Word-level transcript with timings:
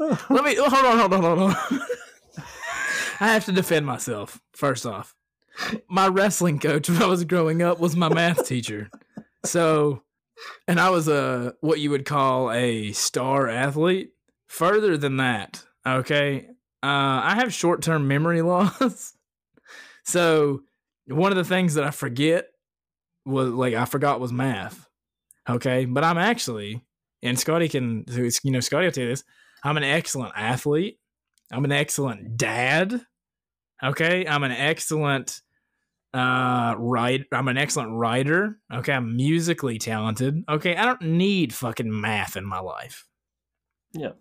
Let 0.30 0.44
me 0.44 0.54
hold 0.54 0.72
on, 0.72 0.98
hold 0.98 1.12
on, 1.12 1.22
hold 1.22 1.38
on. 1.40 1.56
I 3.20 3.34
have 3.34 3.44
to 3.44 3.52
defend 3.52 3.84
myself. 3.84 4.40
First 4.52 4.86
off, 4.86 5.14
my 5.90 6.08
wrestling 6.08 6.58
coach 6.58 6.88
when 6.88 7.02
I 7.02 7.06
was 7.06 7.24
growing 7.24 7.60
up 7.60 7.78
was 7.78 7.94
my 7.96 8.08
math 8.08 8.46
teacher. 8.46 8.88
So, 9.44 10.02
and 10.66 10.80
I 10.80 10.88
was 10.88 11.06
a 11.06 11.54
what 11.60 11.80
you 11.80 11.90
would 11.90 12.06
call 12.06 12.50
a 12.50 12.92
star 12.92 13.46
athlete. 13.46 14.12
Further 14.46 14.96
than 14.96 15.18
that, 15.18 15.62
okay, 15.86 16.46
uh, 16.82 17.20
I 17.22 17.34
have 17.36 17.52
short 17.52 17.82
term 17.82 18.08
memory 18.08 18.40
loss. 18.40 19.12
so, 20.02 20.62
one 21.08 21.30
of 21.30 21.36
the 21.36 21.44
things 21.44 21.74
that 21.74 21.84
I 21.84 21.90
forget 21.90 22.46
was 23.26 23.50
like 23.50 23.74
I 23.74 23.84
forgot 23.84 24.18
was 24.18 24.32
math. 24.32 24.88
Okay, 25.46 25.84
but 25.84 26.04
I'm 26.04 26.18
actually, 26.18 26.82
and 27.22 27.38
Scotty 27.38 27.68
can, 27.68 28.06
you 28.08 28.50
know, 28.50 28.60
Scotty 28.60 28.86
will 28.86 28.92
tell 28.92 29.04
you 29.04 29.10
this. 29.10 29.24
I'm 29.62 29.76
an 29.76 29.84
excellent 29.84 30.32
athlete. 30.36 30.98
I'm 31.52 31.64
an 31.64 31.72
excellent 31.72 32.36
dad. 32.36 33.04
Okay, 33.82 34.26
I'm 34.26 34.42
an 34.42 34.52
excellent 34.52 35.40
uh 36.12 36.74
write 36.76 37.26
I'm 37.30 37.46
an 37.46 37.56
excellent 37.56 37.92
writer. 37.92 38.58
Okay, 38.72 38.92
I'm 38.92 39.16
musically 39.16 39.78
talented. 39.78 40.42
Okay, 40.48 40.76
I 40.76 40.84
don't 40.84 41.02
need 41.02 41.52
fucking 41.52 42.00
math 42.00 42.36
in 42.36 42.44
my 42.44 42.60
life. 42.60 43.06
Yeah. 43.92 44.12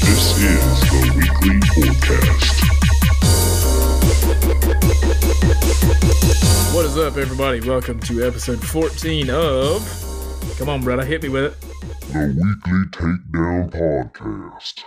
This 0.00 0.38
is 0.38 0.80
the 0.90 1.12
weekly 1.16 1.60
forecast. 1.74 2.73
What 6.74 6.84
is 6.84 6.98
up, 6.98 7.16
everybody? 7.16 7.66
Welcome 7.66 7.98
to 8.00 8.26
episode 8.26 8.62
14 8.62 9.30
of. 9.30 10.54
Come 10.58 10.68
on, 10.68 10.82
brother, 10.82 11.02
hit 11.02 11.22
me 11.22 11.30
with 11.30 11.44
it. 11.44 11.58
The 12.12 12.26
weekly 12.36 12.84
takedown 12.90 13.70
podcast. 13.72 14.84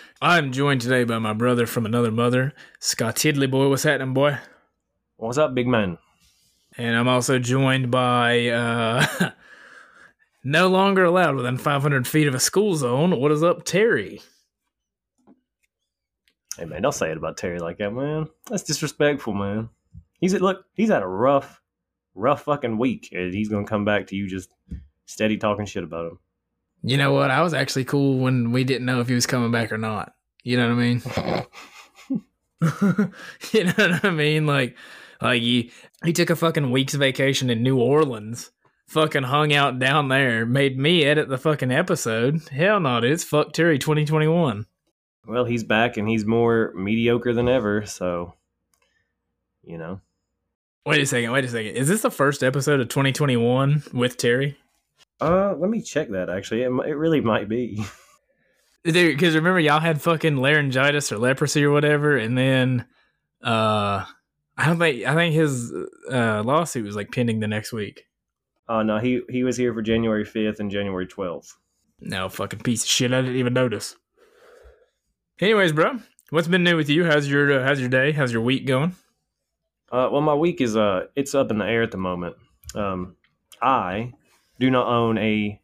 I'm 0.22 0.52
joined 0.52 0.82
today 0.82 1.02
by 1.02 1.18
my 1.18 1.32
brother 1.32 1.66
from 1.66 1.84
another 1.84 2.12
mother, 2.12 2.52
Scott 2.78 3.16
Tiddley 3.16 3.50
boy. 3.50 3.68
What's 3.68 3.82
happening, 3.82 4.14
boy? 4.14 4.38
What's 5.16 5.38
up, 5.38 5.56
big 5.56 5.66
man? 5.66 5.98
And 6.76 6.96
I'm 6.96 7.08
also 7.08 7.40
joined 7.40 7.90
by 7.90 8.50
uh, 8.50 9.04
no 10.44 10.68
longer 10.68 11.02
allowed 11.02 11.34
within 11.34 11.58
500 11.58 12.06
feet 12.06 12.28
of 12.28 12.36
a 12.36 12.40
school 12.40 12.76
zone. 12.76 13.18
What 13.18 13.32
is 13.32 13.42
up, 13.42 13.64
Terry? 13.64 14.20
Hey 16.58 16.64
man, 16.64 16.82
don't 16.82 16.92
say 16.92 17.10
it 17.12 17.16
about 17.16 17.36
Terry 17.36 17.60
like 17.60 17.78
that, 17.78 17.92
man. 17.92 18.26
That's 18.50 18.64
disrespectful, 18.64 19.32
man. 19.32 19.68
He's 20.20 20.32
it 20.32 20.42
look, 20.42 20.64
he's 20.74 20.88
had 20.88 21.04
a 21.04 21.06
rough, 21.06 21.60
rough 22.16 22.42
fucking 22.42 22.78
week, 22.78 23.10
and 23.12 23.32
he's 23.32 23.48
gonna 23.48 23.64
come 23.64 23.84
back 23.84 24.08
to 24.08 24.16
you 24.16 24.26
just 24.26 24.50
steady 25.06 25.36
talking 25.36 25.66
shit 25.66 25.84
about 25.84 26.06
him. 26.06 26.18
You 26.82 26.96
know 26.96 27.12
what? 27.12 27.30
I 27.30 27.42
was 27.42 27.54
actually 27.54 27.84
cool 27.84 28.18
when 28.18 28.50
we 28.50 28.64
didn't 28.64 28.86
know 28.86 29.00
if 29.00 29.08
he 29.08 29.14
was 29.14 29.26
coming 29.26 29.52
back 29.52 29.70
or 29.70 29.78
not. 29.78 30.14
You 30.42 30.56
know 30.56 30.68
what 30.68 30.72
I 30.72 30.82
mean? 30.82 31.02
you 33.52 33.64
know 33.64 33.72
what 33.76 34.04
I 34.04 34.10
mean? 34.10 34.46
Like, 34.46 34.76
like 35.22 35.40
he 35.40 35.70
he 36.04 36.12
took 36.12 36.30
a 36.30 36.36
fucking 36.36 36.72
week's 36.72 36.94
vacation 36.94 37.50
in 37.50 37.62
New 37.62 37.78
Orleans, 37.78 38.50
fucking 38.88 39.24
hung 39.24 39.52
out 39.52 39.78
down 39.78 40.08
there, 40.08 40.44
made 40.44 40.76
me 40.76 41.04
edit 41.04 41.28
the 41.28 41.38
fucking 41.38 41.70
episode. 41.70 42.48
Hell 42.48 42.80
no, 42.80 43.00
dude, 43.00 43.12
it's 43.12 43.22
fuck 43.22 43.52
Terry 43.52 43.78
2021. 43.78 44.66
Well, 45.26 45.44
he's 45.44 45.64
back 45.64 45.96
and 45.96 46.08
he's 46.08 46.24
more 46.24 46.72
mediocre 46.74 47.32
than 47.32 47.48
ever, 47.48 47.84
so 47.86 48.34
you 49.62 49.78
know. 49.78 50.00
Wait 50.86 51.02
a 51.02 51.06
second, 51.06 51.32
wait 51.32 51.44
a 51.44 51.48
second. 51.48 51.76
Is 51.76 51.88
this 51.88 52.02
the 52.02 52.10
first 52.10 52.42
episode 52.42 52.80
of 52.80 52.88
2021 52.88 53.82
with 53.92 54.16
Terry? 54.16 54.56
Uh, 55.20 55.54
let 55.58 55.68
me 55.68 55.82
check 55.82 56.08
that. 56.10 56.30
Actually, 56.30 56.62
it, 56.62 56.70
it 56.86 56.96
really 56.96 57.20
might 57.20 57.48
be. 57.48 57.84
Because 58.84 59.34
remember, 59.34 59.60
y'all 59.60 59.80
had 59.80 60.00
fucking 60.00 60.36
laryngitis 60.36 61.12
or 61.12 61.18
leprosy 61.18 61.64
or 61.64 61.70
whatever, 61.72 62.16
and 62.16 62.38
then 62.38 62.86
uh, 63.42 64.04
I 64.56 64.66
don't 64.66 64.78
think 64.78 65.04
I 65.04 65.14
think 65.14 65.34
his 65.34 65.72
uh, 66.10 66.42
lawsuit 66.42 66.86
was 66.86 66.96
like 66.96 67.12
pending 67.12 67.40
the 67.40 67.48
next 67.48 67.72
week. 67.72 68.04
Oh 68.68 68.82
no, 68.82 68.98
he 68.98 69.20
he 69.28 69.44
was 69.44 69.56
here 69.56 69.74
for 69.74 69.82
January 69.82 70.24
fifth 70.24 70.60
and 70.60 70.70
January 70.70 71.06
twelfth. 71.06 71.58
No 72.00 72.28
fucking 72.28 72.60
piece 72.60 72.84
of 72.84 72.88
shit. 72.88 73.12
I 73.12 73.20
didn't 73.20 73.36
even 73.36 73.52
notice. 73.52 73.96
Anyways, 75.40 75.72
bro, 75.72 76.00
what's 76.30 76.48
been 76.48 76.64
new 76.64 76.76
with 76.76 76.88
you? 76.88 77.04
How's 77.04 77.28
your 77.28 77.60
uh, 77.60 77.64
how's 77.64 77.78
your 77.78 77.88
day? 77.88 78.10
How's 78.10 78.32
your 78.32 78.42
week 78.42 78.66
going? 78.66 78.96
Uh, 79.90 80.08
well, 80.10 80.20
my 80.20 80.34
week 80.34 80.60
is 80.60 80.76
uh, 80.76 81.06
it's 81.14 81.32
up 81.32 81.52
in 81.52 81.58
the 81.58 81.64
air 81.64 81.82
at 81.82 81.92
the 81.92 81.96
moment. 81.96 82.34
Um, 82.74 83.14
I 83.62 84.12
do 84.58 84.68
not 84.68 84.88
own 84.88 85.16
a 85.18 85.60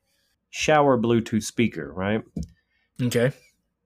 shower 0.51 0.97
Bluetooth 0.97 1.43
speaker, 1.43 1.93
right? 1.93 2.23
Okay. 3.03 3.33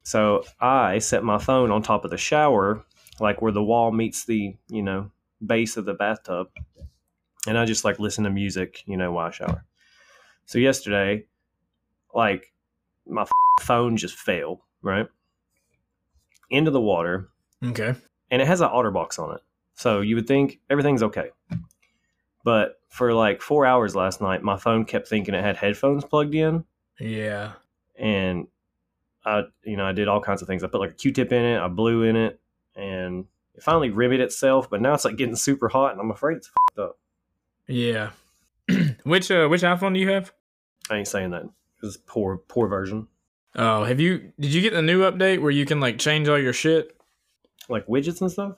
So 0.02 0.44
I 0.60 0.98
set 0.98 1.24
my 1.24 1.38
phone 1.38 1.70
on 1.70 1.80
top 1.80 2.04
of 2.04 2.10
the 2.10 2.18
shower, 2.18 2.84
like 3.18 3.40
where 3.40 3.52
the 3.52 3.64
wall 3.64 3.90
meets 3.90 4.26
the, 4.26 4.56
you 4.68 4.82
know, 4.82 5.10
base 5.44 5.78
of 5.78 5.86
the 5.86 5.94
bathtub. 5.94 6.48
And 7.46 7.56
I 7.56 7.64
just 7.64 7.84
like 7.84 7.98
listen 7.98 8.24
to 8.24 8.30
music, 8.30 8.82
you 8.86 8.98
know, 8.98 9.10
while 9.12 9.28
I 9.28 9.30
shower. 9.30 9.64
So 10.44 10.58
yesterday, 10.58 11.24
like 12.14 12.52
my 13.06 13.26
phone 13.60 13.96
just 13.96 14.16
failed, 14.16 14.60
right? 14.82 15.08
Into 16.50 16.70
the 16.70 16.80
water. 16.80 17.28
Okay. 17.64 17.94
And 18.30 18.42
it 18.42 18.46
has 18.46 18.60
an 18.60 18.68
OtterBox 18.68 19.18
on 19.18 19.34
it. 19.36 19.42
So 19.74 20.00
you 20.00 20.16
would 20.16 20.26
think 20.26 20.60
everything's 20.70 21.02
okay. 21.02 21.30
But 22.44 22.80
for 22.88 23.12
like 23.12 23.42
four 23.42 23.66
hours 23.66 23.94
last 23.94 24.20
night, 24.20 24.42
my 24.42 24.56
phone 24.56 24.84
kept 24.84 25.08
thinking 25.08 25.34
it 25.34 25.44
had 25.44 25.56
headphones 25.56 26.04
plugged 26.04 26.34
in. 26.34 26.64
Yeah. 26.98 27.52
and 27.96 28.46
I, 29.24 29.42
you 29.62 29.76
know, 29.76 29.84
I 29.84 29.92
did 29.92 30.08
all 30.08 30.20
kinds 30.20 30.40
of 30.42 30.48
things. 30.48 30.64
I 30.64 30.68
put 30.68 30.80
like 30.80 30.90
a 30.92 30.94
Q-tip 30.94 31.32
in 31.32 31.44
it, 31.44 31.58
I 31.60 31.68
blew 31.68 32.02
in 32.04 32.16
it, 32.16 32.40
and 32.74 33.26
it 33.54 33.62
finally 33.62 33.90
remedied 33.90 34.24
itself. 34.24 34.70
But 34.70 34.80
now 34.80 34.94
it's 34.94 35.04
like 35.04 35.16
getting 35.16 35.36
super 35.36 35.68
hot, 35.68 35.92
and 35.92 36.00
I'm 36.00 36.10
afraid 36.10 36.38
it's 36.38 36.48
fucked 36.48 36.78
up. 36.78 36.98
Yeah. 37.66 38.10
which 39.04 39.30
uh 39.30 39.46
which 39.48 39.62
iPhone 39.62 39.94
do 39.94 40.00
you 40.00 40.08
have? 40.10 40.32
I 40.90 40.96
ain't 40.96 41.08
saying 41.08 41.30
that. 41.30 41.42
It's 41.82 41.96
poor, 41.96 42.38
poor 42.38 42.68
version. 42.68 43.08
Oh, 43.58 43.82
have 43.82 43.98
you 43.98 44.32
did 44.38 44.54
you 44.54 44.62
get 44.62 44.72
the 44.72 44.82
new 44.82 45.00
update 45.00 45.42
where 45.42 45.50
you 45.50 45.66
can 45.66 45.80
like 45.80 45.98
change 45.98 46.28
all 46.28 46.38
your 46.38 46.52
shit? 46.52 46.96
Like 47.68 47.88
widgets 47.88 48.20
and 48.20 48.30
stuff. 48.30 48.52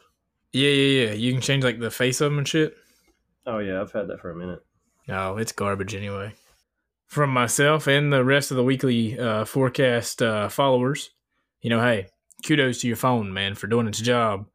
Yeah, 0.53 0.69
yeah, 0.69 1.07
yeah. 1.07 1.13
You 1.15 1.33
can 1.33 1.41
change 1.41 1.65
like 1.65 1.81
the 1.81 1.91
face 1.91 2.21
of 2.21 2.31
them 2.31 2.39
and 2.39 2.47
shit. 2.47 2.77
Oh 3.47 3.59
yeah, 3.59 3.81
I've 3.81 3.93
had 3.93 4.09
that 4.09 4.21
for 4.21 4.31
a 4.31 4.37
minute. 4.37 4.61
Oh, 5.09 5.39
it's 5.39 5.53
garbage 5.53 5.95
anyway. 5.95 6.35
From 7.07 7.31
myself 7.31 7.87
and 7.87 8.13
the 8.13 8.23
rest 8.23 8.51
of 8.51 8.59
the 8.59 8.63
weekly 8.63 9.19
uh, 9.19 9.47
forecast 9.47 10.21
uh, 10.21 10.51
followers, 10.51 11.11
you 11.63 11.71
know, 11.71 11.81
hey, 11.81 12.09
kudos 12.47 12.83
to 12.83 12.87
your 12.87 12.97
phone, 12.97 13.33
man, 13.33 13.55
for 13.55 13.69
doing 13.69 13.89
its 13.89 14.01
job. 14.01 14.47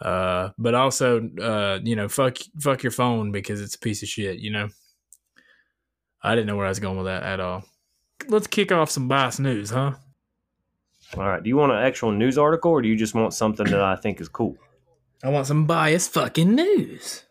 Uh, 0.00 0.50
but 0.58 0.74
also, 0.74 1.30
uh, 1.40 1.78
you 1.82 1.96
know, 1.96 2.08
fuck, 2.08 2.36
fuck 2.60 2.82
your 2.82 2.92
phone 2.92 3.32
because 3.32 3.60
it's 3.60 3.76
a 3.76 3.78
piece 3.78 4.02
of 4.02 4.08
shit. 4.08 4.38
You 4.38 4.50
know, 4.50 4.68
I 6.22 6.34
didn't 6.34 6.48
know 6.48 6.56
where 6.56 6.66
I 6.66 6.70
was 6.70 6.80
going 6.80 6.96
with 6.96 7.06
that 7.06 7.22
at 7.22 7.40
all. 7.40 7.64
Let's 8.26 8.46
kick 8.46 8.72
off 8.72 8.90
some 8.90 9.08
bias 9.08 9.38
news, 9.38 9.70
huh? 9.70 9.92
All 11.16 11.28
right. 11.28 11.42
Do 11.42 11.48
you 11.48 11.56
want 11.56 11.72
an 11.72 11.78
actual 11.78 12.12
news 12.12 12.36
article, 12.36 12.70
or 12.70 12.82
do 12.82 12.88
you 12.88 12.96
just 12.96 13.14
want 13.14 13.32
something 13.32 13.66
that 13.66 13.80
I 13.80 13.96
think 13.96 14.20
is 14.20 14.28
cool? 14.28 14.56
I 15.22 15.30
want 15.30 15.46
some 15.46 15.66
bias 15.66 16.08
fucking 16.08 16.54
news. 16.54 17.24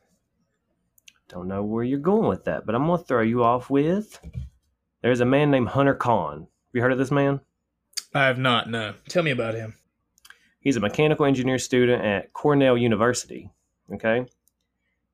Don't 1.30 1.48
know 1.48 1.64
where 1.64 1.84
you're 1.84 2.00
going 2.00 2.28
with 2.28 2.46
that, 2.46 2.66
but 2.66 2.74
I'm 2.74 2.88
gonna 2.88 3.04
throw 3.04 3.22
you 3.22 3.44
off 3.44 3.70
with. 3.70 4.20
There's 5.02 5.20
a 5.20 5.26
man 5.26 5.52
named 5.52 5.70
Hunter 5.70 5.94
Kahn. 5.94 6.40
Have 6.40 6.48
you 6.74 6.82
heard 6.82 6.92
of 6.92 6.98
this 6.98 7.12
man? 7.12 7.42
I 8.14 8.26
have 8.26 8.40
not. 8.40 8.70
No, 8.70 8.94
tell 9.10 9.24
me 9.24 9.32
about 9.32 9.54
him. 9.54 9.76
He's 10.60 10.78
a 10.78 10.82
mechanical 10.82 11.26
engineer 11.26 11.60
student 11.60 12.04
at 12.04 12.34
Cornell 12.34 12.78
University. 12.78 13.52
Okay. 13.94 14.26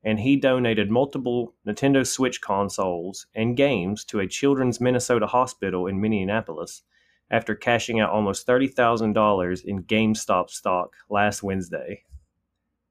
And 0.04 0.20
he 0.20 0.36
donated 0.36 0.90
multiple 0.90 1.54
Nintendo 1.66 2.06
Switch 2.06 2.40
consoles 2.40 3.26
and 3.34 3.56
games 3.56 4.04
to 4.04 4.20
a 4.20 4.26
children's 4.26 4.80
Minnesota 4.80 5.26
hospital 5.26 5.86
in 5.86 6.00
Minneapolis 6.00 6.82
after 7.30 7.54
cashing 7.54 8.00
out 8.00 8.10
almost 8.10 8.46
$30,000 8.46 9.64
in 9.64 9.82
GameStop 9.84 10.50
stock 10.50 10.92
last 11.08 11.42
Wednesday. 11.42 12.02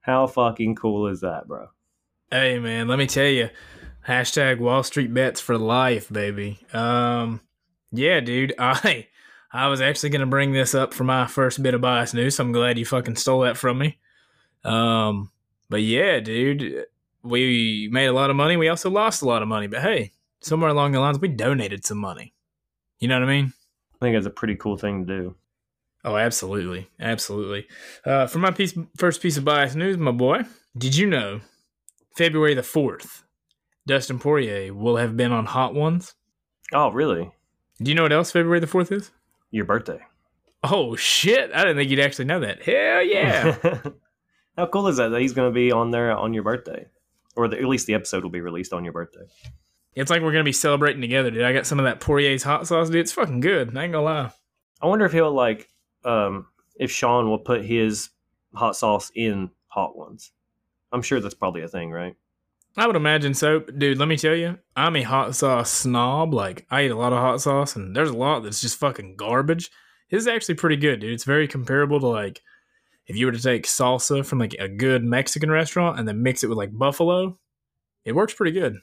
How 0.02 0.28
fucking 0.28 0.76
cool 0.76 1.08
is 1.08 1.22
that, 1.22 1.48
bro? 1.48 1.68
Hey 2.32 2.58
man, 2.58 2.88
let 2.88 2.98
me 2.98 3.06
tell 3.06 3.28
you, 3.28 3.50
hashtag 4.08 4.60
Wall 4.60 4.82
Street 4.84 5.14
bets 5.14 5.40
for 5.40 5.58
life, 5.58 6.12
baby. 6.12 6.60
Um, 6.74 7.42
yeah, 7.92 8.20
dude, 8.20 8.56
I 8.60 9.08
I 9.52 9.68
was 9.68 9.82
actually 9.82 10.10
gonna 10.10 10.26
bring 10.26 10.52
this 10.52 10.74
up 10.74 10.94
for 10.94 11.04
my 11.04 11.28
first 11.28 11.62
bit 11.62 11.76
of 11.76 11.82
bias 11.82 12.14
news. 12.14 12.40
I'm 12.40 12.52
glad 12.52 12.80
you 12.80 12.86
fucking 12.86 13.18
stole 13.18 13.42
that 13.42 13.56
from 13.56 13.78
me. 13.78 14.00
Um, 14.64 15.32
but 15.70 15.84
yeah, 15.84 16.20
dude, 16.20 16.86
we 17.24 17.90
made 17.92 18.08
a 18.08 18.14
lot 18.14 18.30
of 18.30 18.36
money. 18.36 18.58
We 18.58 18.70
also 18.70 18.90
lost 18.90 19.22
a 19.22 19.28
lot 19.28 19.42
of 19.42 19.48
money, 19.48 19.68
but 19.68 19.82
hey, 19.82 20.12
somewhere 20.42 20.70
along 20.70 20.92
the 20.92 21.00
lines, 21.00 21.20
we 21.20 21.28
donated 21.28 21.86
some 21.86 21.98
money. 21.98 22.34
You 23.00 23.08
know 23.08 23.20
what 23.20 23.30
I 23.30 23.34
mean? 23.34 23.54
I 23.96 24.06
think 24.06 24.16
that's 24.16 24.26
a 24.26 24.32
pretty 24.32 24.56
cool 24.56 24.78
thing 24.78 25.06
to 25.06 25.22
do. 25.22 25.36
Oh, 26.06 26.18
absolutely, 26.18 26.90
absolutely. 27.00 27.66
Uh, 28.06 28.28
for 28.28 28.40
my 28.40 28.52
piece, 28.52 28.78
first 28.98 29.22
piece 29.22 29.38
of 29.38 29.46
bias 29.46 29.74
news, 29.74 29.98
my 29.98 30.12
boy, 30.12 30.42
did 30.78 30.98
you 30.98 31.08
know 31.08 31.40
February 32.16 32.54
the 32.54 32.64
fourth 32.64 33.24
Dustin 33.86 34.20
Poirier 34.20 34.74
will 34.74 34.98
have 34.98 35.18
been 35.18 35.32
on 35.32 35.46
Hot 35.46 35.74
Ones. 35.74 36.16
Oh, 36.72 36.90
really? 36.92 37.32
Do 37.82 37.92
you 37.92 37.96
know 37.96 38.04
what 38.04 38.14
else 38.14 38.32
February 38.32 38.60
the 38.60 38.68
4th 38.68 38.92
is? 38.92 39.12
Your 39.52 39.66
birthday. 39.66 40.00
Oh, 40.64 40.96
shit. 40.96 41.52
I 41.54 41.60
didn't 41.60 41.78
think 41.78 41.90
you'd 41.90 42.00
actually 42.00 42.26
know 42.26 42.40
that. 42.40 42.64
Hell 42.64 43.04
yeah. 43.04 43.82
How 44.58 44.68
cool 44.68 44.88
is 44.88 44.98
that 44.98 45.10
that 45.10 45.20
he's 45.20 45.34
going 45.34 45.52
to 45.52 45.54
be 45.54 45.72
on 45.72 45.92
there 45.92 46.16
on 46.16 46.34
your 46.34 46.44
birthday? 46.44 46.88
Or 47.36 47.48
the, 47.48 47.58
at 47.58 47.66
least 47.66 47.88
the 47.88 47.96
episode 47.96 48.24
will 48.24 48.30
be 48.30 48.42
released 48.42 48.74
on 48.74 48.84
your 48.84 48.94
birthday. 48.94 49.26
it's 49.96 50.12
like 50.12 50.22
we're 50.22 50.32
going 50.32 50.44
to 50.44 50.48
be 50.48 50.52
celebrating 50.52 51.02
together, 51.02 51.32
dude. 51.32 51.44
I 51.44 51.54
got 51.54 51.66
some 51.66 51.80
of 51.80 51.86
that 51.86 52.00
Poirier's 52.00 52.44
hot 52.44 52.68
sauce, 52.68 52.90
dude. 52.90 53.02
It's 53.02 53.12
fucking 53.12 53.40
good. 53.40 53.76
I 53.78 53.84
ain't 53.84 53.94
gonna 53.94 54.06
lie. 54.06 54.32
I 54.82 54.88
wonder 54.88 55.06
if 55.06 55.14
he'll 55.14 55.32
like, 55.32 55.70
um, 56.06 56.48
if 56.76 56.92
Sean 56.92 57.30
will 57.30 57.40
put 57.40 57.64
his 57.64 58.10
hot 58.54 58.76
sauce 58.76 59.12
in 59.16 59.50
hot 59.68 59.98
ones. 59.98 60.32
I'm 60.92 61.02
sure 61.02 61.20
that's 61.20 61.34
probably 61.34 61.64
a 61.64 61.68
thing, 61.68 61.92
right? 61.92 62.16
I 62.76 62.88
would 62.88 62.96
imagine 62.96 63.34
so. 63.34 63.60
Dude, 63.60 63.98
let 63.98 64.08
me 64.08 64.18
tell 64.18 64.36
you, 64.36 64.58
I'm 64.76 64.96
a 64.96 65.04
hot 65.04 65.36
sauce 65.36 65.72
snob. 65.72 66.34
Like, 66.34 66.66
I 66.72 66.84
eat 66.86 66.92
a 66.92 66.96
lot 66.96 67.14
of 67.14 67.20
hot 67.20 67.42
sauce, 67.42 67.76
and 67.76 67.96
there's 67.96 68.10
a 68.10 68.18
lot 68.18 68.42
that's 68.42 68.62
just 68.62 68.80
fucking 68.80 69.16
garbage. 69.16 69.70
His 70.08 70.24
is 70.24 70.28
actually 70.28 70.56
pretty 70.56 70.78
good, 70.78 71.00
dude. 71.00 71.14
It's 71.14 71.24
very 71.24 71.48
comparable 71.48 72.00
to, 72.00 72.08
like, 72.08 72.42
if 73.08 73.16
you 73.16 73.26
were 73.26 73.32
to 73.32 73.42
take 73.42 73.66
salsa 73.66 74.26
from, 74.26 74.40
like, 74.40 74.56
a 74.60 74.68
good 74.68 75.04
Mexican 75.04 75.52
restaurant 75.52 76.00
and 76.00 76.08
then 76.08 76.24
mix 76.24 76.44
it 76.44 76.48
with, 76.48 76.58
like, 76.58 76.78
buffalo, 76.78 77.38
it 78.06 78.14
works 78.14 78.34
pretty 78.34 78.52
good. 78.52 78.78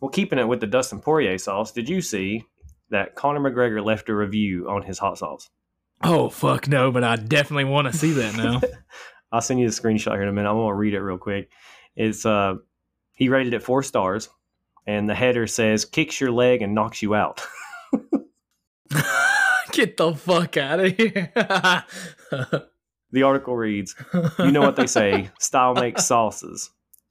Well, 0.00 0.10
keeping 0.10 0.38
it 0.38 0.48
with 0.48 0.60
the 0.60 0.66
Dustin 0.66 1.00
Poirier 1.00 1.38
sauce, 1.38 1.72
did 1.72 1.88
you 1.88 2.02
see 2.02 2.44
that 2.90 3.14
Conor 3.14 3.40
McGregor 3.40 3.84
left 3.84 4.08
a 4.08 4.14
review 4.14 4.68
on 4.68 4.82
his 4.82 4.98
hot 4.98 5.18
sauce? 5.18 5.48
Oh, 6.02 6.28
fuck 6.28 6.68
no, 6.68 6.92
but 6.92 7.02
I 7.02 7.16
definitely 7.16 7.64
want 7.64 7.90
to 7.90 7.96
see 7.96 8.12
that 8.12 8.36
now. 8.36 8.60
I'll 9.32 9.40
send 9.40 9.58
you 9.58 9.68
the 9.68 9.74
screenshot 9.74 10.12
here 10.12 10.22
in 10.22 10.28
a 10.28 10.32
minute. 10.32 10.50
I'm 10.50 10.56
gonna 10.56 10.74
read 10.74 10.94
it 10.94 11.00
real 11.00 11.18
quick. 11.18 11.50
It's 11.96 12.24
uh 12.24 12.56
he 13.12 13.28
rated 13.28 13.54
it 13.54 13.62
four 13.62 13.82
stars, 13.82 14.28
and 14.86 15.08
the 15.08 15.14
header 15.14 15.46
says 15.46 15.84
kicks 15.84 16.20
your 16.20 16.30
leg 16.30 16.62
and 16.62 16.74
knocks 16.74 17.02
you 17.02 17.14
out. 17.14 17.42
Get 19.76 19.98
the 19.98 20.14
fuck 20.14 20.56
out 20.56 20.80
of 20.80 20.96
here. 20.96 21.30
the 23.10 23.22
article 23.22 23.54
reads, 23.54 23.94
You 24.38 24.50
know 24.50 24.62
what 24.62 24.76
they 24.76 24.86
say, 24.86 25.28
style 25.38 25.74
makes 25.74 26.06
sauces. 26.06 26.70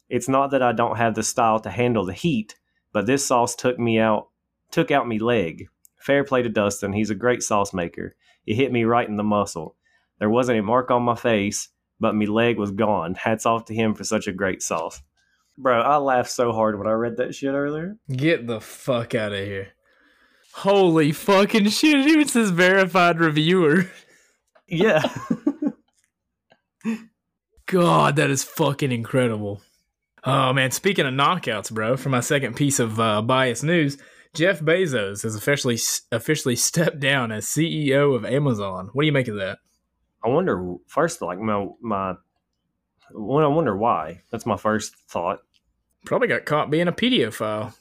It's 0.10 0.28
not 0.28 0.50
that 0.50 0.64
I 0.64 0.72
don't 0.72 0.98
have 0.98 1.14
the 1.14 1.22
style 1.22 1.60
to 1.60 1.70
handle 1.70 2.06
the 2.06 2.14
heat, 2.14 2.56
but 2.92 3.06
this 3.06 3.24
sauce 3.24 3.56
took 3.56 3.78
me 3.78 4.00
out 4.00 4.30
took 4.72 4.90
out 4.90 5.08
me 5.08 5.20
leg. 5.20 5.68
Fair 6.00 6.24
play 6.24 6.42
to 6.42 6.50
Dustin, 6.50 6.92
he's 6.92 7.12
a 7.12 7.16
great 7.16 7.44
sauce 7.44 7.72
maker. 7.72 8.16
It 8.48 8.56
hit 8.56 8.72
me 8.72 8.84
right 8.84 9.08
in 9.08 9.18
the 9.18 9.24
muscle. 9.24 9.76
There 10.18 10.32
wasn't 10.32 10.58
a 10.58 10.64
mark 10.64 10.90
on 10.90 11.04
my 11.04 11.16
face, 11.16 11.70
but 12.00 12.16
me 12.16 12.26
leg 12.26 12.58
was 12.58 12.72
gone. 12.72 13.14
Hats 13.14 13.46
off 13.46 13.66
to 13.66 13.76
him 13.76 13.94
for 13.94 14.04
such 14.04 14.26
a 14.26 14.34
great 14.34 14.64
sauce. 14.64 15.04
Bro, 15.56 15.82
I 15.82 15.98
laughed 15.98 16.32
so 16.32 16.52
hard 16.52 16.80
when 16.80 16.88
I 16.88 16.94
read 16.94 17.18
that 17.18 17.36
shit 17.36 17.54
earlier. 17.54 17.98
Get 18.12 18.48
the 18.48 18.60
fuck 18.60 19.14
out 19.14 19.34
of 19.34 19.46
here. 19.46 19.68
Holy 20.60 21.12
fucking 21.12 21.68
shit. 21.68 22.00
It 22.00 22.08
even 22.08 22.30
says 22.30 22.50
verified 22.50 23.20
reviewer. 23.20 23.92
Yeah. 24.70 25.04
God, 27.66 28.16
that 28.16 28.30
is 28.30 28.46
fucking 28.46 28.94
incredible. 28.94 29.62
Oh 30.24 30.54
man, 30.54 30.72
speaking 30.72 31.06
of 31.06 31.14
knockouts, 31.14 31.74
bro, 31.74 31.98
for 31.98 32.08
my 32.08 32.22
second 32.22 32.56
piece 32.56 32.80
of 32.80 32.98
uh, 33.02 33.22
bias 33.22 33.64
news, 33.64 33.98
Jeff 34.34 34.62
Bezos 34.62 35.24
has 35.24 35.36
officially 35.36 35.78
officially 36.14 36.56
stepped 36.56 37.02
down 37.02 37.34
as 37.34 37.46
CEO 37.46 38.16
of 38.16 38.24
Amazon. 38.24 38.90
What 38.94 39.04
do 39.04 39.08
you 39.08 39.12
make 39.12 39.28
of 39.28 39.36
that? 39.36 39.60
I 40.24 40.30
wonder 40.30 40.76
first, 40.88 41.22
like 41.22 41.38
my 41.38 41.68
my, 41.82 42.14
well, 43.14 43.46
I 43.46 43.54
wonder 43.54 43.76
why. 43.76 44.22
That's 44.32 44.46
my 44.46 44.56
first 44.56 44.96
thought. 45.10 45.40
Probably 46.06 46.30
got 46.30 46.46
caught 46.46 46.72
being 46.72 46.88
a 46.88 46.94
pedophile. 46.94 47.76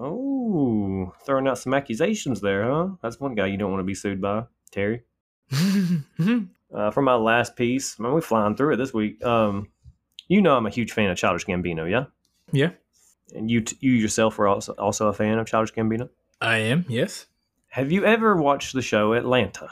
Oh, 0.00 1.12
throwing 1.24 1.48
out 1.48 1.58
some 1.58 1.74
accusations 1.74 2.40
there, 2.40 2.70
huh? 2.70 2.88
That's 3.02 3.18
one 3.20 3.34
guy 3.34 3.46
you 3.46 3.56
don't 3.56 3.70
want 3.70 3.80
to 3.80 3.84
be 3.84 3.94
sued 3.94 4.20
by, 4.20 4.44
Terry. 4.70 5.02
Uh, 6.74 6.90
for 6.90 7.00
my 7.00 7.14
last 7.14 7.56
piece, 7.56 7.98
man, 7.98 8.12
we're 8.12 8.20
flying 8.20 8.54
through 8.54 8.74
it 8.74 8.76
this 8.76 8.92
week. 8.92 9.24
Um, 9.24 9.68
you 10.28 10.42
know 10.42 10.54
I'm 10.54 10.66
a 10.66 10.70
huge 10.70 10.92
fan 10.92 11.08
of 11.08 11.16
Childish 11.16 11.46
Gambino, 11.46 11.90
yeah, 11.90 12.04
yeah, 12.52 12.72
and 13.34 13.50
you 13.50 13.62
t- 13.62 13.78
you 13.80 13.92
yourself 13.92 14.36
were 14.36 14.46
also 14.48 14.74
also 14.74 15.08
a 15.08 15.14
fan 15.14 15.38
of 15.38 15.46
Childish 15.46 15.72
Gambino. 15.74 16.10
I 16.42 16.58
am. 16.58 16.84
Yes, 16.86 17.24
Have 17.68 17.90
you 17.90 18.04
ever 18.04 18.36
watched 18.36 18.74
the 18.74 18.82
show 18.82 19.14
Atlanta? 19.14 19.70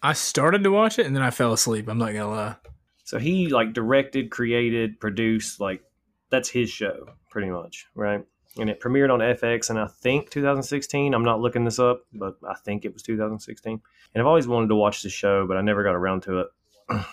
I 0.00 0.12
started 0.12 0.62
to 0.62 0.70
watch 0.70 1.00
it 1.00 1.06
and 1.06 1.16
then 1.16 1.24
I 1.24 1.30
fell 1.30 1.52
asleep. 1.52 1.88
I'm 1.88 1.98
not 1.98 2.12
gonna 2.12 2.30
lie. 2.30 2.54
So 3.02 3.18
he 3.18 3.48
like 3.48 3.72
directed, 3.72 4.30
created, 4.30 5.00
produced, 5.00 5.58
like 5.58 5.82
that's 6.30 6.48
his 6.48 6.70
show 6.70 7.08
pretty 7.30 7.50
much, 7.50 7.86
right? 7.96 8.24
And 8.58 8.68
it 8.68 8.80
premiered 8.80 9.12
on 9.12 9.20
FX 9.20 9.70
and 9.70 9.78
I 9.78 9.86
think 9.86 10.30
2016. 10.30 11.14
I'm 11.14 11.24
not 11.24 11.40
looking 11.40 11.64
this 11.64 11.78
up, 11.78 12.02
but 12.12 12.36
I 12.48 12.54
think 12.54 12.84
it 12.84 12.92
was 12.92 13.02
2016. 13.02 13.80
And 14.14 14.20
I've 14.20 14.26
always 14.26 14.48
wanted 14.48 14.68
to 14.68 14.74
watch 14.74 15.02
the 15.02 15.10
show, 15.10 15.46
but 15.46 15.56
I 15.56 15.60
never 15.60 15.84
got 15.84 15.94
around 15.94 16.22
to 16.24 16.40
it. 16.40 16.46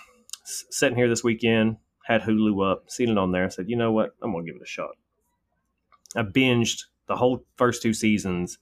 Sitting 0.44 0.96
here 0.96 1.08
this 1.08 1.24
weekend, 1.24 1.76
had 2.06 2.22
Hulu 2.22 2.72
up, 2.72 2.88
seen 2.88 3.08
it 3.08 3.18
on 3.18 3.32
there. 3.32 3.44
I 3.44 3.48
said, 3.48 3.68
you 3.68 3.76
know 3.76 3.90
what? 3.90 4.14
I'm 4.22 4.32
gonna 4.32 4.44
give 4.44 4.56
it 4.56 4.62
a 4.62 4.66
shot. 4.66 4.90
I 6.14 6.22
binged 6.22 6.84
the 7.06 7.16
whole 7.16 7.44
first 7.56 7.82
two 7.82 7.92
seasons 7.92 8.58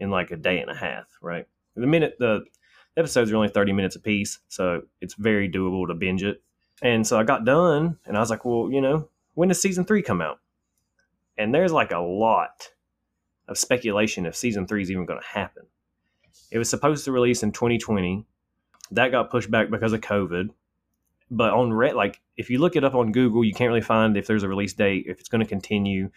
in 0.00 0.10
like 0.10 0.32
a 0.32 0.36
day 0.36 0.60
and 0.60 0.70
a 0.70 0.74
half. 0.74 1.06
Right, 1.22 1.46
the 1.76 1.86
minute 1.86 2.16
the 2.18 2.44
episodes 2.96 3.30
are 3.30 3.36
only 3.36 3.48
30 3.48 3.72
minutes 3.72 3.94
a 3.94 4.00
piece, 4.00 4.40
so 4.48 4.82
it's 5.00 5.14
very 5.14 5.48
doable 5.48 5.86
to 5.86 5.94
binge 5.94 6.24
it. 6.24 6.42
And 6.82 7.06
so 7.06 7.18
I 7.18 7.22
got 7.22 7.44
done, 7.44 7.98
and 8.04 8.16
I 8.16 8.20
was 8.20 8.30
like, 8.30 8.44
well, 8.44 8.68
you 8.70 8.80
know, 8.80 9.08
when 9.34 9.48
does 9.48 9.62
season 9.62 9.84
three 9.84 10.02
come 10.02 10.20
out? 10.20 10.40
And 11.38 11.54
there's 11.54 11.72
like 11.72 11.92
a 11.92 11.98
lot 11.98 12.68
of 13.46 13.56
speculation 13.56 14.26
if 14.26 14.36
season 14.36 14.66
three 14.66 14.82
is 14.82 14.90
even 14.90 15.06
going 15.06 15.20
to 15.20 15.26
happen. 15.26 15.64
It 16.50 16.58
was 16.58 16.68
supposed 16.68 17.04
to 17.04 17.12
release 17.12 17.42
in 17.42 17.52
2020. 17.52 18.26
That 18.90 19.12
got 19.12 19.30
pushed 19.30 19.50
back 19.50 19.70
because 19.70 19.92
of 19.92 20.00
COVID. 20.00 20.50
But 21.30 21.52
on 21.52 21.72
Red, 21.72 21.94
like 21.94 22.20
if 22.36 22.50
you 22.50 22.58
look 22.58 22.76
it 22.76 22.84
up 22.84 22.94
on 22.94 23.12
Google, 23.12 23.44
you 23.44 23.54
can't 23.54 23.68
really 23.68 23.80
find 23.80 24.16
if 24.16 24.26
there's 24.26 24.42
a 24.42 24.48
release 24.48 24.72
date, 24.72 25.06
if 25.08 25.20
it's 25.20 25.28
going 25.28 25.42
to 25.42 25.48
continue. 25.48 26.10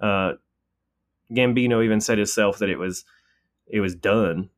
Uh, 0.00 0.34
Gambino 1.32 1.84
even 1.84 2.00
said 2.00 2.18
himself 2.18 2.58
that 2.58 2.70
it 2.70 2.78
was 2.78 3.04
it 3.66 3.80
was 3.80 3.94
done. 3.94 4.50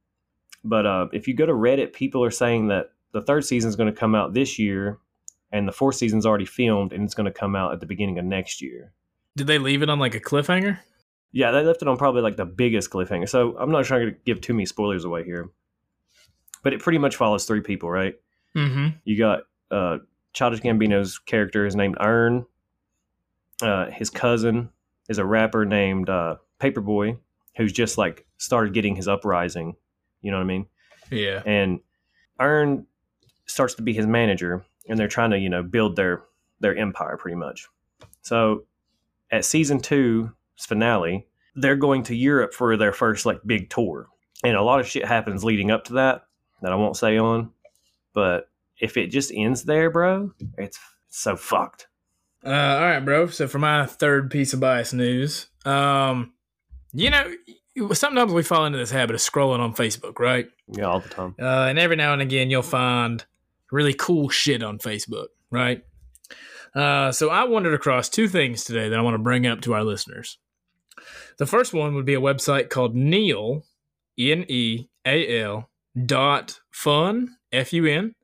But 0.64 0.87
uh, 0.87 1.06
if 1.12 1.29
you 1.29 1.35
go 1.35 1.47
to 1.47 1.52
Reddit, 1.52 1.93
people 1.93 2.25
are 2.25 2.31
saying 2.31 2.69
that 2.69 2.91
the 3.12 3.23
third 3.23 3.44
season 3.44 3.69
is 3.69 3.76
going 3.76 3.93
to 3.93 3.99
come 3.99 4.14
out 4.14 4.35
this 4.35 4.59
year, 4.59 4.99
and 5.52 5.67
the 5.67 5.73
fourth 5.73 5.94
season's 5.94 6.26
already 6.26 6.44
filmed, 6.44 6.93
and 6.93 7.05
it's 7.05 7.14
going 7.14 7.32
to 7.32 7.38
come 7.38 7.55
out 7.55 7.73
at 7.73 7.81
the 7.81 7.87
beginning 7.87 8.19
of 8.19 8.25
next 8.25 8.61
year. 8.61 8.93
Did 9.37 9.47
they 9.47 9.59
leave 9.59 9.83
it 9.83 9.91
on 9.91 9.99
like 9.99 10.15
a 10.15 10.21
cliffhanger? 10.21 10.79
Yeah, 11.33 11.50
they 11.50 11.62
left 11.62 11.83
it 11.83 11.88
on 11.88 11.97
probably 11.99 12.23
like 12.23 12.37
the 12.37 12.47
biggest 12.47 12.90
cliffhanger. 12.90 13.28
So 13.28 13.57
I'm 13.59 13.71
not 13.71 13.85
trying 13.85 14.07
to 14.07 14.16
give 14.25 14.40
too 14.40 14.55
many 14.55 14.64
spoilers 14.66 15.05
away 15.05 15.25
here, 15.25 15.50
but 16.62 16.73
it 16.73 16.81
pretty 16.81 16.99
much 16.99 17.16
follows 17.16 17.45
three 17.45 17.61
people, 17.61 17.90
right? 17.90 18.14
Mm-hmm. 18.57 18.97
You 19.05 19.19
got 19.19 19.40
uh, 19.71 19.99
Childish 20.33 20.61
Gambino's 20.61 21.19
character 21.19 21.66
is 21.66 21.76
named 21.76 21.97
Earn. 22.00 22.47
Uh, 23.61 23.90
his 23.90 24.09
cousin 24.09 24.71
is 25.09 25.19
a 25.19 25.25
rapper 25.25 25.66
named 25.66 26.09
uh, 26.09 26.37
Paperboy, 26.59 27.19
who's 27.57 27.73
just 27.73 27.99
like 27.99 28.26
started 28.38 28.73
getting 28.73 28.97
his 28.97 29.09
uprising. 29.09 29.76
You 30.23 30.31
know 30.31 30.38
what 30.38 30.45
I 30.45 30.47
mean? 30.47 30.66
Yeah. 31.11 31.43
and 31.45 31.81
Earn 32.40 32.87
starts 33.47 33.75
to 33.75 33.83
be 33.83 33.93
his 33.93 34.07
manager, 34.07 34.64
and 34.88 34.99
they're 34.99 35.09
trying 35.09 35.31
to 35.31 35.38
you 35.38 35.49
know 35.49 35.62
build 35.62 35.97
their 35.97 36.25
their 36.61 36.76
empire 36.76 37.16
pretty 37.16 37.37
much. 37.37 37.69
So 38.23 38.64
at 39.30 39.45
season 39.45 39.80
two's 39.80 40.30
finale, 40.59 41.26
they're 41.54 41.76
going 41.76 42.02
to 42.04 42.14
Europe 42.14 42.54
for 42.54 42.76
their 42.76 42.92
first 42.92 43.26
like 43.26 43.40
big 43.47 43.71
tour, 43.71 44.09
and 44.45 44.56
a 44.56 44.62
lot 44.62 44.80
of 44.80 44.87
shit 44.87 45.04
happens 45.04 45.45
leading 45.45 45.71
up 45.71 45.85
to 45.85 45.95
that 45.95 46.26
that 46.62 46.73
I 46.73 46.76
won't 46.76 46.97
say 46.97 47.18
on. 47.18 47.50
But 48.12 48.49
if 48.78 48.97
it 48.97 49.09
just 49.09 49.33
ends 49.35 49.64
there, 49.64 49.90
bro, 49.90 50.33
it's 50.59 50.78
so 51.09 51.37
fucked. 51.37 51.88
Uh, 52.45 52.50
all 52.50 52.80
right, 52.83 53.00
bro. 53.00 53.26
So 53.28 53.49
for 53.49 53.59
my 53.59 53.87
third 53.87 54.30
piece 54.30 54.52
of 54.52 54.61
bias 54.61 54.92
news, 54.92 55.49
um, 55.64 56.33
you 56.92 57.11
know, 57.11 57.35
sometimes 57.92 58.33
we 58.33 58.42
fall 58.42 58.66
into 58.66 58.78
this 58.78 58.90
habit 58.90 59.14
of 59.14 59.21
scrolling 59.21 59.59
on 59.59 59.75
Facebook, 59.75 60.18
right? 60.18 60.49
Yeah, 60.68 60.85
all 60.85 61.00
the 61.00 61.09
time. 61.09 61.35
Uh, 61.40 61.66
and 61.68 61.78
every 61.78 61.97
now 61.97 62.12
and 62.12 62.23
again, 62.23 62.50
you'll 62.50 62.62
find 62.62 63.25
really 63.73 63.95
cool 63.95 64.28
shit 64.28 64.62
on 64.62 64.78
Facebook, 64.78 65.28
right? 65.50 65.83
Uh, 66.76 67.11
so 67.11 67.30
I 67.30 67.45
wandered 67.45 67.73
across 67.73 68.11
two 68.11 68.28
things 68.28 68.62
today 68.62 68.90
that 68.90 68.99
I 68.99 69.02
want 69.02 69.14
to 69.14 69.18
bring 69.18 69.47
up 69.47 69.62
to 69.62 69.73
our 69.73 69.83
listeners. 69.83 70.38
The 71.38 71.47
first 71.47 71.73
one 71.73 71.95
would 71.95 72.04
be 72.04 72.14
a 72.14 72.21
website 72.21 72.68
called 72.68 72.95
Neal, 72.95 73.64
N 74.18 74.45
E 74.49 74.88
A 75.06 75.40
L 75.40 75.71
dot 76.04 76.61
fun 76.71 77.37
F 77.50 77.73
U 77.73 77.87
N 77.87 78.14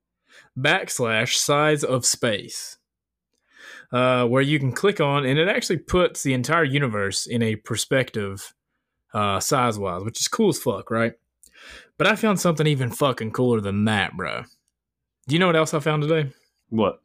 backslash 0.58 1.36
size 1.36 1.82
of 1.82 2.04
space, 2.04 2.76
uh, 3.90 4.26
where 4.26 4.42
you 4.42 4.58
can 4.58 4.72
click 4.72 5.00
on 5.00 5.24
and 5.24 5.38
it 5.38 5.48
actually 5.48 5.78
puts 5.78 6.22
the 6.22 6.34
entire 6.34 6.64
universe 6.64 7.26
in 7.26 7.42
a 7.42 7.56
perspective, 7.56 8.52
uh, 9.14 9.40
size 9.40 9.78
wise, 9.78 10.04
which 10.04 10.20
is 10.20 10.28
cool 10.28 10.50
as 10.50 10.58
fuck, 10.58 10.90
right? 10.90 11.14
But 11.96 12.06
I 12.06 12.16
found 12.16 12.40
something 12.40 12.66
even 12.66 12.90
fucking 12.90 13.32
cooler 13.32 13.60
than 13.60 13.86
that, 13.86 14.14
bro. 14.16 14.42
Do 15.28 15.34
you 15.34 15.38
know 15.38 15.46
what 15.46 15.56
else 15.56 15.72
I 15.72 15.80
found 15.80 16.02
today? 16.02 16.32
What? 16.68 17.01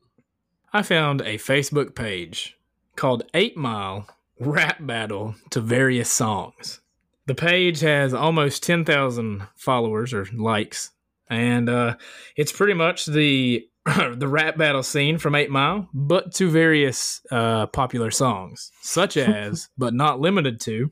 I 0.77 0.84
found 0.84 1.22
a 1.22 1.39
Facebook 1.39 1.96
page 1.96 2.55
called 2.96 3.24
8 3.34 3.57
Mile 3.57 4.07
rap 4.39 4.77
battle 4.79 5.34
to 5.50 5.60
various 5.60 6.12
songs. 6.12 6.81
The 7.25 7.34
page 7.34 7.79
has 7.79 8.13
almost 8.13 8.62
10,000 8.62 9.48
followers 9.55 10.13
or 10.13 10.27
likes, 10.31 10.91
and 11.31 11.67
uh, 11.67 11.96
it's 12.36 12.51
pretty 12.51 12.75
much 12.75 13.07
the 13.07 13.67
the 13.86 14.27
rap 14.27 14.55
battle 14.55 14.84
scene 14.84 15.17
from 15.17 15.34
8 15.34 15.50
Mile, 15.50 15.89
but 15.96 16.31
to 16.36 16.48
various 16.48 17.22
uh, 17.31 17.65
popular 17.65 18.12
songs, 18.12 18.72
such 18.84 19.17
as, 19.17 19.69
but 19.79 19.96
not 19.96 20.19
limited 20.19 20.60
to, 20.62 20.91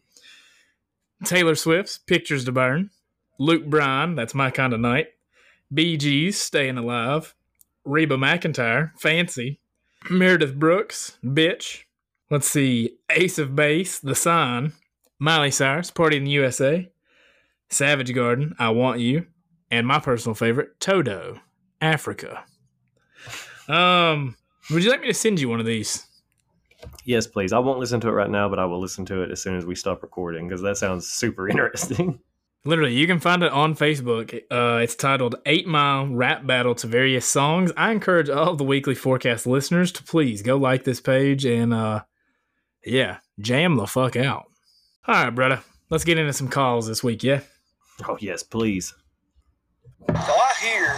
Taylor 1.25 1.53
Swift's 1.53 1.99
Pictures 1.99 2.43
to 2.45 2.51
Burn, 2.51 2.89
Luke 3.37 3.67
Bryan, 3.67 4.15
That's 4.15 4.33
My 4.33 4.49
Kind 4.49 4.73
of 4.73 4.79
Night, 4.79 5.09
Gees, 5.71 6.39
Staying 6.39 6.79
Alive, 6.79 7.35
Reba 7.85 8.17
McEntire, 8.17 8.89
Fancy, 8.97 9.59
Meredith 10.09 10.55
Brooks, 10.55 11.17
Bitch. 11.23 11.83
Let's 12.29 12.47
see, 12.47 12.97
Ace 13.09 13.37
of 13.37 13.55
Base, 13.55 13.99
The 13.99 14.15
Sign, 14.15 14.73
Miley 15.19 15.51
Cyrus, 15.51 15.91
Party 15.91 16.17
in 16.17 16.25
the 16.25 16.31
USA, 16.31 16.91
Savage 17.69 18.13
Garden, 18.13 18.55
I 18.57 18.69
Want 18.69 18.99
You, 18.99 19.27
and 19.69 19.85
my 19.85 19.99
personal 19.99 20.35
favorite, 20.35 20.79
Toto, 20.79 21.39
Africa. 21.81 22.43
Um, 23.67 24.35
would 24.71 24.83
you 24.83 24.89
like 24.89 25.01
me 25.01 25.07
to 25.07 25.13
send 25.13 25.39
you 25.39 25.49
one 25.49 25.59
of 25.59 25.65
these? 25.65 26.05
Yes, 27.03 27.27
please. 27.27 27.53
I 27.53 27.59
won't 27.59 27.79
listen 27.79 27.99
to 28.01 28.07
it 28.09 28.11
right 28.11 28.29
now, 28.29 28.49
but 28.49 28.59
I 28.59 28.65
will 28.65 28.79
listen 28.79 29.05
to 29.05 29.21
it 29.21 29.31
as 29.31 29.41
soon 29.41 29.57
as 29.57 29.65
we 29.65 29.75
stop 29.75 30.01
recording 30.01 30.47
because 30.47 30.61
that 30.61 30.77
sounds 30.77 31.07
super 31.07 31.47
interesting. 31.49 32.19
Literally, 32.67 32.95
you 32.95 33.05
can 33.05 33.19
find 33.19 33.43
it 33.43 33.51
on 33.51 33.75
Facebook. 33.75 34.33
Uh, 34.49 34.79
it's 34.81 34.95
titled 34.95 35.35
Eight 35.45 35.67
Mile 35.67 36.07
Rap 36.07 36.47
Battle 36.47 36.73
to 36.75 36.87
Various 36.87 37.25
Songs. 37.25 37.71
I 37.77 37.91
encourage 37.91 38.27
all 38.27 38.49
of 38.49 38.57
the 38.57 38.63
weekly 38.63 38.95
forecast 38.95 39.45
listeners 39.45 39.91
to 39.93 40.03
please 40.03 40.41
go 40.41 40.57
like 40.57 40.83
this 40.83 40.99
page 40.99 41.45
and, 41.45 41.71
uh, 41.73 42.01
yeah, 42.83 43.17
jam 43.39 43.75
the 43.75 43.85
fuck 43.85 44.15
out. 44.15 44.45
All 45.07 45.13
right, 45.13 45.29
brother. 45.29 45.61
Let's 45.91 46.03
get 46.03 46.17
into 46.17 46.33
some 46.33 46.47
calls 46.47 46.87
this 46.87 47.03
week, 47.03 47.23
yeah? 47.23 47.41
oh, 48.07 48.17
yes, 48.19 48.41
please. 48.41 48.95
So 50.07 50.13
I 50.15 50.51
hear 50.59 50.89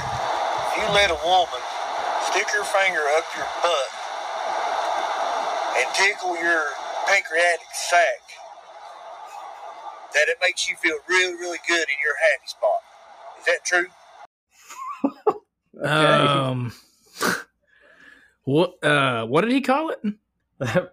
you 0.79 0.93
let 0.93 1.11
a 1.11 1.19
woman 1.25 1.61
stick 2.31 2.47
her 2.51 2.63
finger 2.63 3.03
up 3.17 3.25
your 3.35 3.45
butt 3.61 3.91
and 5.79 5.87
tickle 5.95 6.41
your 6.41 6.63
pancreatic 7.07 7.67
sac, 7.73 8.23
that 10.13 10.27
it 10.27 10.37
makes 10.41 10.67
you 10.67 10.75
feel 10.77 10.97
really, 11.09 11.33
really 11.35 11.59
good 11.67 11.81
in 11.81 11.95
your 12.03 12.15
happy 12.31 12.47
spot. 12.47 12.81
Is 13.39 13.45
that 13.45 13.65
true? 13.65 13.87
Um, 15.79 16.73
what, 18.45 18.83
uh, 18.83 19.25
what 19.27 19.41
did 19.41 19.51
he 19.51 19.61
call 19.61 19.91
it? 19.91 20.01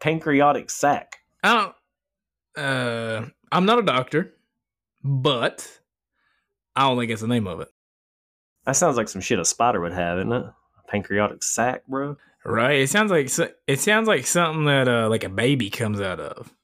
Pancreatic 0.00 0.70
sac. 0.70 1.18
I 1.42 1.54
don't. 2.54 2.64
Uh, 2.64 3.26
I'm 3.50 3.66
not 3.66 3.80
a 3.80 3.82
doctor, 3.82 4.34
but 5.02 5.80
I 6.76 6.82
don't 6.82 6.96
think 6.98 7.10
it's 7.10 7.22
the 7.22 7.26
name 7.28 7.48
of 7.48 7.60
it. 7.60 7.68
That 8.66 8.76
sounds 8.76 8.96
like 8.96 9.08
some 9.08 9.20
shit 9.20 9.38
a 9.40 9.44
spider 9.44 9.80
would 9.80 9.92
have, 9.92 10.18
isn't 10.18 10.32
it? 10.32 10.44
Pancreatic 10.86 11.42
sac, 11.42 11.86
bro. 11.86 12.16
Right? 12.44 12.80
It 12.80 12.90
sounds 12.90 13.10
like 13.10 13.28
so- 13.30 13.50
it 13.66 13.80
sounds 13.80 14.06
like 14.06 14.26
something 14.26 14.64
that 14.66 14.88
uh 14.88 15.08
like 15.08 15.24
a 15.24 15.28
baby 15.28 15.70
comes 15.70 16.00
out 16.00 16.20
of. 16.20 16.54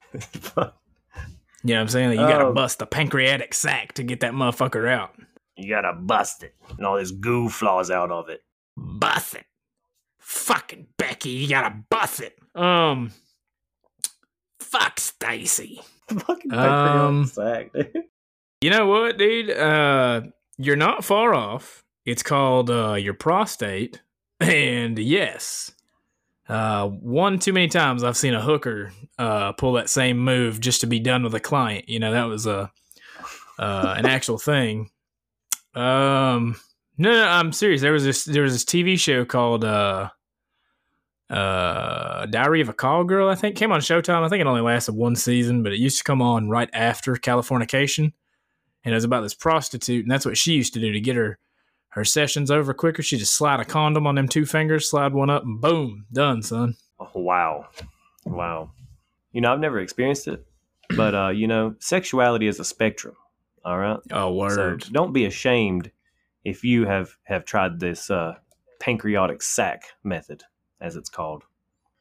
You 1.64 1.75
know 1.75 1.76
what 1.76 1.83
I'm 1.83 1.88
saying? 1.88 2.09
Like 2.11 2.21
you 2.21 2.26
gotta 2.26 2.47
Oh. 2.47 2.52
bust 2.52 2.78
the 2.78 2.87
pancreatic 2.87 3.54
sac 3.54 3.94
to 3.94 4.02
get 4.02 4.21
that 4.21 4.33
motherfucker 4.35 4.88
out. 4.88 5.14
you 5.56 5.68
gotta 5.68 5.92
bust 5.94 6.42
it, 6.42 6.54
and 6.76 6.85
all 6.87 6.97
this 6.99 7.11
goo 7.11 7.49
flaws 7.49 7.90
out 7.90 8.11
of 8.11 8.28
it. 8.28 8.42
Bust 8.76 9.35
it. 9.37 9.47
Fucking 10.18 10.87
Becky, 10.99 11.30
you 11.30 11.49
gotta 11.49 11.75
bust 11.90 12.21
it. 12.21 12.37
Um 12.54 13.12
Fuck 14.61 14.99
Stacy. 15.00 15.80
Fucking 16.09 16.52
Um, 16.52 17.28
pancreatic 17.28 17.28
sac, 17.28 17.73
dude. 17.73 18.04
You 18.61 18.71
know 18.71 18.87
what, 18.87 19.16
dude? 19.18 19.50
Uh 19.50 20.23
you're 20.59 20.76
not 20.76 21.04
far 21.04 21.35
off. 21.35 21.85
It's 22.04 22.23
called 22.23 22.71
uh 22.71 22.94
your 22.94 23.14
prostate. 23.14 24.00
And 24.40 24.99
yes. 24.99 25.71
Uh 26.48 26.88
one 26.88 27.38
too 27.38 27.52
many 27.52 27.68
times 27.68 28.04
I've 28.04 28.16
seen 28.16 28.34
a 28.34 28.40
hooker 28.40 28.92
uh 29.18 29.52
pull 29.52 29.72
that 29.74 29.88
same 29.88 30.18
move 30.18 30.60
just 30.60 30.82
to 30.82 30.86
be 30.86 31.00
done 31.00 31.22
with 31.22 31.34
a 31.34 31.40
client. 31.40 31.88
You 31.88 31.98
know, 31.98 32.12
that 32.12 32.24
was 32.24 32.46
a 32.46 32.70
uh 33.58 33.94
an 33.96 34.06
actual 34.06 34.38
thing. 34.38 34.90
Um 35.74 36.56
no, 36.98 37.10
no, 37.10 37.26
I'm 37.26 37.52
serious. 37.52 37.80
There 37.80 37.92
was 37.92 38.04
this 38.04 38.24
there 38.24 38.42
was 38.42 38.52
this 38.52 38.64
TV 38.64 38.98
show 38.98 39.24
called 39.24 39.64
uh 39.64 40.10
uh 41.30 42.26
Diary 42.26 42.60
of 42.60 42.68
a 42.68 42.74
Call 42.74 43.04
Girl, 43.04 43.28
I 43.28 43.34
think. 43.34 43.56
Came 43.56 43.72
on 43.72 43.80
Showtime. 43.80 44.22
I 44.22 44.28
think 44.28 44.40
it 44.42 44.46
only 44.46 44.60
lasted 44.60 44.94
one 44.94 45.16
season, 45.16 45.62
but 45.62 45.72
it 45.72 45.78
used 45.78 45.98
to 45.98 46.04
come 46.04 46.20
on 46.20 46.50
right 46.50 46.68
after 46.74 47.14
Californication 47.14 48.12
and 48.84 48.92
it 48.92 48.96
was 48.96 49.04
about 49.04 49.22
this 49.22 49.34
prostitute, 49.34 50.04
and 50.04 50.10
that's 50.10 50.26
what 50.26 50.36
she 50.36 50.52
used 50.52 50.74
to 50.74 50.80
do 50.80 50.92
to 50.92 51.00
get 51.00 51.16
her 51.16 51.38
her 51.94 52.04
sessions 52.04 52.50
over 52.50 52.74
quicker. 52.74 53.02
She 53.02 53.16
just 53.16 53.34
slide 53.34 53.60
a 53.60 53.64
condom 53.64 54.06
on 54.06 54.14
them 54.16 54.28
two 54.28 54.44
fingers, 54.46 54.88
slide 54.90 55.12
one 55.14 55.30
up, 55.30 55.44
and 55.44 55.60
boom, 55.60 56.06
done, 56.12 56.42
son. 56.42 56.74
Oh, 57.00 57.08
wow, 57.14 57.66
wow. 58.26 58.70
You 59.32 59.40
know, 59.40 59.52
I've 59.52 59.60
never 59.60 59.80
experienced 59.80 60.28
it, 60.28 60.44
but 60.96 61.14
uh, 61.14 61.28
you 61.28 61.46
know, 61.46 61.74
sexuality 61.80 62.46
is 62.46 62.60
a 62.60 62.64
spectrum. 62.64 63.16
All 63.64 63.78
right. 63.78 63.98
Oh, 64.12 64.28
So 64.48 64.56
word. 64.58 64.84
don't 64.92 65.12
be 65.12 65.24
ashamed 65.24 65.90
if 66.44 66.62
you 66.64 66.86
have 66.86 67.16
have 67.24 67.44
tried 67.44 67.80
this 67.80 68.10
uh, 68.10 68.34
pancreatic 68.80 69.40
sac 69.42 69.84
method, 70.04 70.42
as 70.80 70.94
it's 70.96 71.08
called. 71.08 71.42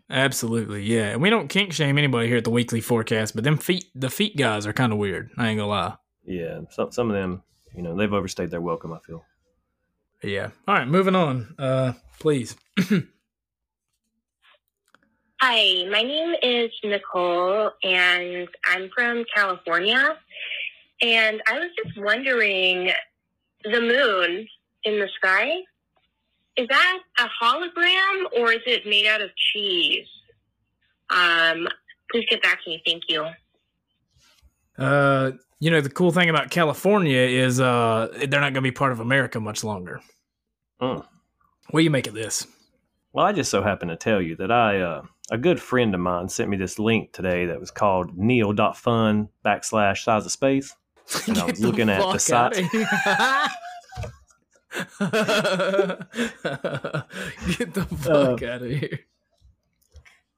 Absolutely, 0.09 0.83
yeah. 0.83 1.09
And 1.11 1.21
we 1.21 1.29
don't 1.29 1.47
kink 1.47 1.71
shame 1.73 1.97
anybody 1.97 2.27
here 2.27 2.37
at 2.37 2.43
the 2.43 2.49
weekly 2.51 2.81
forecast, 2.81 3.33
but 3.35 3.43
them 3.43 3.57
feet, 3.57 3.85
the 3.95 4.09
feet 4.09 4.35
guys 4.37 4.67
are 4.67 4.73
kind 4.73 4.91
of 4.91 4.99
weird. 4.99 5.31
I 5.37 5.47
ain't 5.47 5.57
gonna 5.57 5.69
lie. 5.69 5.95
Yeah, 6.25 6.59
some 6.69 6.91
some 6.91 7.09
of 7.09 7.15
them, 7.15 7.41
you 7.75 7.81
know, 7.81 7.95
they've 7.95 8.11
overstayed 8.13 8.51
their 8.51 8.61
welcome. 8.61 8.91
I 8.93 8.99
feel. 8.99 9.23
Yeah. 10.23 10.51
All 10.67 10.75
right, 10.75 10.87
moving 10.87 11.15
on. 11.15 11.53
Uh, 11.59 11.93
please. 12.19 12.55
Hi, 15.41 15.83
my 15.91 16.01
name 16.01 16.35
is 16.41 16.71
Nicole, 16.85 17.71
and 17.83 18.47
I'm 18.65 18.89
from 18.95 19.25
California. 19.35 20.17
And 21.01 21.41
I 21.49 21.59
was 21.59 21.69
just 21.83 21.99
wondering 21.99 22.91
the 23.65 23.81
moon 23.81 24.47
in 24.85 24.99
the 24.99 25.09
sky, 25.17 25.51
is 26.55 26.67
that 26.69 26.99
a 27.19 27.27
hologram 27.43 28.25
or 28.37 28.53
is 28.53 28.61
it 28.65 28.85
made 28.85 29.05
out 29.05 29.21
of 29.21 29.29
cheese? 29.35 30.07
Um, 31.09 31.67
please 32.09 32.25
get 32.29 32.41
back 32.41 32.63
to 32.63 32.69
me. 32.69 32.81
Thank 32.85 33.03
you. 33.09 33.25
Uh, 34.77 35.31
you 35.59 35.71
know 35.71 35.81
the 35.81 35.89
cool 35.89 36.11
thing 36.11 36.29
about 36.29 36.49
California 36.51 37.19
is 37.19 37.61
uh 37.61 38.09
they're 38.27 38.41
not 38.41 38.51
gonna 38.53 38.61
be 38.61 38.71
part 38.71 38.91
of 38.91 38.99
America 38.99 39.39
much 39.39 39.63
longer. 39.63 40.01
Mm. 40.83 41.05
What 41.69 41.79
do 41.79 41.83
you 41.83 41.89
make 41.89 42.07
of 42.07 42.13
this? 42.13 42.45
Well, 43.13 43.25
I 43.25 43.31
just 43.31 43.49
so 43.51 43.61
happen 43.61 43.87
to 43.89 43.95
tell 43.95 44.21
you 44.21 44.35
that 44.37 44.51
I, 44.51 44.81
uh, 44.81 45.03
a 45.31 45.37
good 45.37 45.61
friend 45.61 45.93
of 45.93 46.01
mine 46.01 46.27
sent 46.29 46.49
me 46.49 46.57
this 46.57 46.77
link 46.79 47.13
today 47.13 47.45
that 47.45 47.59
was 47.59 47.71
called 47.71 48.17
neal.fun 48.17 49.29
backslash 49.45 50.03
size 50.03 50.25
of 50.25 50.31
space. 50.31 50.75
And 51.27 51.37
I 51.37 51.45
was 51.45 51.59
looking 51.63 51.89
at 51.89 51.99
the 51.99 52.17
site. 52.17 52.53
Get 57.57 57.73
the 57.73 57.85
fuck 58.01 58.41
Uh, 58.41 58.47
out 58.47 58.61
of 58.63 58.69
here. 58.69 58.99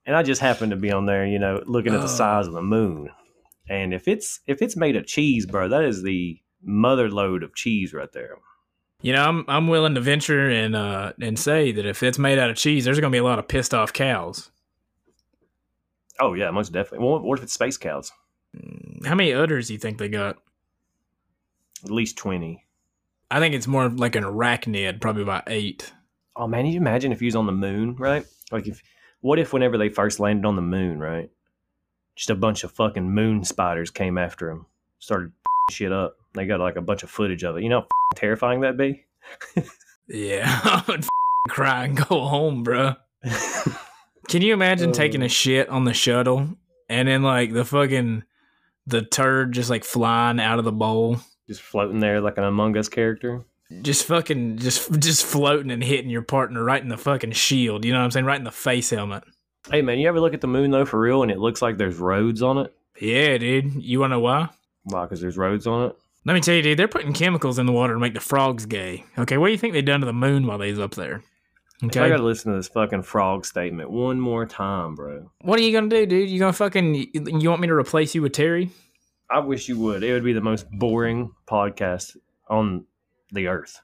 And 0.06 0.16
I 0.16 0.22
just 0.24 0.42
happened 0.42 0.72
to 0.72 0.76
be 0.78 0.92
on 0.92 1.06
there, 1.06 1.26
you 1.26 1.40
know, 1.40 1.64
looking 1.66 1.94
at 1.94 2.00
Oh. 2.00 2.04
the 2.04 2.08
size 2.08 2.46
of 2.48 2.54
the 2.54 2.62
moon. 2.62 3.10
And 3.68 3.94
if 3.94 4.08
it's 4.08 4.42
if 4.46 4.62
it's 4.62 4.76
made 4.78 4.96
of 4.96 5.08
cheese, 5.08 5.46
bro, 5.48 5.68
that 5.70 5.84
is 5.84 6.04
the 6.04 6.40
mother 6.62 7.10
load 7.10 7.42
of 7.42 7.56
cheese 7.56 7.94
right 7.94 8.12
there. 8.12 8.36
You 9.06 9.14
know, 9.14 9.24
I'm 9.24 9.46
I'm 9.48 9.68
willing 9.68 9.94
to 9.94 10.02
venture 10.02 10.50
and 10.50 10.76
uh 10.76 11.14
and 11.22 11.38
say 11.38 11.72
that 11.72 11.86
if 11.86 12.02
it's 12.02 12.18
made 12.18 12.40
out 12.40 12.50
of 12.50 12.56
cheese, 12.56 12.86
there's 12.86 13.00
gonna 13.00 13.12
be 13.12 13.20
a 13.20 13.24
lot 13.24 13.38
of 13.38 13.48
pissed 13.48 13.72
off 13.72 13.94
cows. 13.94 14.50
Oh 16.20 16.34
yeah, 16.34 16.50
most 16.50 16.72
definitely. 16.72 17.06
Well, 17.06 17.20
what 17.20 17.38
if 17.38 17.44
it's 17.44 17.54
space 17.54 17.78
cows? 17.78 18.12
How 19.06 19.14
many 19.14 19.32
udders 19.32 19.68
do 19.68 19.74
you 19.74 19.80
think 19.80 20.00
they 20.00 20.10
got? 20.10 20.38
At 21.84 21.92
least 21.92 22.18
twenty. 22.18 22.66
I 23.30 23.40
think 23.40 23.54
it's 23.54 23.68
more 23.68 23.90
like 23.90 24.16
an 24.16 24.24
arachnid, 24.24 25.02
probably 25.02 25.22
about 25.22 25.44
eight. 25.46 25.94
Oh 26.36 26.48
man, 26.48 26.66
you 26.66 26.78
imagine 26.78 27.12
if 27.12 27.20
he 27.20 27.28
was 27.28 27.36
on 27.36 27.46
the 27.46 27.52
moon, 27.52 27.96
right? 27.98 28.26
Like 28.52 28.66
if 28.66 28.82
what 29.22 29.38
if 29.38 29.54
whenever 29.54 29.78
they 29.78 29.90
first 29.90 30.20
landed 30.20 30.48
on 30.48 30.56
the 30.56 30.64
moon, 30.64 31.00
right? 31.00 31.30
Just 32.16 32.32
a 32.32 32.36
bunch 32.36 32.64
of 32.64 32.72
fucking 32.72 33.12
moon 33.12 33.44
spiders 33.44 33.92
came 33.92 34.18
after 34.18 34.50
him, 34.50 34.66
started 34.98 35.32
shit 35.72 35.92
up. 35.92 36.18
They 36.34 36.46
got 36.46 36.60
like 36.60 36.76
a 36.76 36.82
bunch 36.82 37.04
of 37.04 37.10
footage 37.10 37.44
of 37.44 37.58
it. 37.58 37.64
You 37.64 37.70
know 37.70 37.82
how 37.82 37.88
terrifying 38.16 38.62
that'd 38.62 38.78
be? 38.78 39.04
Yeah, 40.08 40.44
I 40.64 40.84
would 40.88 41.06
cry 41.50 41.86
and 41.86 41.98
go 41.98 42.22
home, 42.26 42.64
bro. 42.64 42.94
Can 44.28 44.42
you 44.42 44.54
imagine 44.54 44.92
taking 44.92 45.22
Uh. 45.22 45.26
a 45.26 45.30
shit 45.30 45.70
on 45.70 45.86
the 45.86 45.94
shuttle 45.94 46.50
and 46.90 47.08
then 47.08 47.24
like 47.24 47.54
the 47.54 47.66
fucking 47.66 48.24
the 48.88 49.02
turd 49.02 49.52
just 49.54 49.70
like 49.70 49.84
flying 49.84 50.40
out 50.40 50.60
of 50.60 50.66
the 50.66 50.72
bowl, 50.72 51.18
Just 51.48 51.62
floating 51.62 52.00
there 52.00 52.22
like 52.22 52.38
an 52.38 52.44
Among 52.44 52.78
Us 52.78 52.90
character. 52.90 53.44
just 53.82 54.06
fucking 54.06 54.58
just 54.60 54.92
just 55.00 55.26
floating 55.26 55.72
and 55.72 55.84
hitting 55.84 56.10
your 56.12 56.22
partner 56.22 56.64
right 56.64 56.82
in 56.82 56.90
the 56.90 56.98
fucking 56.98 57.32
shield. 57.32 57.84
You 57.86 57.94
know 57.94 58.00
what 58.00 58.06
I'm 58.06 58.12
saying? 58.12 58.26
Right 58.26 58.38
in 58.38 58.44
the 58.44 58.52
face 58.52 58.92
helmet. 58.92 59.24
Hey 59.72 59.82
man, 59.82 59.98
you 59.98 60.08
ever 60.08 60.20
look 60.20 60.36
at 60.36 60.42
the 60.42 60.48
moon 60.48 60.70
though 60.70 60.86
for 60.86 61.00
real, 61.00 61.24
and 61.24 61.32
it 61.32 61.40
looks 61.40 61.62
like 61.64 61.78
there's 61.78 61.98
roads 61.98 62.44
on 62.44 62.60
it? 62.60 62.74
Yeah, 63.02 63.38
dude. 63.40 63.74
You 63.84 64.00
wanna 64.00 64.16
know 64.16 64.20
why? 64.20 64.50
Why? 64.86 65.04
Because 65.04 65.22
there's 65.22 65.38
roads 65.38 65.68
on 65.68 65.90
it. 65.90 65.96
Let 66.26 66.34
me 66.34 66.42
tell 66.42 66.56
you, 66.56 66.64
dude, 66.64 66.80
they're 66.80 66.88
putting 66.88 67.14
chemicals 67.14 67.60
in 67.60 67.68
the 67.68 67.72
water 67.72 67.94
to 67.94 68.00
make 68.00 68.16
the 68.16 68.20
frogs 68.20 68.66
gay. 68.66 69.04
Okay, 69.18 69.38
what 69.38 69.48
do 69.48 69.52
you 69.52 69.58
think 69.60 69.74
they've 69.74 69.86
done 69.86 70.00
to 70.00 70.08
the 70.08 70.14
moon 70.14 70.48
while 70.48 70.58
they's 70.58 70.80
up 70.80 70.96
there? 70.96 71.22
Okay. 71.84 72.00
I 72.00 72.10
gotta 72.10 72.24
listen 72.24 72.52
to 72.52 72.58
this 72.58 72.70
fucking 72.70 73.04
frog 73.04 73.46
statement 73.46 73.92
one 73.92 74.20
more 74.20 74.46
time, 74.46 74.96
bro. 74.96 75.30
What 75.42 75.60
are 75.60 75.62
you 75.62 75.74
gonna 75.74 75.90
do, 75.90 76.06
dude? 76.06 76.30
You 76.30 76.40
gonna 76.40 76.54
fucking 76.54 76.96
you 76.96 77.50
want 77.50 77.62
me 77.62 77.68
to 77.68 77.74
replace 77.74 78.16
you 78.16 78.22
with 78.22 78.32
Terry? 78.32 78.72
I 79.30 79.40
wish 79.40 79.68
you 79.68 79.78
would. 79.80 80.04
It 80.04 80.14
would 80.14 80.24
be 80.24 80.34
the 80.34 80.42
most 80.42 80.70
boring 80.72 81.32
podcast 81.48 82.16
on 82.48 82.86
the 83.32 83.48
earth. 83.48 83.82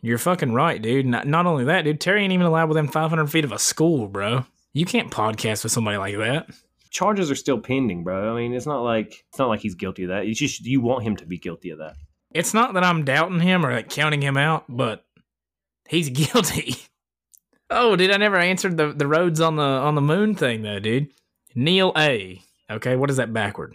You're 0.00 0.18
fucking 0.18 0.52
right, 0.52 0.80
dude. 0.80 1.06
Not, 1.06 1.26
not 1.26 1.46
only 1.46 1.64
that, 1.64 1.82
dude, 1.82 2.00
Terry 2.00 2.22
ain't 2.22 2.32
even 2.32 2.46
allowed 2.46 2.68
within 2.68 2.88
500 2.88 3.26
feet 3.26 3.44
of 3.44 3.52
a 3.52 3.58
school, 3.58 4.06
bro. 4.08 4.44
You 4.72 4.84
can't 4.84 5.10
podcast 5.10 5.62
with 5.62 5.72
somebody 5.72 5.96
like 5.96 6.16
that. 6.16 6.46
Charges 6.94 7.28
are 7.28 7.34
still 7.34 7.58
pending, 7.58 8.04
bro. 8.04 8.32
I 8.32 8.40
mean, 8.40 8.54
it's 8.54 8.66
not 8.66 8.82
like 8.82 9.24
it's 9.28 9.38
not 9.38 9.48
like 9.48 9.58
he's 9.58 9.74
guilty 9.74 10.04
of 10.04 10.10
that. 10.10 10.26
It's 10.26 10.38
just 10.38 10.64
you 10.64 10.80
want 10.80 11.02
him 11.02 11.16
to 11.16 11.26
be 11.26 11.38
guilty 11.38 11.70
of 11.70 11.78
that. 11.78 11.96
It's 12.30 12.54
not 12.54 12.74
that 12.74 12.84
I'm 12.84 13.04
doubting 13.04 13.40
him 13.40 13.66
or 13.66 13.72
like 13.72 13.90
counting 13.90 14.22
him 14.22 14.36
out, 14.36 14.64
but 14.68 15.04
he's 15.88 16.08
guilty. 16.10 16.76
oh, 17.68 17.96
dude, 17.96 18.12
I 18.12 18.16
never 18.16 18.36
answered 18.36 18.76
the, 18.76 18.92
the 18.92 19.08
roads 19.08 19.40
on 19.40 19.56
the 19.56 19.62
on 19.62 19.96
the 19.96 20.00
moon 20.00 20.36
thing 20.36 20.62
though, 20.62 20.78
dude. 20.78 21.08
Neil 21.56 21.92
A. 21.98 22.40
Okay, 22.70 22.94
what 22.94 23.10
is 23.10 23.16
that 23.16 23.32
backward? 23.32 23.74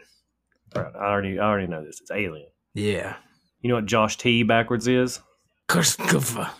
Bro, 0.73 0.93
I 0.95 1.03
already 1.03 1.39
I 1.39 1.45
already 1.45 1.67
know 1.67 1.83
this. 1.83 1.99
It's 1.99 2.11
alien. 2.11 2.47
Yeah. 2.73 3.17
You 3.61 3.67
know 3.67 3.75
what 3.75 3.85
Josh 3.85 4.17
T 4.17 4.43
backwards 4.43 4.87
is? 4.87 5.19
Kurskova. 5.67 6.51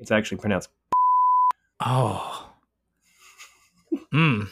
It's 0.00 0.10
actually 0.10 0.38
pronounced. 0.38 0.68
Oh. 1.78 2.50
Hmm. 4.10 4.42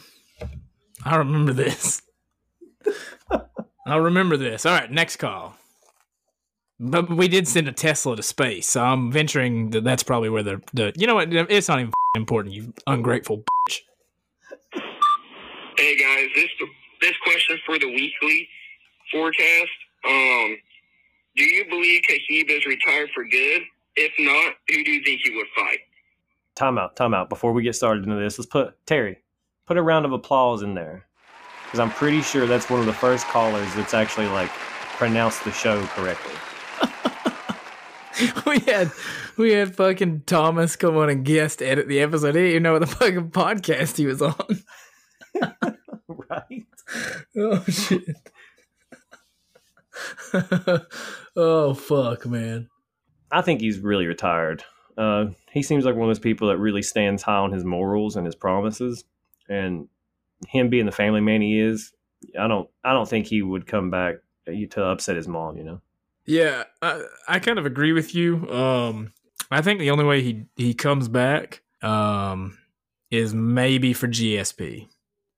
I 1.06 1.16
remember 1.16 1.52
this. 1.52 2.02
I'll 3.86 4.00
remember 4.00 4.36
this. 4.36 4.66
All 4.66 4.72
right, 4.72 4.90
next 4.90 5.16
call. 5.18 5.56
But 6.80 7.08
we 7.08 7.28
did 7.28 7.46
send 7.46 7.68
a 7.68 7.72
Tesla 7.72 8.16
to 8.16 8.22
space, 8.22 8.68
so 8.68 8.82
I'm 8.82 9.12
venturing 9.12 9.70
that 9.70 9.84
that's 9.84 10.02
probably 10.02 10.28
where 10.28 10.42
the, 10.42 10.60
the 10.74 10.92
you 10.96 11.06
know 11.06 11.14
what? 11.14 11.32
It's 11.32 11.68
not 11.68 11.78
even 11.78 11.92
important, 12.16 12.54
you 12.54 12.74
ungrateful 12.88 13.38
bitch. 13.38 13.80
Hey 15.78 15.96
guys, 15.96 16.28
this 16.34 16.48
this 17.00 17.14
question 17.22 17.56
for 17.64 17.78
the 17.78 17.86
weekly 17.86 18.48
forecast. 19.12 19.70
Um, 20.06 20.56
do 21.36 21.44
you 21.44 21.64
believe 21.70 22.02
Khabib 22.02 22.50
is 22.50 22.66
retired 22.66 23.10
for 23.14 23.24
good? 23.24 23.62
If 23.94 24.12
not, 24.18 24.54
who 24.68 24.84
do 24.84 24.90
you 24.90 25.02
think 25.04 25.20
he 25.22 25.34
would 25.36 25.46
fight? 25.54 25.78
Time 26.56 26.78
out, 26.78 26.96
time 26.96 27.14
out. 27.14 27.28
Before 27.28 27.52
we 27.52 27.62
get 27.62 27.76
started 27.76 28.04
into 28.04 28.16
this, 28.16 28.38
let's 28.38 28.48
put 28.48 28.74
Terry, 28.86 29.18
put 29.66 29.76
a 29.76 29.82
round 29.82 30.04
of 30.04 30.12
applause 30.12 30.62
in 30.62 30.74
there, 30.74 31.04
because 31.64 31.80
I'm 31.80 31.90
pretty 31.90 32.22
sure 32.22 32.46
that's 32.46 32.70
one 32.70 32.80
of 32.80 32.86
the 32.86 32.92
first 32.92 33.26
callers 33.26 33.74
that's 33.74 33.94
actually 33.94 34.28
like 34.28 34.50
pronounced 34.96 35.44
the 35.44 35.52
show 35.52 35.82
correctly. 35.86 36.34
we 38.46 38.58
had 38.60 38.90
we 39.36 39.52
had 39.52 39.74
fucking 39.74 40.22
Thomas 40.26 40.76
come 40.76 40.96
on 40.96 41.10
and 41.10 41.24
guest 41.24 41.60
edit 41.60 41.88
the 41.88 42.00
episode. 42.00 42.34
He 42.34 42.40
didn't 42.40 42.50
even 42.50 42.62
know 42.62 42.72
what 42.74 42.80
the 42.80 42.86
fucking 42.86 43.30
podcast 43.30 43.96
he 43.96 44.06
was 44.06 44.22
on. 44.22 44.34
right? 46.08 46.66
Oh 47.36 47.64
shit. 47.64 48.04
oh 51.36 51.74
fuck, 51.74 52.26
man. 52.26 52.68
I 53.30 53.42
think 53.42 53.60
he's 53.60 53.78
really 53.78 54.06
retired. 54.06 54.64
Uh, 54.96 55.26
he 55.52 55.62
seems 55.62 55.84
like 55.84 55.94
one 55.94 56.04
of 56.04 56.08
those 56.08 56.18
people 56.18 56.48
that 56.48 56.58
really 56.58 56.82
stands 56.82 57.22
high 57.22 57.36
on 57.36 57.52
his 57.52 57.64
morals 57.64 58.16
and 58.16 58.24
his 58.24 58.34
promises, 58.34 59.04
and 59.48 59.88
him 60.48 60.68
being 60.68 60.86
the 60.86 60.92
family 60.92 61.20
man 61.20 61.40
he 61.42 61.58
is, 61.60 61.92
I 62.38 62.46
don't, 62.48 62.68
I 62.84 62.92
don't 62.92 63.08
think 63.08 63.26
he 63.26 63.42
would 63.42 63.66
come 63.66 63.90
back 63.90 64.16
to 64.70 64.84
upset 64.84 65.16
his 65.16 65.26
mom. 65.28 65.56
You 65.56 65.64
know, 65.64 65.80
Yeah, 66.24 66.64
I, 66.82 67.02
I 67.28 67.38
kind 67.38 67.58
of 67.58 67.66
agree 67.66 67.92
with 67.92 68.14
you. 68.14 68.48
Um, 68.50 69.12
I 69.50 69.62
think 69.62 69.80
the 69.80 69.90
only 69.90 70.04
way 70.04 70.22
he 70.22 70.44
he 70.56 70.74
comes 70.74 71.08
back 71.08 71.62
um 71.82 72.58
is 73.10 73.32
maybe 73.34 73.92
for 73.92 74.08
GSP. 74.08 74.88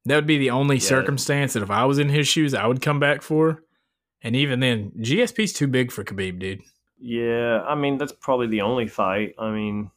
That 0.07 0.15
would 0.17 0.27
be 0.27 0.39
the 0.39 0.51
only 0.51 0.77
Yeah. 0.77 0.81
circumstance 0.89 1.53
that 1.53 1.63
if 1.63 1.71
I 1.71 1.85
was 1.85 1.99
in 1.99 2.09
his 2.09 2.27
shoes, 2.27 2.55
I 2.55 2.67
would 2.67 2.81
come 2.81 2.99
back 3.01 3.21
for. 3.23 3.63
And 4.23 4.35
even 4.35 4.61
then, 4.61 4.93
GSP's 4.99 5.53
too 5.53 5.67
big 5.69 5.93
for 5.93 6.03
Khabib, 6.03 6.39
dude. 6.39 6.63
yeah. 6.99 7.63
I 7.63 7.75
mean, 7.75 7.99
that's 7.99 8.13
probably 8.13 8.47
the 8.49 8.63
only 8.63 8.89
fight. 8.89 9.35
I 9.39 9.51
mean, 9.51 9.91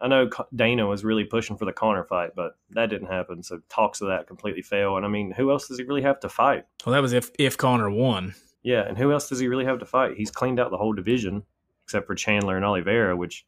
I 0.00 0.08
know 0.08 0.30
Dana 0.54 0.86
was 0.86 1.04
really 1.04 1.24
pushing 1.24 1.56
for 1.56 1.64
the 1.64 1.72
Conor 1.72 2.04
fight, 2.04 2.30
but 2.36 2.56
that 2.70 2.88
didn't 2.88 3.08
happen. 3.08 3.42
So 3.42 3.60
talks 3.68 4.00
of 4.00 4.08
that 4.08 4.28
completely 4.28 4.62
fail. 4.62 4.96
And 4.96 5.04
I 5.04 5.08
mean, 5.08 5.32
who 5.32 5.50
else 5.50 5.66
does 5.66 5.78
he 5.78 5.84
really 5.84 6.02
have 6.02 6.20
to 6.20 6.28
fight? 6.28 6.66
Well, 6.86 6.92
that 6.92 7.02
was 7.02 7.12
if 7.12 7.30
if 7.38 7.56
Conor 7.56 7.90
won. 7.90 8.34
Yeah, 8.62 8.82
and 8.86 8.96
who 8.96 9.12
else 9.12 9.28
does 9.28 9.38
he 9.38 9.48
really 9.48 9.64
have 9.64 9.78
to 9.80 9.86
fight? 9.86 10.16
He's 10.16 10.30
cleaned 10.30 10.60
out 10.60 10.70
the 10.70 10.76
whole 10.76 10.92
division 10.92 11.42
except 11.84 12.06
for 12.06 12.14
Chandler 12.14 12.56
and 12.56 12.64
Oliveira, 12.64 13.16
which 13.16 13.46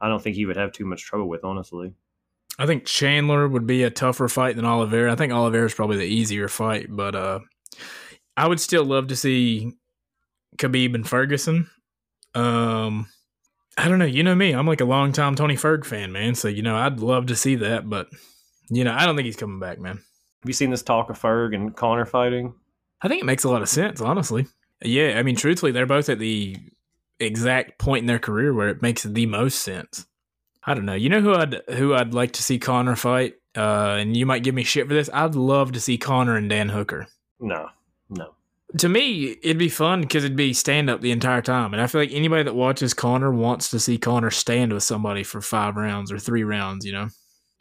I 0.00 0.08
don't 0.08 0.20
think 0.20 0.34
he 0.34 0.46
would 0.46 0.56
have 0.56 0.72
too 0.72 0.84
much 0.84 1.04
trouble 1.04 1.28
with, 1.28 1.44
honestly. 1.44 1.92
I 2.58 2.66
think 2.66 2.84
Chandler 2.84 3.46
would 3.46 3.66
be 3.66 3.84
a 3.84 3.90
tougher 3.90 4.26
fight 4.26 4.56
than 4.56 4.64
Oliveira. 4.64 5.12
I 5.12 5.14
think 5.14 5.32
Oliveira 5.32 5.66
is 5.66 5.74
probably 5.74 5.96
the 5.96 6.02
easier 6.02 6.48
fight, 6.48 6.86
but 6.90 7.14
uh, 7.14 7.38
I 8.36 8.48
would 8.48 8.58
still 8.58 8.84
love 8.84 9.06
to 9.08 9.16
see 9.16 9.74
Khabib 10.56 10.96
and 10.96 11.08
Ferguson. 11.08 11.70
Um, 12.34 13.06
I 13.78 13.88
don't 13.88 14.00
know. 14.00 14.04
You 14.04 14.24
know 14.24 14.34
me. 14.34 14.52
I'm 14.52 14.66
like 14.66 14.80
a 14.80 14.84
longtime 14.84 15.36
Tony 15.36 15.54
Ferg 15.54 15.84
fan, 15.84 16.10
man. 16.10 16.34
So 16.34 16.48
you 16.48 16.62
know, 16.62 16.76
I'd 16.76 16.98
love 16.98 17.26
to 17.26 17.36
see 17.36 17.54
that, 17.56 17.88
but 17.88 18.08
you 18.68 18.82
know, 18.82 18.92
I 18.92 19.06
don't 19.06 19.14
think 19.14 19.26
he's 19.26 19.36
coming 19.36 19.60
back, 19.60 19.78
man. 19.78 19.96
Have 19.96 20.48
you 20.48 20.52
seen 20.52 20.70
this 20.70 20.82
talk 20.82 21.10
of 21.10 21.20
Ferg 21.20 21.54
and 21.54 21.74
Conor 21.74 22.04
fighting? 22.04 22.54
I 23.00 23.08
think 23.08 23.22
it 23.22 23.26
makes 23.26 23.44
a 23.44 23.48
lot 23.48 23.62
of 23.62 23.68
sense, 23.68 24.00
honestly. 24.00 24.46
Yeah, 24.82 25.14
I 25.16 25.22
mean, 25.22 25.36
truthfully, 25.36 25.70
they're 25.70 25.86
both 25.86 26.08
at 26.08 26.18
the 26.18 26.56
exact 27.20 27.78
point 27.78 28.02
in 28.02 28.06
their 28.06 28.18
career 28.18 28.52
where 28.52 28.68
it 28.68 28.82
makes 28.82 29.04
the 29.04 29.26
most 29.26 29.60
sense. 29.60 30.06
I 30.64 30.74
don't 30.74 30.84
know. 30.84 30.94
You 30.94 31.08
know 31.08 31.20
who 31.20 31.34
I'd 31.34 31.62
who 31.70 31.94
I'd 31.94 32.14
like 32.14 32.32
to 32.32 32.42
see 32.42 32.58
Conor 32.58 32.96
fight, 32.96 33.36
uh, 33.56 33.96
and 33.98 34.16
you 34.16 34.26
might 34.26 34.42
give 34.42 34.54
me 34.54 34.64
shit 34.64 34.88
for 34.88 34.94
this. 34.94 35.08
I'd 35.12 35.36
love 35.36 35.72
to 35.72 35.80
see 35.80 35.98
Conor 35.98 36.36
and 36.36 36.50
Dan 36.50 36.68
Hooker. 36.68 37.06
No, 37.40 37.68
no. 38.10 38.34
To 38.76 38.88
me, 38.88 39.38
it'd 39.42 39.56
be 39.56 39.70
fun 39.70 40.02
because 40.02 40.24
it'd 40.24 40.36
be 40.36 40.52
stand 40.52 40.90
up 40.90 41.00
the 41.00 41.10
entire 41.10 41.40
time, 41.40 41.72
and 41.72 41.80
I 41.80 41.86
feel 41.86 42.02
like 42.02 42.12
anybody 42.12 42.42
that 42.42 42.54
watches 42.54 42.92
Conor 42.92 43.32
wants 43.32 43.70
to 43.70 43.80
see 43.80 43.96
Conor 43.96 44.30
stand 44.30 44.74
with 44.74 44.82
somebody 44.82 45.22
for 45.22 45.40
five 45.40 45.76
rounds 45.76 46.12
or 46.12 46.18
three 46.18 46.44
rounds. 46.44 46.84
You 46.84 46.92
know, 46.92 47.08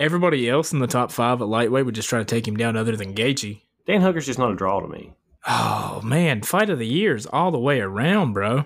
everybody 0.02 0.50
else 0.50 0.74
in 0.74 0.80
the 0.80 0.88
top 0.88 1.12
five 1.14 1.42
at 1.42 1.48
lightweight 1.48 1.86
would 1.86 1.96
just 1.96 2.10
try 2.10 2.20
to 2.20 2.26
take 2.26 2.46
him 2.46 2.58
down, 2.58 2.76
other 2.76 2.98
than 2.98 3.16
Gaethje. 3.16 3.62
Dan 3.86 4.02
Hooker's 4.02 4.26
just 4.26 4.38
not 4.38 4.52
a 4.52 4.56
draw 4.56 4.82
to 4.82 4.88
me. 4.88 5.14
Oh 5.48 6.02
man, 6.04 6.42
fight 6.42 6.70
of 6.70 6.78
the 6.78 6.86
years 6.86 7.26
all 7.26 7.52
the 7.52 7.60
way 7.60 7.80
around, 7.80 8.34
bro. 8.34 8.66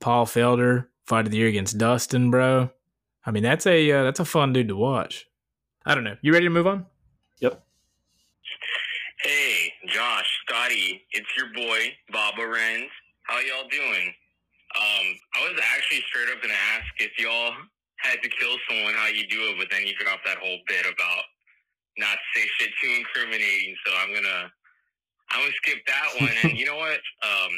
Paul 0.00 0.26
Felder, 0.26 0.86
fight 1.06 1.26
of 1.26 1.30
the 1.30 1.38
year 1.38 1.48
against 1.48 1.78
Dustin, 1.78 2.32
bro. 2.32 2.70
I 3.24 3.30
mean, 3.30 3.44
that's 3.44 3.66
a 3.66 3.92
uh, 3.92 4.02
that's 4.02 4.18
a 4.18 4.24
fun 4.24 4.52
dude 4.52 4.68
to 4.68 4.76
watch. 4.76 5.28
I 5.86 5.94
don't 5.94 6.04
know. 6.04 6.16
You 6.22 6.32
ready 6.32 6.46
to 6.46 6.50
move 6.50 6.66
on? 6.66 6.86
Yep. 7.38 7.62
Hey, 9.22 9.72
Josh, 9.86 10.27
Scotty, 10.48 11.04
it's 11.12 11.28
your 11.36 11.52
boy, 11.52 11.92
Bob 12.10 12.38
Lorenz. 12.38 12.88
How 13.24 13.38
y'all 13.40 13.68
doing? 13.68 14.06
Um, 14.80 15.06
I 15.36 15.44
was 15.44 15.60
actually 15.74 16.00
straight 16.08 16.32
up 16.32 16.40
gonna 16.40 16.56
ask 16.72 16.86
if 16.98 17.12
y'all 17.18 17.52
had 18.00 18.22
to 18.22 18.28
kill 18.30 18.56
someone, 18.68 18.94
how 18.94 19.08
you 19.08 19.28
do 19.28 19.52
it, 19.52 19.56
but 19.58 19.68
then 19.70 19.86
you 19.86 19.92
dropped 20.00 20.24
that 20.24 20.38
whole 20.38 20.56
bit 20.66 20.86
about 20.86 21.24
not 21.98 22.16
say 22.34 22.48
shit 22.56 22.70
too 22.82 22.88
incriminating. 22.96 23.76
So 23.84 23.92
I'm 24.00 24.14
gonna, 24.14 24.48
I'm 25.30 25.40
gonna 25.42 25.52
skip 25.60 25.84
that 25.86 26.08
one. 26.20 26.32
and 26.44 26.58
you 26.58 26.64
know 26.64 26.76
what? 26.76 27.00
Um, 27.20 27.52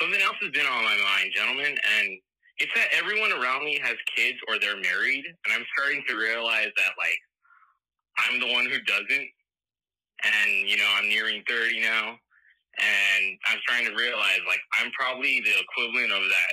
something 0.00 0.20
else 0.20 0.36
has 0.42 0.50
been 0.50 0.66
on 0.66 0.82
my 0.82 0.98
mind, 0.98 1.30
gentlemen, 1.32 1.78
and 1.78 2.18
it's 2.58 2.74
that 2.74 2.90
everyone 2.90 3.30
around 3.30 3.64
me 3.64 3.78
has 3.84 3.94
kids 4.16 4.38
or 4.48 4.58
they're 4.58 4.80
married, 4.80 5.22
and 5.46 5.54
I'm 5.54 5.66
starting 5.78 6.02
to 6.08 6.16
realize 6.16 6.74
that 6.74 6.92
like 6.98 7.20
I'm 8.18 8.40
the 8.40 8.50
one 8.50 8.66
who 8.66 8.82
doesn't 8.82 9.28
and 10.26 10.68
you 10.68 10.76
know 10.76 10.88
I'm 10.98 11.08
nearing 11.08 11.42
30 11.48 11.80
now, 11.80 12.18
and 12.78 13.24
I'm 13.46 13.58
starting 13.66 13.88
to 13.88 13.96
realize 13.96 14.42
like 14.46 14.60
I'm 14.80 14.90
probably 14.92 15.40
the 15.40 15.54
equivalent 15.60 16.12
of 16.12 16.22
that 16.28 16.52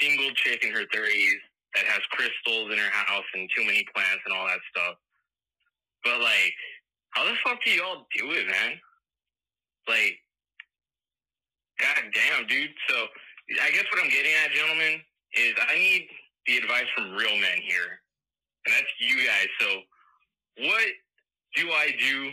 single 0.00 0.30
chick 0.34 0.64
in 0.64 0.72
her 0.72 0.86
30s 0.94 1.40
that 1.74 1.84
has 1.86 2.00
crystals 2.10 2.72
in 2.72 2.78
her 2.78 2.90
house 2.90 3.24
and 3.34 3.48
too 3.56 3.64
many 3.64 3.86
plants 3.94 4.22
and 4.26 4.34
all 4.34 4.46
that 4.46 4.58
stuff. 4.74 4.96
But 6.04 6.20
like, 6.20 6.54
how 7.10 7.24
the 7.24 7.34
fuck 7.44 7.58
do 7.64 7.70
y'all 7.70 8.06
do 8.16 8.32
it, 8.32 8.46
man? 8.48 8.80
Like, 9.88 10.18
god 11.78 12.02
damn, 12.12 12.46
dude. 12.46 12.70
So 12.88 13.06
I 13.62 13.70
guess 13.70 13.84
what 13.92 14.02
I'm 14.02 14.10
getting 14.10 14.32
at, 14.44 14.52
gentlemen, 14.52 15.00
is 15.34 15.54
I 15.68 15.74
need 15.76 16.08
the 16.46 16.56
advice 16.58 16.86
from 16.96 17.12
real 17.14 17.36
men 17.36 17.58
here, 17.62 18.00
and 18.66 18.74
that's 18.74 18.90
you 18.98 19.16
guys. 19.26 19.48
So 19.60 19.66
what 20.58 20.86
do 21.56 21.70
I 21.70 21.94
do 21.98 22.30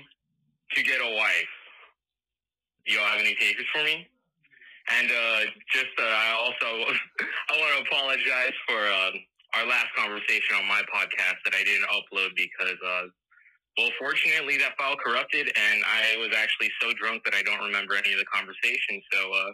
to 0.76 0.84
get 0.84 1.00
a 1.02 1.16
wife. 1.16 1.54
Y'all 2.86 3.06
have 3.06 3.20
any 3.20 3.36
takers 3.36 3.66
for 3.74 3.84
me? 3.84 4.08
And 4.90 5.12
uh, 5.12 5.40
just 5.74 5.92
uh, 6.00 6.04
I 6.04 6.32
also 6.40 6.68
I 7.50 7.60
want 7.60 7.72
to 7.76 7.92
apologize 7.92 8.54
for 8.68 8.80
uh, 8.80 9.12
our 9.56 9.66
last 9.68 9.88
conversation 9.98 10.56
on 10.56 10.66
my 10.68 10.82
podcast 10.94 11.38
that 11.46 11.54
I 11.54 11.64
didn't 11.64 11.88
upload 11.90 12.30
because 12.36 12.78
uh, 12.86 13.04
Well, 13.78 13.90
fortunately, 14.00 14.58
that 14.58 14.78
file 14.78 14.96
corrupted, 14.96 15.52
and 15.56 15.84
I 15.86 16.18
was 16.18 16.30
actually 16.38 16.72
so 16.82 16.94
drunk 16.94 17.24
that 17.26 17.34
I 17.36 17.44
don't 17.44 17.64
remember 17.66 17.96
any 17.96 18.14
of 18.14 18.20
the 18.20 18.26
conversation. 18.26 19.02
So, 19.12 19.32
uh, 19.34 19.52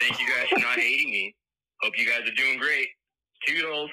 thank 0.00 0.20
you 0.20 0.26
guys 0.26 0.48
for 0.48 0.60
not 0.60 0.78
hating 0.78 1.10
me. 1.10 1.34
Hope 1.82 1.98
you 1.98 2.06
guys 2.06 2.22
are 2.28 2.34
doing 2.34 2.58
great. 2.58 2.88
Toodles. 3.46 3.90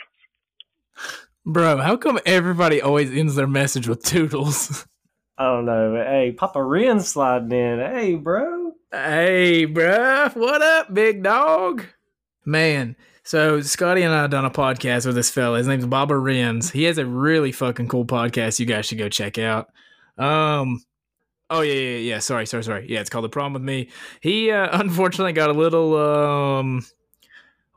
Bro, 1.46 1.78
how 1.78 1.98
come 1.98 2.20
everybody 2.26 2.82
always 2.82 3.12
ends 3.12 3.36
their 3.36 3.48
message 3.48 3.88
with 3.88 4.04
toodles? 4.04 4.88
I 5.38 5.46
don't 5.46 5.66
know. 5.66 5.94
but 5.96 6.08
Hey, 6.08 6.32
Papa 6.32 6.64
Ren 6.64 7.00
sliding 7.00 7.52
in. 7.52 7.80
Hey, 7.80 8.16
bro. 8.16 8.74
hey, 8.92 9.66
bruh, 9.66 10.36
what 10.36 10.62
up, 10.62 10.94
big 10.94 11.24
dog? 11.24 11.86
Man, 12.46 12.96
so 13.24 13.62
Scotty 13.62 14.04
and 14.04 14.14
I 14.14 14.28
done 14.28 14.46
a 14.46 14.52
podcast 14.52 15.06
with 15.06 15.16
this 15.16 15.30
fella. 15.30 15.58
His 15.58 15.68
name's 15.68 15.86
Baba 15.86 16.14
Renz. 16.14 16.72
He 16.72 16.84
has 16.84 16.98
a 16.98 17.06
really 17.06 17.52
fucking 17.52 17.88
cool 17.88 18.06
podcast. 18.06 18.60
You 18.60 18.66
guys 18.66 18.86
should 18.86 18.98
go 18.98 19.10
check 19.10 19.38
out. 19.40 19.70
Um, 20.18 20.84
oh 21.50 21.62
yeah, 21.62 21.74
yeah, 21.74 21.98
yeah. 21.98 22.20
Sorry, 22.20 22.46
sorry, 22.46 22.64
sorry. 22.64 22.86
Yeah, 22.90 23.00
it's 23.00 23.10
called 23.10 23.24
The 23.26 23.30
Problem 23.30 23.54
with 23.54 23.64
Me. 23.64 23.90
He 24.22 24.52
uh, 24.52 24.68
unfortunately 24.80 25.34
got 25.34 25.50
a 25.50 25.54
little 25.54 25.96
um, 25.98 26.86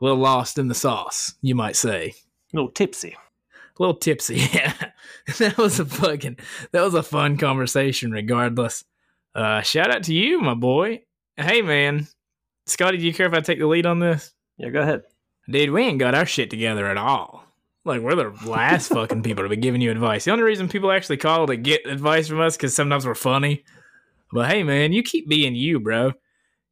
a 0.01 0.03
little 0.03 0.19
lost 0.19 0.57
in 0.59 0.67
the 0.67 0.75
sauce, 0.75 1.33
you 1.41 1.55
might 1.55 1.75
say. 1.75 2.13
A 2.53 2.55
little 2.55 2.71
tipsy. 2.71 3.15
A 3.79 3.83
little 3.83 3.97
tipsy. 3.97 4.41
Yeah, 4.53 4.73
that 5.39 5.57
was 5.57 5.79
a 5.79 5.85
fucking 5.85 6.37
that 6.71 6.81
was 6.81 6.93
a 6.93 7.03
fun 7.03 7.37
conversation. 7.37 8.11
Regardless, 8.11 8.85
uh, 9.35 9.61
shout 9.61 9.93
out 9.93 10.03
to 10.03 10.13
you, 10.13 10.39
my 10.39 10.53
boy. 10.53 11.01
Hey, 11.35 11.61
man, 11.61 12.07
Scotty, 12.65 12.97
do 12.97 13.05
you 13.05 13.13
care 13.13 13.27
if 13.27 13.33
I 13.33 13.41
take 13.41 13.59
the 13.59 13.67
lead 13.67 13.85
on 13.85 13.99
this? 13.99 14.33
Yeah, 14.57 14.69
go 14.69 14.79
ahead. 14.81 15.03
Dude, 15.49 15.71
we 15.71 15.83
ain't 15.83 15.99
got 15.99 16.15
our 16.15 16.25
shit 16.25 16.49
together 16.49 16.87
at 16.87 16.97
all. 16.97 17.43
Like 17.85 18.01
we're 18.01 18.15
the 18.15 18.33
last 18.45 18.89
fucking 18.89 19.23
people 19.23 19.43
to 19.43 19.49
be 19.49 19.55
giving 19.55 19.81
you 19.81 19.91
advice. 19.91 20.25
The 20.25 20.31
only 20.31 20.43
reason 20.43 20.67
people 20.67 20.91
actually 20.91 21.17
call 21.17 21.47
to 21.47 21.55
get 21.55 21.85
advice 21.85 22.27
from 22.27 22.41
us 22.41 22.57
because 22.57 22.75
sometimes 22.75 23.05
we're 23.05 23.15
funny. 23.15 23.63
But 24.31 24.49
hey, 24.49 24.63
man, 24.63 24.91
you 24.91 25.03
keep 25.03 25.29
being 25.29 25.55
you, 25.55 25.79
bro. 25.79 26.13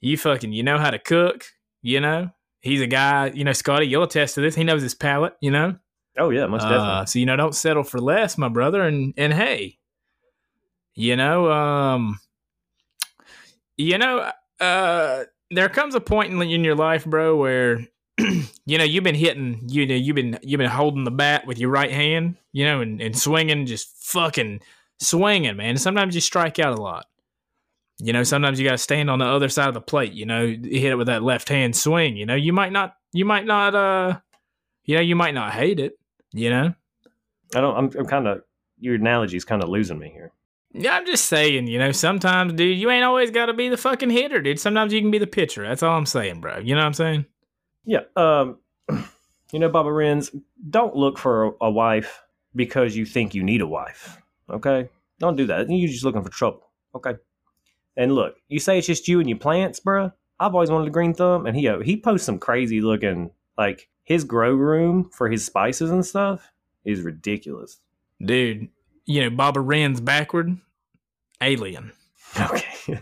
You 0.01 0.17
fucking 0.17 0.51
you 0.51 0.63
know 0.63 0.77
how 0.77 0.91
to 0.91 0.99
cook. 0.99 1.45
You 1.81 2.01
know 2.01 2.31
he's 2.65 2.81
a 2.81 2.87
guy. 2.87 3.27
You 3.33 3.45
know 3.45 3.53
Scotty, 3.53 3.87
you'll 3.87 4.03
attest 4.03 4.35
to 4.35 4.41
this. 4.41 4.55
He 4.55 4.65
knows 4.65 4.81
his 4.81 4.95
palate. 4.95 5.35
You 5.39 5.51
know. 5.51 5.75
Oh, 6.17 6.29
yeah, 6.29 6.45
most 6.47 6.63
definitely. 6.63 6.87
Uh, 6.87 7.05
so 7.05 7.19
you 7.19 7.25
know, 7.25 7.35
don't 7.35 7.55
settle 7.55 7.83
for 7.83 7.99
less, 7.99 8.37
my 8.37 8.49
brother. 8.49 8.81
And 8.81 9.13
and 9.17 9.33
hey, 9.33 9.77
you 10.95 11.15
know, 11.15 11.51
um, 11.51 12.19
you 13.77 13.97
know, 13.97 14.31
uh, 14.59 15.23
there 15.51 15.69
comes 15.69 15.95
a 15.95 16.01
point 16.01 16.31
in, 16.31 16.41
in 16.41 16.63
your 16.63 16.75
life, 16.75 17.05
bro, 17.05 17.35
where 17.35 17.85
you 18.17 18.77
know 18.77 18.83
you've 18.83 19.03
been 19.03 19.15
hitting, 19.15 19.61
you 19.67 19.85
know, 19.85 19.95
you've 19.95 20.15
been 20.15 20.39
you've 20.41 20.59
been 20.59 20.69
holding 20.69 21.03
the 21.03 21.11
bat 21.11 21.45
with 21.45 21.59
your 21.59 21.69
right 21.69 21.91
hand, 21.91 22.37
you 22.53 22.65
know, 22.65 22.81
and, 22.81 23.01
and 23.01 23.17
swinging, 23.17 23.65
just 23.65 23.89
fucking 23.97 24.61
swinging, 24.99 25.57
man. 25.57 25.77
Sometimes 25.77 26.15
you 26.15 26.21
strike 26.21 26.59
out 26.59 26.77
a 26.77 26.81
lot. 26.81 27.05
You 27.99 28.11
know, 28.11 28.23
sometimes 28.23 28.59
you 28.59 28.65
got 28.65 28.73
to 28.73 28.77
stand 28.77 29.09
on 29.09 29.19
the 29.19 29.25
other 29.25 29.47
side 29.47 29.69
of 29.69 29.73
the 29.73 29.81
plate. 29.81 30.13
You 30.13 30.25
know, 30.25 30.47
hit 30.47 30.91
it 30.91 30.95
with 30.95 31.07
that 31.07 31.23
left 31.23 31.47
hand 31.47 31.75
swing. 31.75 32.17
You 32.17 32.25
know, 32.25 32.35
you 32.35 32.51
might 32.51 32.73
not, 32.73 32.95
you 33.13 33.23
might 33.23 33.45
not, 33.45 33.73
uh, 33.73 34.19
you 34.83 34.95
know, 34.95 35.01
you 35.01 35.15
might 35.15 35.33
not 35.33 35.53
hate 35.53 35.79
it. 35.79 35.97
You 36.35 36.49
know, 36.49 36.73
I 37.55 37.61
don't, 37.61 37.77
I'm, 37.77 37.91
I'm 37.97 38.05
kind 38.05 38.27
of, 38.27 38.43
your 38.77 38.95
analogy's 38.95 39.45
kind 39.45 39.63
of 39.63 39.69
losing 39.69 39.97
me 39.97 40.09
here. 40.09 40.31
Yeah, 40.73 40.97
I'm 40.97 41.05
just 41.05 41.25
saying, 41.25 41.67
you 41.67 41.79
know, 41.79 41.93
sometimes, 41.93 42.51
dude, 42.53 42.77
you 42.77 42.89
ain't 42.89 43.05
always 43.05 43.31
got 43.31 43.45
to 43.45 43.53
be 43.53 43.69
the 43.69 43.77
fucking 43.77 44.09
hitter, 44.09 44.41
dude. 44.41 44.59
Sometimes 44.59 44.91
you 44.91 44.99
can 44.99 45.11
be 45.11 45.17
the 45.17 45.27
pitcher. 45.27 45.65
That's 45.65 45.81
all 45.81 45.97
I'm 45.97 46.05
saying, 46.05 46.41
bro. 46.41 46.57
You 46.57 46.75
know 46.75 46.81
what 46.81 46.87
I'm 46.87 46.93
saying? 46.93 47.25
Yeah. 47.85 48.01
Um, 48.17 48.57
you 49.53 49.59
know, 49.59 49.69
Baba 49.69 49.89
Renz, 49.89 50.37
don't 50.69 50.93
look 50.93 51.17
for 51.17 51.45
a, 51.45 51.51
a 51.61 51.71
wife 51.71 52.21
because 52.53 52.97
you 52.97 53.05
think 53.05 53.33
you 53.33 53.41
need 53.41 53.61
a 53.61 53.67
wife. 53.67 54.21
Okay? 54.49 54.89
Don't 55.19 55.37
do 55.37 55.45
that. 55.45 55.69
You're 55.69 55.89
just 55.89 56.03
looking 56.03 56.23
for 56.23 56.29
trouble. 56.29 56.67
Okay? 56.93 57.13
And 57.95 58.13
look, 58.13 58.35
you 58.49 58.59
say 58.59 58.77
it's 58.77 58.87
just 58.87 59.07
you 59.07 59.21
and 59.21 59.29
your 59.29 59.37
plants, 59.37 59.79
bro. 59.79 60.11
I've 60.39 60.53
always 60.53 60.69
wanted 60.69 60.89
a 60.89 60.91
green 60.91 61.13
thumb, 61.13 61.45
and 61.45 61.55
he 61.55 61.67
uh, 61.69 61.79
he 61.79 61.95
posts 61.95 62.25
some 62.25 62.39
crazy 62.39 62.81
looking 62.81 63.31
like 63.57 63.87
his 64.05 64.23
grow 64.23 64.53
room 64.55 65.09
for 65.11 65.27
his 65.29 65.45
spices 65.45 65.91
and 65.91 66.05
stuff 66.05 66.51
is 66.85 67.01
ridiculous. 67.01 67.79
Dude, 68.23 68.69
you 69.05 69.21
know, 69.23 69.29
Baba 69.29 69.59
Renz 69.59 70.03
backward, 70.03 70.57
alien. 71.41 71.91
Okay. 72.39 73.01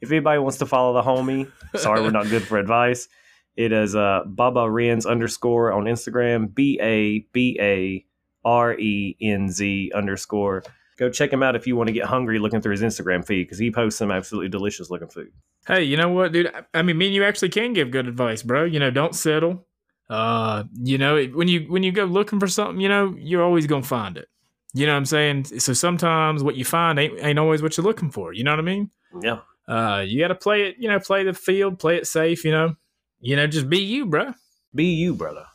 if 0.00 0.10
anybody 0.10 0.38
wants 0.40 0.58
to 0.58 0.66
follow 0.66 0.94
the 0.94 1.02
homie, 1.02 1.48
sorry 1.76 2.00
we're 2.02 2.10
not 2.10 2.28
good 2.28 2.42
for 2.42 2.58
advice. 2.58 3.08
It 3.56 3.70
is 3.72 3.94
uh 3.94 4.22
Baba 4.26 4.60
Renz 4.62 5.06
underscore 5.08 5.72
on 5.72 5.84
Instagram, 5.84 6.52
B 6.52 6.78
A 6.82 7.20
B 7.32 7.56
A 7.60 8.04
R 8.44 8.74
E 8.78 9.16
N 9.20 9.48
Z 9.48 9.92
underscore. 9.94 10.64
Go 10.98 11.08
check 11.08 11.32
him 11.32 11.42
out 11.44 11.54
if 11.54 11.66
you 11.68 11.76
want 11.76 11.86
to 11.88 11.92
get 11.92 12.04
hungry 12.06 12.38
looking 12.40 12.60
through 12.60 12.72
his 12.72 12.82
Instagram 12.82 13.24
feed 13.24 13.44
because 13.44 13.58
he 13.58 13.70
posts 13.70 13.98
some 13.98 14.10
absolutely 14.10 14.48
delicious 14.48 14.90
looking 14.90 15.08
food. 15.08 15.30
Hey, 15.68 15.84
you 15.84 15.96
know 15.96 16.08
what, 16.08 16.32
dude? 16.32 16.48
I- 16.52 16.64
I 16.78 16.82
mean, 16.82 16.98
me 16.98 17.06
and 17.06 17.14
you 17.14 17.22
actually 17.24 17.48
can 17.50 17.72
give 17.74 17.90
good 17.92 18.08
advice, 18.08 18.42
bro. 18.42 18.64
You 18.64 18.80
know, 18.80 18.90
don't 18.90 19.14
settle. 19.14 19.66
Uh, 20.08 20.64
you 20.74 20.98
know, 20.98 21.24
when 21.26 21.48
you 21.48 21.60
when 21.70 21.82
you 21.82 21.92
go 21.92 22.04
looking 22.04 22.40
for 22.40 22.46
something, 22.48 22.80
you 22.80 22.88
know, 22.88 23.14
you're 23.18 23.42
always 23.42 23.66
gonna 23.66 23.82
find 23.82 24.16
it. 24.16 24.28
You 24.74 24.86
know 24.86 24.92
what 24.92 24.98
I'm 24.98 25.06
saying? 25.06 25.44
So 25.44 25.72
sometimes 25.72 26.42
what 26.42 26.56
you 26.56 26.64
find 26.64 26.98
ain't 26.98 27.18
ain't 27.20 27.38
always 27.38 27.62
what 27.62 27.76
you're 27.76 27.86
looking 27.86 28.10
for. 28.10 28.32
You 28.32 28.44
know 28.44 28.50
what 28.50 28.58
I 28.58 28.62
mean? 28.62 28.90
Yeah. 29.22 29.38
Uh, 29.66 30.04
you 30.06 30.20
got 30.20 30.28
to 30.28 30.34
play 30.34 30.68
it. 30.68 30.76
You 30.78 30.88
know, 30.88 30.98
play 31.00 31.24
the 31.24 31.32
field, 31.32 31.78
play 31.78 31.96
it 31.96 32.06
safe. 32.06 32.44
You 32.44 32.52
know, 32.52 32.76
you 33.20 33.36
know, 33.36 33.46
just 33.46 33.70
be 33.70 33.78
you, 33.78 34.06
bro. 34.06 34.34
Be 34.74 34.86
you, 34.86 35.14
brother. 35.14 35.46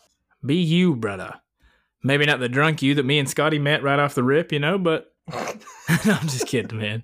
Be 0.44 0.56
you, 0.56 0.96
brother. 0.96 1.36
Maybe 2.02 2.26
not 2.26 2.40
the 2.40 2.50
drunk 2.50 2.82
you 2.82 2.96
that 2.96 3.06
me 3.06 3.20
and 3.20 3.30
Scotty 3.30 3.60
met 3.60 3.84
right 3.84 4.00
off 4.00 4.16
the 4.16 4.24
rip, 4.24 4.52
you 4.54 4.60
know, 4.60 4.78
but 4.78 5.14
I'm 5.32 6.28
just 6.28 6.48
kidding, 6.48 6.80
man. 6.80 7.04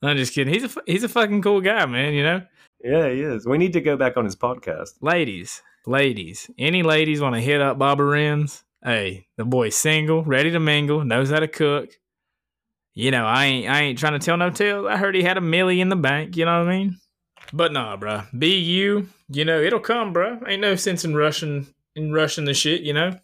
I'm 0.00 0.16
just 0.16 0.32
kidding. 0.32 0.54
He's 0.54 0.64
a 0.64 0.80
he's 0.86 1.04
a 1.04 1.08
fucking 1.08 1.42
cool 1.42 1.60
guy, 1.60 1.84
man. 1.86 2.14
You 2.14 2.22
know, 2.22 2.42
Yeah, 2.84 3.08
he 3.10 3.20
is. 3.20 3.46
We 3.46 3.58
need 3.58 3.72
to 3.72 3.80
go 3.80 3.96
back 3.96 4.16
on 4.16 4.24
his 4.24 4.36
podcast. 4.36 4.90
ladies, 5.00 5.60
ladies, 5.86 6.50
any 6.58 6.82
ladies 6.82 7.20
want 7.20 7.34
to 7.34 7.40
hit 7.40 7.60
up 7.60 7.78
Baba 7.78 8.02
Renz? 8.02 8.62
Hey, 8.82 9.26
the 9.36 9.44
boy's 9.44 9.76
single, 9.76 10.24
ready 10.24 10.50
to 10.50 10.60
mingle, 10.60 11.04
knows 11.04 11.30
how 11.30 11.40
to 11.40 11.48
cook. 11.48 11.90
You 12.94 13.10
know, 13.10 13.24
I 13.24 13.46
ain't 13.46 13.68
I 13.70 13.82
ain't 13.82 13.98
trying 13.98 14.18
to 14.18 14.18
tell 14.18 14.36
no 14.36 14.50
tales. 14.50 14.86
I 14.88 14.96
heard 14.96 15.14
he 15.14 15.22
had 15.22 15.38
a 15.38 15.40
millie 15.40 15.80
in 15.80 15.88
the 15.88 15.96
bank. 15.96 16.36
You 16.36 16.44
know 16.44 16.58
what 16.58 16.68
I 16.68 16.78
mean? 16.78 16.98
But 17.52 17.72
nah, 17.72 17.96
bruh. 17.96 18.26
Be 18.38 18.58
you. 18.58 19.08
You 19.28 19.44
know, 19.44 19.60
it'll 19.60 19.80
come, 19.80 20.12
bruh. 20.12 20.46
Ain't 20.46 20.60
no 20.60 20.74
sense 20.74 21.04
in 21.04 21.14
rushing 21.14 21.66
in 21.96 22.12
rushing 22.12 22.44
the 22.44 22.54
shit. 22.54 22.82
You 22.82 22.92
know. 22.92 23.18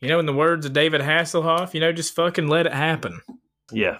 You 0.00 0.08
know, 0.08 0.18
in 0.18 0.26
the 0.26 0.34
words 0.34 0.66
of 0.66 0.74
David 0.74 1.00
Hasselhoff, 1.00 1.72
you 1.72 1.80
know, 1.80 1.90
just 1.90 2.14
fucking 2.14 2.48
let 2.48 2.66
it 2.66 2.74
happen. 2.74 3.22
Yeah. 3.72 3.98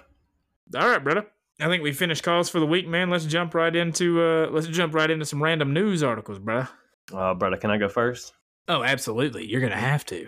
All 0.75 0.87
right, 0.87 1.03
brother. 1.03 1.25
I 1.59 1.67
think 1.67 1.81
we 1.81 1.91
finished 1.91 2.21
calls 2.21 2.49
for 2.49 2.59
the 2.59 2.67
week, 2.67 2.87
man. 2.87 3.09
Let's 3.09 3.25
jump 3.25 3.55
right 3.55 3.75
into 3.75 4.21
uh 4.21 4.47
let's 4.51 4.67
jump 4.67 4.93
right 4.93 5.09
into 5.09 5.25
some 5.25 5.41
random 5.41 5.73
news 5.73 6.03
articles, 6.03 6.37
bruh. 6.39 6.69
Uh, 7.13 7.33
brother, 7.33 7.57
can 7.57 7.71
I 7.71 7.77
go 7.77 7.89
first? 7.89 8.33
Oh, 8.67 8.83
absolutely. 8.83 9.45
You're 9.45 9.61
gonna 9.61 9.75
have 9.75 10.05
to. 10.07 10.27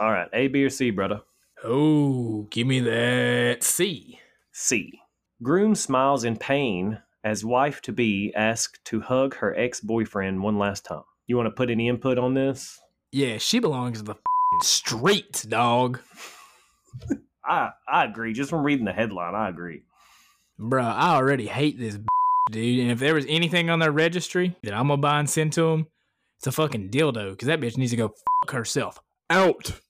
All 0.00 0.10
right. 0.10 0.28
A, 0.32 0.48
B, 0.48 0.64
or 0.64 0.70
C, 0.70 0.90
brother? 0.90 1.20
Oh, 1.62 2.46
give 2.50 2.66
me 2.66 2.80
that 2.80 3.62
C. 3.62 4.18
C. 4.52 5.00
Groom 5.42 5.74
smiles 5.74 6.24
in 6.24 6.36
pain 6.36 7.00
as 7.24 7.44
wife 7.44 7.80
to 7.82 7.92
be 7.92 8.32
asked 8.34 8.84
to 8.86 9.00
hug 9.00 9.34
her 9.36 9.54
ex 9.58 9.80
boyfriend 9.80 10.42
one 10.42 10.58
last 10.58 10.84
time. 10.84 11.02
You 11.26 11.36
want 11.36 11.46
to 11.46 11.50
put 11.52 11.70
any 11.70 11.88
input 11.88 12.18
on 12.18 12.34
this? 12.34 12.80
Yeah, 13.12 13.38
she 13.38 13.58
belongs 13.58 13.98
to 13.98 14.04
the 14.04 14.12
f***ing 14.12 14.60
streets, 14.62 15.42
dog. 15.42 16.00
I 17.44 17.70
I 17.88 18.04
agree. 18.04 18.32
Just 18.32 18.50
from 18.50 18.62
reading 18.62 18.84
the 18.84 18.92
headline, 18.92 19.34
I 19.34 19.48
agree. 19.48 19.82
Bruh, 20.58 20.84
I 20.84 21.14
already 21.16 21.46
hate 21.46 21.78
this 21.78 21.98
dude. 22.50 22.80
And 22.80 22.90
if 22.90 22.98
there 22.98 23.14
was 23.14 23.26
anything 23.28 23.70
on 23.70 23.78
their 23.78 23.92
registry 23.92 24.56
that 24.62 24.74
I'm 24.74 24.88
gonna 24.88 25.00
buy 25.00 25.18
and 25.18 25.28
send 25.30 25.52
to 25.54 25.68
him, 25.68 25.86
it's 26.44 26.58
a 26.58 26.62
fucking 26.62 26.90
dildo. 26.90 27.30
Because 27.30 27.46
that 27.46 27.60
bitch 27.60 27.78
needs 27.78 27.92
to 27.92 27.96
go 27.96 28.08
fuck 28.08 28.52
herself. 28.52 29.00
Out. 29.30 29.80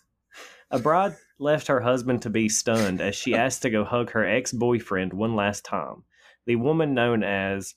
A 0.70 0.78
bride 0.78 1.14
left 1.38 1.66
her 1.66 1.82
husband 1.82 2.22
to 2.22 2.30
be 2.30 2.48
stunned 2.48 3.02
as 3.02 3.14
she 3.14 3.34
asked 3.34 3.60
to 3.60 3.70
go 3.70 3.84
hug 3.84 4.10
her 4.12 4.26
ex 4.26 4.52
boyfriend 4.52 5.12
one 5.12 5.36
last 5.36 5.66
time. 5.66 6.04
The 6.46 6.56
woman 6.56 6.94
known 6.94 7.22
as, 7.22 7.74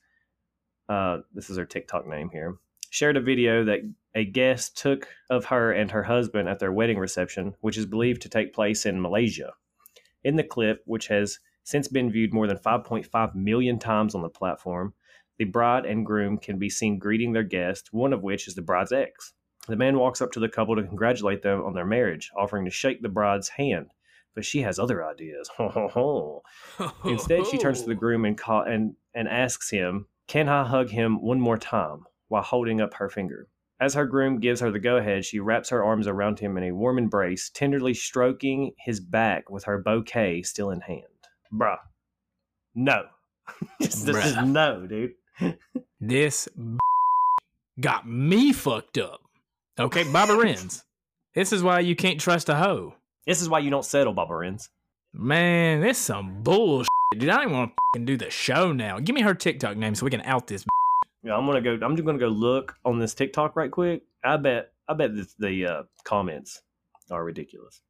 uh, 0.87 1.17
this 1.33 1.49
is 1.49 1.57
her 1.57 1.65
TikTok 1.65 2.07
name 2.07 2.29
here, 2.31 2.55
shared 2.89 3.17
a 3.17 3.21
video 3.21 3.65
that 3.65 3.81
a 4.15 4.23
guest 4.23 4.77
took 4.77 5.09
of 5.29 5.43
her 5.45 5.73
and 5.73 5.91
her 5.91 6.03
husband 6.03 6.47
at 6.47 6.59
their 6.59 6.71
wedding 6.71 6.97
reception, 6.97 7.53
which 7.59 7.77
is 7.77 7.85
believed 7.85 8.21
to 8.21 8.29
take 8.29 8.53
place 8.53 8.85
in 8.85 9.01
Malaysia. 9.01 9.51
In 10.23 10.37
the 10.37 10.43
clip, 10.43 10.83
which 10.85 11.09
has 11.09 11.39
since 11.65 11.89
been 11.89 12.13
viewed 12.13 12.33
more 12.33 12.47
than 12.47 12.59
5.5 12.59 13.35
million 13.35 13.77
times 13.77 14.15
on 14.15 14.21
the 14.21 14.29
platform, 14.29 14.93
the 15.37 15.45
bride 15.45 15.85
and 15.85 16.05
groom 16.05 16.37
can 16.37 16.57
be 16.57 16.69
seen 16.69 16.99
greeting 16.99 17.33
their 17.33 17.43
guest, 17.43 17.89
one 17.91 18.13
of 18.13 18.23
which 18.23 18.47
is 18.47 18.55
the 18.55 18.61
bride's 18.61 18.91
ex. 18.91 19.33
The 19.67 19.75
man 19.75 19.97
walks 19.97 20.21
up 20.21 20.31
to 20.33 20.39
the 20.39 20.49
couple 20.49 20.75
to 20.75 20.83
congratulate 20.83 21.41
them 21.41 21.63
on 21.63 21.73
their 21.73 21.85
marriage, 21.85 22.31
offering 22.37 22.65
to 22.65 22.71
shake 22.71 23.01
the 23.01 23.09
bride's 23.09 23.49
hand. 23.49 23.87
But 24.33 24.45
she 24.45 24.61
has 24.61 24.79
other 24.79 25.03
ideas. 25.05 25.49
Instead, 27.05 27.47
she 27.47 27.57
turns 27.57 27.81
to 27.81 27.87
the 27.87 27.95
groom 27.95 28.25
and, 28.25 28.37
call, 28.37 28.63
and, 28.63 28.95
and 29.13 29.27
asks 29.27 29.69
him, 29.69 30.07
Can 30.27 30.49
I 30.49 30.65
hug 30.65 30.89
him 30.89 31.21
one 31.21 31.39
more 31.39 31.57
time? 31.57 32.05
while 32.27 32.43
holding 32.43 32.81
up 32.81 32.93
her 32.95 33.09
finger. 33.09 33.47
As 33.79 33.93
her 33.93 34.05
groom 34.05 34.39
gives 34.39 34.61
her 34.61 34.71
the 34.71 34.79
go 34.79 34.97
ahead, 34.97 35.25
she 35.25 35.39
wraps 35.39 35.69
her 35.69 35.83
arms 35.83 36.07
around 36.07 36.39
him 36.39 36.57
in 36.57 36.63
a 36.63 36.71
warm 36.71 36.97
embrace, 36.97 37.49
tenderly 37.49 37.93
stroking 37.93 38.71
his 38.79 38.99
back 38.99 39.49
with 39.49 39.65
her 39.65 39.77
bouquet 39.77 40.41
still 40.41 40.71
in 40.71 40.81
hand. 40.81 41.03
Bruh. 41.53 41.77
No. 42.73 43.03
this 43.79 44.01
this 44.03 44.25
is 44.25 44.37
no, 44.37 44.87
dude. 44.87 45.13
This 45.99 46.47
got 47.79 48.07
me 48.07 48.53
fucked 48.53 48.97
up. 48.97 49.21
Okay, 49.79 50.03
Baba 50.11 50.33
Renz. 50.37 50.83
This 51.33 51.51
is 51.51 51.63
why 51.63 51.79
you 51.81 51.95
can't 51.95 52.19
trust 52.19 52.49
a 52.49 52.55
hoe. 52.55 52.95
This 53.27 53.41
is 53.41 53.49
why 53.49 53.59
you 53.59 53.69
don't 53.69 53.85
settle, 53.85 54.13
Baba 54.13 54.33
Renz. 54.33 54.69
Man, 55.13 55.81
this 55.81 55.97
some 55.97 56.43
bullshit. 56.43 56.87
Dude, 57.17 57.29
I 57.29 57.43
don't 57.43 57.53
want 57.53 57.71
to 57.95 57.99
do 58.01 58.17
the 58.17 58.29
show 58.29 58.71
now. 58.71 58.99
Give 58.99 59.15
me 59.15 59.21
her 59.21 59.33
TikTok 59.33 59.77
name 59.77 59.95
so 59.95 60.05
we 60.05 60.11
can 60.11 60.21
out 60.21 60.47
this. 60.47 60.65
Yeah, 61.23 61.35
I'm 61.35 61.45
gonna 61.45 61.61
go. 61.61 61.77
I'm 61.81 61.95
just 61.95 62.05
gonna 62.05 62.19
go 62.19 62.27
look 62.27 62.75
on 62.85 62.99
this 62.99 63.13
TikTok 63.13 63.55
right 63.55 63.71
quick. 63.71 64.03
I 64.23 64.37
bet. 64.37 64.71
I 64.87 64.93
bet 64.93 65.15
the, 65.15 65.27
the 65.39 65.65
uh, 65.65 65.83
comments 66.03 66.61
are 67.09 67.23
ridiculous. 67.23 67.81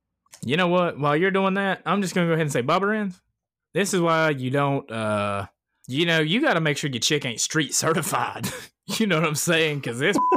You 0.46 0.58
know 0.58 0.68
what? 0.68 1.00
While 1.00 1.16
you're 1.18 1.32
doing 1.32 1.56
that, 1.56 1.82
I'm 1.86 2.02
just 2.02 2.14
gonna 2.16 2.28
go 2.28 2.34
ahead 2.34 2.44
and 2.44 2.52
say 2.52 2.62
Baba 2.62 2.86
Renz. 2.86 3.20
This 3.74 3.94
is 3.94 4.00
why 4.02 4.30
you 4.30 4.52
don't. 4.52 4.90
uh 4.90 5.48
You 5.88 6.06
know, 6.06 6.20
you 6.20 6.42
got 6.42 6.54
to 6.56 6.62
make 6.62 6.78
sure 6.78 6.90
your 6.90 7.00
chick 7.00 7.26
ain't 7.26 7.40
street 7.40 7.74
certified. 7.74 8.48
you 9.00 9.08
know 9.08 9.20
what 9.20 9.28
I'm 9.28 9.36
saying? 9.36 9.80
Because 9.80 10.00
this. 10.00 10.18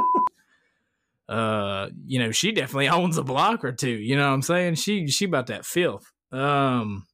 Uh, 1.28 1.90
you 2.06 2.18
know, 2.18 2.30
she 2.30 2.52
definitely 2.52 2.88
owns 2.88 3.18
a 3.18 3.22
block 3.22 3.62
or 3.62 3.72
two. 3.72 3.90
You 3.90 4.16
know 4.16 4.26
what 4.26 4.32
I'm 4.32 4.42
saying? 4.42 4.76
She 4.76 5.08
she 5.08 5.26
about 5.26 5.48
that 5.48 5.66
filth. 5.66 6.10
Um, 6.32 7.06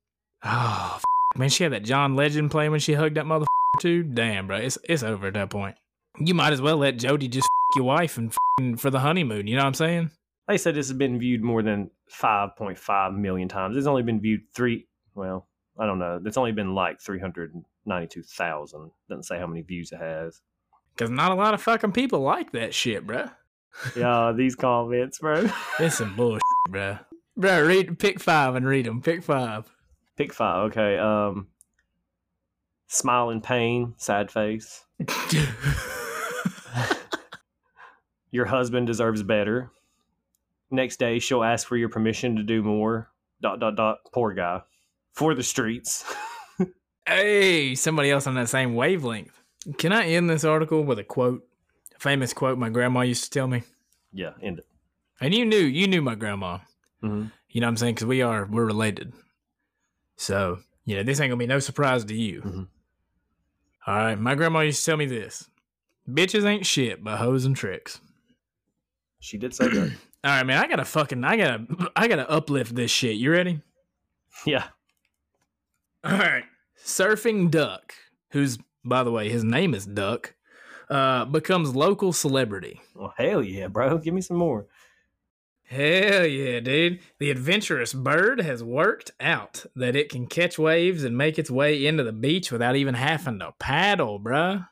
oh 0.45 0.93
f- 0.97 1.05
man, 1.37 1.49
she 1.49 1.65
had 1.65 1.73
that 1.73 1.83
John 1.83 2.15
Legend 2.15 2.51
play 2.51 2.69
when 2.69 2.79
she 2.79 2.95
hugged 2.95 3.17
that 3.17 3.25
motherfucker 3.25 3.47
too. 3.81 4.05
Damn, 4.05 4.47
bro, 4.47 4.59
it's 4.59 4.79
it's 4.85 5.03
over 5.03 5.27
at 5.27 5.35
that 5.35 5.51
point. 5.51 5.75
You 6.21 6.35
might 6.35 6.53
as 6.53 6.63
well 6.63 6.77
let 6.77 6.97
Jody 6.97 7.27
just 7.27 7.47
f- 7.47 7.77
your 7.77 7.87
wife 7.87 8.17
and 8.17 8.33
f- 8.33 8.79
for 8.79 8.91
the 8.91 9.01
honeymoon. 9.01 9.49
You 9.49 9.57
know 9.57 9.63
what 9.63 9.69
I'm 9.69 9.75
saying? 9.75 10.11
They 10.47 10.59
said 10.59 10.77
this 10.77 10.87
has 10.89 10.97
been 10.97 11.19
viewed 11.19 11.43
more 11.43 11.63
than 11.63 11.91
5.5 12.21 13.17
million 13.17 13.49
times. 13.49 13.77
It's 13.77 13.87
only 13.87 14.03
been 14.03 14.21
viewed 14.21 14.43
three. 14.55 14.87
Well, 15.17 15.49
I 15.77 15.87
don't 15.87 15.99
know. 15.99 16.21
It's 16.25 16.37
only 16.37 16.53
been 16.53 16.75
like 16.75 17.01
392,000. 17.85 18.91
Doesn't 19.09 19.23
say 19.25 19.39
how 19.39 19.47
many 19.47 19.63
views 19.63 19.93
it 19.93 19.99
has. 19.99 20.41
Because 20.95 21.11
not 21.11 21.33
a 21.33 21.35
lot 21.35 21.55
of 21.55 21.63
fucking 21.63 21.93
people 21.93 22.21
like 22.21 22.53
that 22.53 22.75
shit, 22.75 23.07
bro. 23.07 23.27
Yeah, 23.97 24.33
these 24.37 24.55
comments, 24.55 25.19
bro. 25.19 25.51
It's 25.81 25.99
some 25.99 26.15
bullshit, 26.15 26.41
bro. 26.69 26.99
Bro, 27.37 27.67
read 27.67 27.99
pick 27.99 28.21
five 28.21 28.55
and 28.55 28.65
read 28.65 28.87
them. 28.87 29.03
Pick 29.03 29.25
five. 29.25 29.69
Pick 30.17 30.33
five. 30.33 30.71
Okay. 30.71 30.97
Um, 30.97 31.49
smile 32.87 33.31
in 33.31 33.41
pain, 33.41 33.95
sad 33.97 34.31
face. 34.31 34.85
Your 38.31 38.45
husband 38.47 38.87
deserves 38.87 39.25
better. 39.25 39.73
Next 40.71 40.99
day, 40.99 41.19
she'll 41.19 41.43
ask 41.43 41.67
for 41.67 41.77
your 41.77 41.89
permission 41.89 42.37
to 42.37 42.45
do 42.45 42.63
more. 42.63 43.11
Dot 43.43 43.59
dot 43.59 43.75
dot. 43.75 43.99
Poor 44.13 44.33
guy. 44.35 44.63
For 45.13 45.35
the 45.35 45.43
streets. 45.43 46.05
hey, 47.07 47.75
somebody 47.75 48.11
else 48.11 48.27
on 48.27 48.35
that 48.35 48.49
same 48.49 48.75
wavelength. 48.75 49.39
Can 49.79 49.93
I 49.93 50.07
end 50.09 50.29
this 50.29 50.45
article 50.45 50.83
with 50.85 50.99
a 50.99 51.05
quote? 51.05 51.47
A 51.97 51.99
famous 51.99 52.33
quote 52.33 52.59
my 52.59 52.69
grandma 52.71 53.01
used 53.01 53.25
to 53.25 53.31
tell 53.31 53.47
me. 53.49 53.63
yeah, 54.13 54.33
end 54.43 54.59
it. 54.59 54.67
And 55.21 55.33
you 55.35 55.45
knew, 55.45 55.57
you 55.59 55.87
knew 55.87 56.03
my 56.03 56.15
grandma. 56.15 56.59
Mhm. 57.03 57.31
You 57.51 57.61
know 57.61 57.67
what 57.67 57.71
I'm 57.71 57.77
saying? 57.77 57.95
Because 57.95 58.07
we 58.09 58.21
are, 58.23 58.47
we're 58.47 58.65
related. 58.65 59.13
So, 60.17 60.59
you 60.85 60.97
know, 60.97 61.03
this 61.03 61.21
ain't 61.21 61.31
gonna 61.31 61.39
be 61.39 61.47
no 61.47 61.61
surprise 61.61 62.05
to 62.05 62.15
you. 62.15 62.43
Mhm. 62.43 62.69
All 63.87 63.95
right, 63.97 64.19
my 64.19 64.35
grandma 64.35 64.61
used 64.61 64.81
to 64.81 64.87
tell 64.87 64.97
me 64.97 65.07
this: 65.07 65.49
"Bitches 66.09 66.45
ain't 66.45 66.67
shit 66.67 67.03
but 67.05 67.19
hoes 67.19 67.45
and 67.45 67.57
tricks." 67.57 68.01
She 69.21 69.39
did 69.39 69.55
say 69.55 69.69
that. 69.69 69.93
All 70.25 70.31
right, 70.31 70.43
man, 70.45 70.63
I 70.63 70.67
gotta 70.69 70.85
fucking, 70.85 71.23
I 71.25 71.37
gotta, 71.37 71.67
I 71.97 72.09
gotta 72.09 72.29
uplift 72.31 72.75
this 72.75 72.91
shit. 72.91 73.17
You 73.17 73.31
ready? 73.31 73.61
yeah. 74.47 74.69
All 76.03 76.13
right. 76.19 76.45
Surfing 76.85 77.51
Duck, 77.51 77.95
who's, 78.33 78.59
by 78.85 79.03
the 79.03 79.11
way, 79.11 79.31
his 79.31 79.43
name 79.43 79.73
is 79.73 79.87
Duck, 79.87 80.35
uh, 80.91 81.25
becomes 81.25 81.75
local 81.75 82.13
celebrity. 82.13 82.79
Well, 82.95 83.15
hell 83.17 83.43
yeah, 83.43 83.69
bro. 83.69 83.97
Give 83.97 84.13
me 84.13 84.21
some 84.21 84.37
more. 84.37 84.67
Hell 85.63 86.27
yeah, 86.27 86.61
dude. 86.61 87.01
The 87.19 87.31
adventurous 87.31 87.95
bird 87.95 88.39
has 88.43 88.63
worked 88.63 89.13
out 89.19 89.65
that 89.75 89.97
it 89.97 90.11
can 90.11 90.27
catch 90.27 90.59
waves 90.59 91.05
and 91.05 91.17
make 91.17 91.39
its 91.39 91.51
way 91.51 91.87
into 91.87 92.05
the 92.05 92.13
beach 92.13 92.53
without 92.53 92.77
even 92.77 92.95
having 92.95 93.39
to 93.39 93.55
paddle, 93.59 94.21
bruh. 94.21 94.69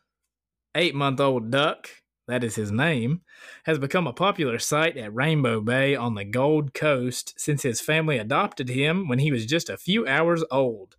Eight 0.75 0.94
month 0.94 1.18
old 1.18 1.51
Duck, 1.51 1.88
that 2.29 2.44
is 2.44 2.57
his 2.57 2.70
name, 2.70 3.22
has 3.64 3.79
become 3.79 4.07
a 4.07 4.12
popular 4.12 4.59
sight 4.59 4.98
at 4.98 5.14
Rainbow 5.14 5.62
Bay 5.62 5.96
on 5.96 6.14
the 6.14 6.25
Gold 6.25 6.75
Coast 6.75 7.33
since 7.40 7.62
his 7.62 7.81
family 7.81 8.18
adopted 8.18 8.68
him 8.68 9.09
when 9.09 9.18
he 9.18 9.33
was 9.33 9.46
just 9.46 9.70
a 9.70 9.79
few 9.79 10.07
hours 10.07 10.44
old. 10.51 10.96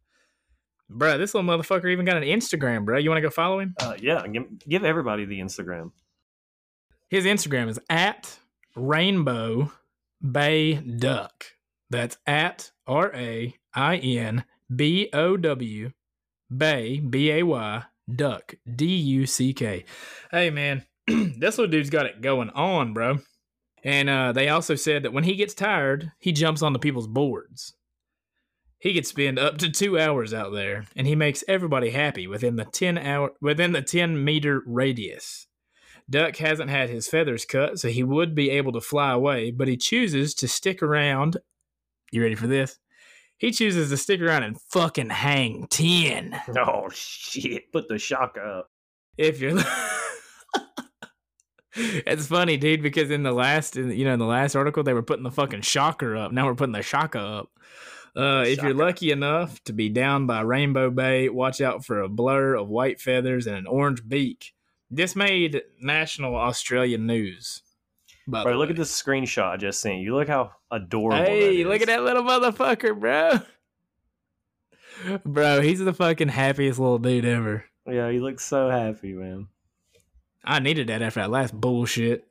Bruh, 0.91 1.17
this 1.17 1.33
little 1.33 1.49
motherfucker 1.49 1.91
even 1.91 2.05
got 2.05 2.17
an 2.17 2.23
Instagram, 2.23 2.85
bruh. 2.85 3.01
You 3.01 3.09
want 3.09 3.17
to 3.17 3.21
go 3.21 3.29
follow 3.29 3.59
him? 3.59 3.75
Uh, 3.79 3.95
yeah, 3.99 4.25
give, 4.27 4.45
give 4.67 4.83
everybody 4.83 5.25
the 5.25 5.39
Instagram. 5.39 5.91
His 7.09 7.25
Instagram 7.25 7.69
is 7.69 7.79
at 7.89 8.39
Rainbow 8.75 9.71
Bay 10.19 10.75
Duck. 10.75 11.45
That's 11.89 12.17
at 12.25 12.71
R 12.87 13.11
A 13.13 13.55
I 13.73 13.97
N 13.97 14.45
B 14.75 15.09
O 15.13 15.37
W 15.37 15.91
Bay 16.55 16.99
B 16.99 17.31
A 17.31 17.43
Y 17.43 17.83
Duck 18.13 18.55
D 18.75 18.85
U 18.85 19.25
C 19.25 19.53
K. 19.53 19.85
Hey 20.31 20.49
man, 20.49 20.83
this 21.07 21.57
little 21.57 21.67
dude's 21.67 21.89
got 21.89 22.05
it 22.05 22.21
going 22.21 22.49
on, 22.51 22.93
bro. 22.93 23.19
And 23.83 24.09
uh, 24.09 24.31
they 24.31 24.49
also 24.49 24.75
said 24.75 25.03
that 25.03 25.13
when 25.13 25.25
he 25.25 25.35
gets 25.35 25.53
tired, 25.53 26.11
he 26.19 26.31
jumps 26.31 26.61
on 26.61 26.73
the 26.73 26.79
people's 26.79 27.07
boards. 27.07 27.73
He 28.83 28.93
could 28.93 29.07
spend 29.07 29.39
up 29.39 29.59
to 29.59 29.71
two 29.71 29.97
hours 29.97 30.33
out 30.33 30.51
there, 30.51 30.83
and 30.93 31.07
he 31.07 31.15
makes 31.15 31.41
everybody 31.47 31.91
happy 31.91 32.27
within 32.27 32.57
the 32.57 32.65
ten 32.65 32.97
hour 32.97 33.31
within 33.39 33.71
the 33.71 33.81
ten 33.81 34.21
meter 34.21 34.61
radius. 34.65 35.47
Duck 36.09 36.35
hasn't 36.35 36.69
had 36.69 36.89
his 36.89 37.07
feathers 37.07 37.45
cut, 37.45 37.79
so 37.79 37.87
he 37.87 38.03
would 38.03 38.35
be 38.35 38.49
able 38.49 38.73
to 38.73 38.81
fly 38.81 39.13
away, 39.13 39.51
but 39.51 39.69
he 39.69 39.77
chooses 39.77 40.33
to 40.33 40.49
stick 40.49 40.83
around. 40.83 41.37
You 42.11 42.23
ready 42.23 42.35
for 42.35 42.47
this? 42.47 42.77
He 43.37 43.51
chooses 43.51 43.89
to 43.89 43.95
stick 43.95 44.19
around 44.19 44.43
and 44.43 44.59
fucking 44.59 45.11
hang 45.11 45.65
10. 45.69 46.41
Oh, 46.57 46.89
shit. 46.93 47.71
Put 47.71 47.87
the 47.87 47.97
shock 47.97 48.35
up. 48.37 48.69
If 49.17 49.39
you're. 49.39 49.61
it's 51.73 52.27
funny, 52.27 52.57
dude, 52.57 52.81
because 52.83 53.11
in 53.11 53.23
the 53.23 53.31
last, 53.31 53.77
in- 53.77 53.91
you 53.91 54.03
know, 54.03 54.11
in 54.11 54.19
the 54.19 54.25
last 54.25 54.57
article, 54.57 54.83
they 54.83 54.93
were 54.93 55.03
putting 55.03 55.23
the 55.23 55.31
fucking 55.31 55.61
shocker 55.61 56.17
up. 56.17 56.33
Now 56.33 56.47
we're 56.47 56.55
putting 56.55 56.73
the 56.73 56.81
shaka 56.81 57.19
up. 57.21 57.49
Uh, 58.15 58.43
if 58.45 58.61
you're 58.61 58.75
lucky 58.75 59.11
enough 59.11 59.63
to 59.63 59.73
be 59.73 59.89
down 59.89 60.27
by 60.27 60.41
Rainbow 60.41 60.91
Bay, 60.91 61.29
watch 61.29 61.61
out 61.61 61.83
for 61.83 62.01
a 62.01 62.09
blur 62.09 62.53
of 62.53 62.69
white 62.69 63.01
feathers 63.01 63.47
and 63.47 63.55
an 63.55 63.65
orange 63.65 64.07
beak. 64.07 64.53
This 64.91 65.15
made 65.15 65.63
national 65.81 66.35
Australian 66.35 67.07
news. 67.07 67.63
Bro, 68.27 68.57
look 68.57 68.69
at 68.69 68.75
this 68.75 69.01
screenshot 69.01 69.51
I 69.51 69.57
just 69.57 69.81
sent 69.81 69.99
you. 69.99 70.15
Look 70.15 70.27
how 70.27 70.51
adorable 70.71 71.25
Hey, 71.25 71.63
look 71.63 71.81
at 71.81 71.87
that 71.87 72.03
little 72.03 72.23
motherfucker, 72.23 72.97
bro. 72.97 73.39
Bro, 75.25 75.61
he's 75.61 75.79
the 75.79 75.91
fucking 75.91 76.29
happiest 76.29 76.79
little 76.79 76.99
dude 76.99 77.25
ever. 77.25 77.65
Yeah, 77.89 78.11
he 78.11 78.19
looks 78.19 78.45
so 78.45 78.69
happy, 78.69 79.13
man. 79.13 79.47
I 80.45 80.59
needed 80.59 80.87
that 80.87 81.01
after 81.01 81.19
that 81.21 81.31
last 81.31 81.59
bullshit. 81.59 82.25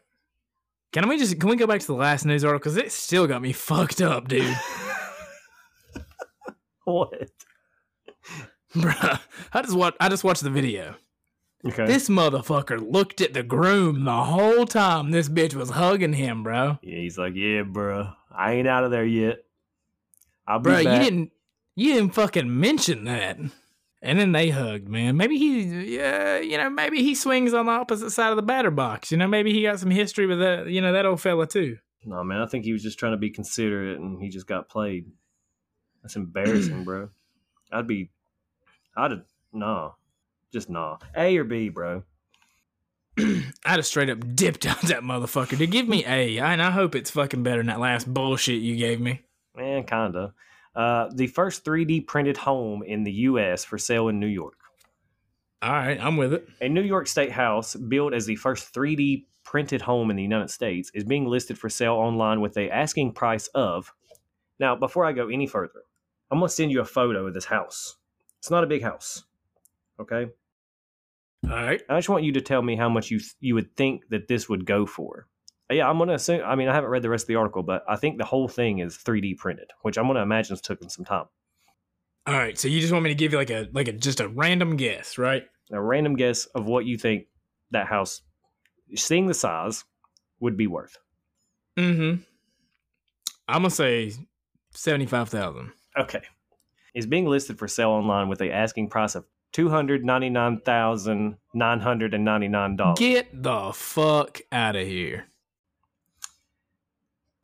Can 0.93 1.09
we 1.09 1.19
just 1.19 1.39
can 1.41 1.49
we 1.49 1.57
go 1.57 1.67
back 1.67 1.81
to 1.81 1.87
the 1.87 1.95
last 1.95 2.25
news 2.25 2.45
article 2.45 2.71
because 2.71 2.77
it 2.77 2.93
still 2.93 3.27
got 3.27 3.43
me 3.43 3.53
fucked 3.53 4.01
up, 4.01 4.29
dude. 4.29 4.57
What? 6.85 7.31
Bro, 8.75 8.93
I 9.53 9.63
just 9.63 9.77
watch 9.77 9.95
I 10.01 10.09
just 10.09 10.25
watched 10.25 10.43
the 10.43 10.51
video. 10.51 10.97
Okay. 11.65 11.87
This 11.87 12.09
motherfucker 12.09 12.81
looked 12.91 13.21
at 13.21 13.35
the 13.35 13.43
groom 13.45 14.05
the 14.05 14.25
whole 14.25 14.67
time 14.67 15.11
this 15.13 15.29
bitch 15.29 15.55
was 15.55 15.71
hugging 15.71 16.13
him, 16.15 16.43
bro. 16.43 16.79
yeah, 16.83 16.99
he's 16.99 17.17
like, 17.17 17.35
yeah, 17.37 17.63
bro. 17.63 18.09
I 18.37 18.55
ain't 18.55 18.67
out 18.67 18.83
of 18.83 18.91
there 18.91 19.05
yet. 19.05 19.45
I'll 20.47 20.59
be 20.59 20.71
Bro, 20.71 20.79
you 20.79 20.99
didn't 20.99 21.33
you 21.77 21.95
didn't 21.95 22.15
fucking 22.15 22.61
mention 22.61 23.05
that. 23.05 23.39
And 24.05 24.19
then 24.19 24.33
they 24.33 24.51
hugged, 24.51 24.89
man. 24.89 25.17
Maybe 25.17 25.39
he, 25.39 25.97
yeah, 25.97 26.39
you 26.39 26.59
know, 26.59 26.69
maybe 26.69 27.05
he 27.05 27.15
swings 27.15 27.55
on 27.55 27.67
the 27.67 27.73
opposite 27.73 28.11
side 28.11 28.31
of 28.31 28.37
the 28.37 28.43
batter 28.43 28.73
box. 28.73 29.13
You 29.13 29.17
know, 29.19 29.29
maybe 29.29 29.53
he 29.53 29.63
got 29.63 29.79
some 29.79 29.93
history 29.93 30.27
with 30.27 30.41
that, 30.41 30.67
you 30.67 30.81
know, 30.81 30.93
that 30.93 31.07
old 31.07 31.21
fella 31.21 31.47
too. 31.47 31.79
No, 32.05 32.25
man, 32.25 32.41
I 32.41 32.47
think 32.47 32.65
he 32.65 32.73
was 32.73 32.83
just 32.83 32.99
trying 32.99 33.13
to 33.13 33.19
be 33.19 33.31
considerate 33.31 34.01
and 34.01 34.21
he 34.21 34.29
just 34.29 34.49
got 34.49 34.69
played. 34.69 35.07
That's 36.03 36.17
embarrassing, 36.17 36.85
bro. 36.85 37.09
I'd 37.71 37.87
be, 37.87 38.11
I'd, 38.97 39.13
have, 39.13 39.25
nah. 39.53 39.93
Just 40.53 40.69
nah. 40.69 40.99
A 41.17 41.37
or 41.37 41.45
B, 41.45 41.69
bro. 41.69 42.03
I'd 43.19 43.43
have 43.65 43.87
straight 43.87 44.11
up 44.11 44.35
dipped 44.35 44.67
out 44.67 44.83
that 44.83 45.03
motherfucker. 45.03 45.59
To 45.59 45.67
give 45.67 45.89
me 45.89 46.05
A, 46.07 46.39
and 46.39 46.63
I 46.63 46.71
hope 46.71 46.95
it's 46.95 47.11
fucking 47.11 47.43
better 47.43 47.59
than 47.59 47.67
that 47.67 47.81
last 47.81 48.13
bullshit 48.13 48.61
you 48.61 48.77
gave 48.77 49.01
me. 49.01 49.23
Man, 49.57 49.85
kinda. 49.85 50.35
Uh, 50.75 51.11
the 51.13 51.27
first 51.27 51.65
3D 51.65 52.07
printed 52.07 52.37
home 52.37 52.83
in 52.83 53.05
the 53.05 53.13
U.S. 53.13 53.65
for 53.65 53.77
sale 53.77 54.09
in 54.09 54.19
New 54.19 54.27
York. 54.27 54.57
All 55.61 55.71
right, 55.71 56.03
I'm 56.03 56.17
with 56.17 56.33
it. 56.33 56.49
A 56.61 56.69
New 56.69 56.83
York 56.83 57.07
State 57.07 57.31
house 57.31 57.77
built 57.77 58.15
as 58.15 58.27
the 58.27 58.37
first 58.37 58.75
3D 58.75 59.27
printed 59.45 59.83
home 59.83 60.11
in 60.11 60.17
the 60.17 60.23
United 60.23 60.51
States 60.51 60.91
is 60.95 61.05
being 61.05 61.27
listed 61.27 61.59
for 61.59 61.69
sale 61.69 61.95
online 61.95 62.41
with 62.41 62.57
a 62.57 62.71
asking 62.71 63.13
price 63.13 63.49
of. 63.49 63.93
Now, 64.59 64.75
before 64.75 65.05
I 65.05 65.13
go 65.13 65.29
any 65.29 65.47
further, 65.47 65.83
I'm 66.33 66.39
going 66.39 66.49
to 66.49 66.55
send 66.55 66.73
you 66.73 66.81
a 66.81 66.85
photo 66.85 67.27
of 67.27 67.35
this 67.35 67.45
house. 67.45 67.97
It's 68.39 68.51
not 68.51 68.65
a 68.65 68.67
big 68.67 68.83
house. 68.83 69.25
Okay? 70.01 70.27
All 71.45 71.57
right. 71.57 71.83
I 71.89 71.99
just 71.99 72.09
want 72.09 72.25
you 72.25 72.33
to 72.33 72.41
tell 72.41 72.63
me 72.63 72.75
how 72.75 72.89
much 72.89 73.11
you 73.11 73.21
you 73.41 73.55
would 73.55 73.77
think 73.77 74.09
that 74.09 74.29
this 74.29 74.49
would 74.49 74.65
go 74.65 74.87
for. 74.87 75.27
Yeah, 75.71 75.89
I'm 75.89 75.99
gonna 75.99 76.15
assume. 76.15 76.43
I 76.45 76.55
mean, 76.55 76.69
I 76.69 76.75
haven't 76.75 76.91
read 76.91 77.03
the 77.03 77.09
rest 77.09 77.25
of 77.25 77.29
the 77.29 77.37
article, 77.37 77.63
but 77.63 77.83
I 77.89 77.97
think 77.97 78.19
the 78.19 78.25
whole 78.25 78.49
thing 78.49 78.79
is 78.79 78.97
3D 78.97 79.39
printed, 79.39 79.71
which 79.83 79.97
I'm 79.97 80.07
gonna 80.07 80.23
imagine 80.23 80.53
has 80.53 80.61
taken 80.61 80.89
some 80.89 81.05
time. 81.05 81.27
All 82.27 82.35
right. 82.35 82.57
So 82.59 82.69
you 82.69 82.81
just 82.81 82.93
want 82.93 83.03
me 83.05 83.11
to 83.11 83.15
give 83.15 83.33
you 83.33 83.39
like 83.39 83.51
a 83.51 83.69
like 83.73 83.89
a 83.89 83.93
just 83.93 84.21
a 84.21 84.29
random 84.29 84.77
guess, 84.77 85.19
right? 85.19 85.45
A 85.71 85.81
random 85.81 86.15
guess 86.15 86.47
of 86.47 86.67
what 86.67 86.85
you 86.85 86.97
think 86.99 87.27
that 87.71 87.87
house, 87.87 88.23
seeing 88.95 89.27
the 89.27 89.35
size, 89.35 89.85
would 90.41 90.57
be 90.57 90.67
worth. 90.67 90.97
Mm-hmm. 91.77 92.23
I'm 93.49 93.63
gonna 93.63 93.71
say 93.71 94.13
seventy-five 94.73 95.29
thousand. 95.29 95.73
Okay, 95.97 96.23
is 96.95 97.07
being 97.07 97.27
listed 97.27 97.59
for 97.59 97.69
sale 97.69 97.91
online 97.91 98.29
with 98.29 98.41
a 98.41 98.53
asking 98.53 98.89
price 98.89 99.15
of 99.15 99.25
two 99.53 99.69
hundred 99.69 100.05
ninety 100.05 100.31
nine 100.31 100.59
thousand 100.61 101.37
nine 101.55 101.81
hundred 101.81 102.15
and 102.15 102.25
ninety 102.25 102.49
nine 102.49 102.77
dollars. 102.77 102.99
Get 102.99 103.43
the 103.43 103.73
fuck 103.73 104.41
out 104.51 104.77
of 104.77 104.87
here. 104.87 105.27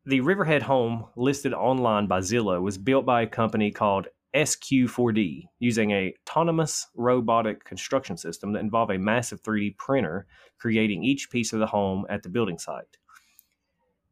The 0.06 0.20
Riverhead 0.20 0.62
home 0.62 1.06
listed 1.16 1.52
online 1.52 2.06
by 2.06 2.20
Zillow 2.20 2.62
was 2.62 2.78
built 2.78 3.04
by 3.04 3.22
a 3.22 3.26
company 3.26 3.70
called 3.70 4.06
SQ4D 4.34 5.48
using 5.58 5.90
a 5.90 6.14
autonomous 6.22 6.86
robotic 6.94 7.64
construction 7.64 8.16
system 8.16 8.52
that 8.52 8.60
involved 8.60 8.92
a 8.92 8.98
massive 8.98 9.42
3D 9.42 9.76
printer 9.76 10.26
creating 10.58 11.04
each 11.04 11.30
piece 11.30 11.52
of 11.52 11.60
the 11.60 11.66
home 11.66 12.06
at 12.08 12.22
the 12.22 12.28
building 12.28 12.58
site. 12.58 12.96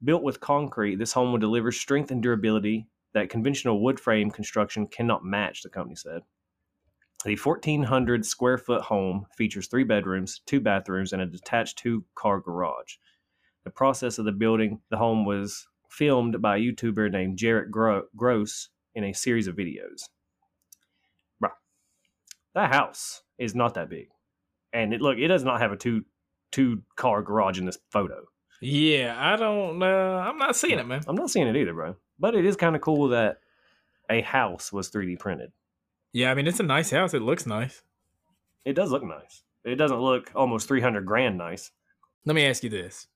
Built 0.05 0.23
with 0.23 0.41
concrete, 0.41 0.97
this 0.97 1.13
home 1.13 1.33
will 1.33 1.39
deliver 1.39 1.73
strength 1.73 2.11
and 2.11 2.23
durability 2.23 2.87
that 3.15 3.31
conventional 3.31 3.83
wood 3.83 3.99
frame 3.99 4.31
construction 4.31 4.87
cannot 4.87 5.25
match, 5.25 5.63
the 5.63 5.71
company 5.71 5.97
said. 5.97 6.23
The 7.25 7.37
1,400 7.37 8.25
square 8.25 8.59
foot 8.59 8.83
home 8.83 9.27
features 9.37 9.67
three 9.67 9.85
bedrooms, 9.85 10.43
two 10.47 10.61
bathrooms, 10.61 11.13
and 11.13 11.23
a 11.23 11.27
detached 11.27 11.79
two 11.79 12.05
car 12.15 12.41
garage. 12.41 12.97
The 13.65 13.71
process 13.71 14.19
of 14.19 14.27
the 14.27 14.33
building 14.33 14.81
the 14.91 14.99
home 14.99 15.25
was 15.25 15.67
filmed 15.91 16.41
by 16.41 16.57
a 16.57 16.61
YouTuber 16.61 17.11
named 17.11 17.39
Jarrett 17.39 17.71
Gross 17.71 18.69
in 18.95 19.03
a 19.03 19.13
series 19.13 19.49
of 19.49 19.57
videos. 19.57 20.03
Bruh, 21.43 21.51
that 22.55 22.73
house 22.73 23.23
is 23.39 23.55
not 23.55 23.75
that 23.75 23.89
big, 23.89 24.09
and 24.73 24.95
it 24.95 25.01
look 25.01 25.19
it 25.19 25.29
does 25.29 25.43
not 25.43 25.61
have 25.61 25.73
a 25.73 25.77
two 25.77 26.05
two 26.53 26.83
car 26.97 27.23
garage 27.23 27.59
in 27.59 27.67
this 27.67 27.79
photo. 27.91 28.27
Yeah, 28.61 29.17
I 29.19 29.37
don't. 29.37 29.83
Uh, 29.83 29.87
I'm 29.87 30.39
not 30.39 30.55
seeing 30.57 30.79
it, 30.79 30.87
man. 30.87 31.03
I'm 31.07 31.17
not 31.17 31.31
seeing 31.31 31.49
it 31.49 31.57
either, 31.57 31.75
bro. 31.75 31.97
But 32.19 32.35
it 32.35 32.45
is 32.45 32.57
kind 32.57 32.75
of 32.75 32.83
cool 32.83 33.09
that 33.09 33.39
a 34.09 34.21
house 34.23 34.73
was 34.73 34.91
3D 34.91 35.19
printed. 35.19 35.53
Yeah, 36.13 36.31
I 36.31 36.35
mean 36.35 36.47
it's 36.47 36.61
a 36.61 36.65
nice 36.65 36.91
house. 36.91 37.15
It 37.15 37.23
looks 37.23 37.47
nice. 37.47 37.83
It 38.65 38.75
does 38.75 38.91
look 38.91 39.05
nice. 39.05 39.43
It 39.65 39.77
doesn't 39.77 40.01
look 40.01 40.31
almost 40.35 40.69
300 40.69 41.05
grand 41.05 41.37
nice. 41.37 41.71
Let 42.25 42.35
me 42.35 42.47
ask 42.47 42.63
you 42.65 42.71
this: 42.71 43.07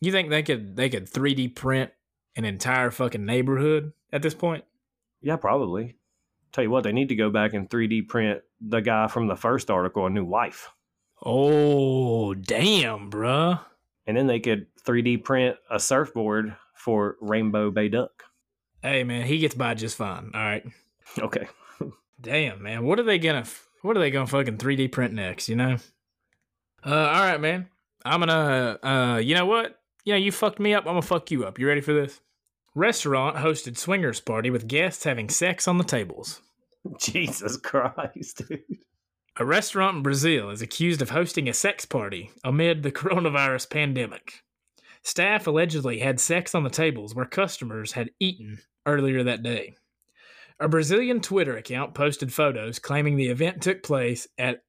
You 0.00 0.12
think 0.12 0.30
they 0.30 0.42
could 0.42 0.76
they 0.76 0.88
could 0.88 1.10
3D 1.10 1.54
print 1.56 1.90
an 2.36 2.44
entire 2.44 2.90
fucking 2.90 3.24
neighborhood 3.24 3.92
at 4.12 4.22
this 4.22 4.34
point? 4.34 4.64
Yeah, 5.20 5.36
probably. 5.36 5.96
Tell 6.52 6.64
you 6.64 6.70
what, 6.70 6.84
they 6.84 6.92
need 6.92 7.08
to 7.10 7.14
go 7.14 7.30
back 7.30 7.54
and 7.54 7.68
3D 7.68 8.08
print 8.08 8.42
the 8.60 8.80
guy 8.80 9.06
from 9.06 9.28
the 9.28 9.36
first 9.36 9.70
article 9.70 10.06
a 10.06 10.10
new 10.10 10.24
wife. 10.24 10.70
Oh, 11.22 12.34
damn, 12.34 13.10
bruh. 13.10 13.60
And 14.06 14.16
then 14.16 14.26
they 14.26 14.40
could 14.40 14.66
3D 14.84 15.22
print 15.22 15.56
a 15.70 15.78
surfboard 15.78 16.56
for 16.80 17.16
Rainbow 17.20 17.70
Bay 17.70 17.88
Duck. 17.88 18.24
Hey, 18.82 19.04
man, 19.04 19.26
he 19.26 19.38
gets 19.38 19.54
by 19.54 19.74
just 19.74 19.96
fine. 19.96 20.30
All 20.34 20.40
right. 20.40 20.64
Okay. 21.18 21.48
Damn, 22.20 22.62
man. 22.62 22.84
What 22.84 22.98
are 22.98 23.04
they 23.04 23.18
gonna? 23.18 23.44
What 23.82 23.96
are 23.96 24.00
they 24.00 24.10
gonna 24.10 24.26
fucking 24.26 24.58
3D 24.58 24.90
print 24.92 25.14
next? 25.14 25.48
You 25.48 25.56
know. 25.56 25.76
Uh, 26.84 26.94
all 26.94 27.22
right, 27.22 27.40
man. 27.40 27.68
I'm 28.04 28.20
gonna. 28.20 28.78
Uh, 28.82 29.16
you 29.18 29.34
know 29.34 29.46
what? 29.46 29.78
Yeah, 30.04 30.16
you 30.16 30.32
fucked 30.32 30.60
me 30.60 30.74
up. 30.74 30.84
I'm 30.84 30.92
gonna 30.92 31.02
fuck 31.02 31.30
you 31.30 31.44
up. 31.44 31.58
You 31.58 31.68
ready 31.68 31.82
for 31.82 31.92
this? 31.92 32.20
Restaurant 32.74 33.36
hosted 33.36 33.76
swingers 33.76 34.20
party 34.20 34.48
with 34.48 34.68
guests 34.68 35.04
having 35.04 35.28
sex 35.28 35.68
on 35.68 35.78
the 35.78 35.84
tables. 35.84 36.40
Jesus 37.00 37.56
Christ, 37.56 38.42
dude. 38.48 38.62
A 39.36 39.44
restaurant 39.44 39.98
in 39.98 40.02
Brazil 40.02 40.50
is 40.50 40.62
accused 40.62 41.02
of 41.02 41.10
hosting 41.10 41.48
a 41.48 41.52
sex 41.52 41.84
party 41.84 42.30
amid 42.44 42.82
the 42.82 42.92
coronavirus 42.92 43.70
pandemic. 43.70 44.42
Staff 45.02 45.46
allegedly 45.46 45.98
had 45.98 46.20
sex 46.20 46.54
on 46.54 46.62
the 46.62 46.70
tables 46.70 47.14
where 47.14 47.26
customers 47.26 47.92
had 47.92 48.10
eaten 48.20 48.58
earlier 48.86 49.22
that 49.24 49.42
day. 49.42 49.74
A 50.58 50.68
Brazilian 50.68 51.20
Twitter 51.20 51.56
account 51.56 51.94
posted 51.94 52.32
photos 52.32 52.78
claiming 52.78 53.16
the 53.16 53.28
event 53.28 53.62
took 53.62 53.82
place 53.82 54.28
at 54.36 54.62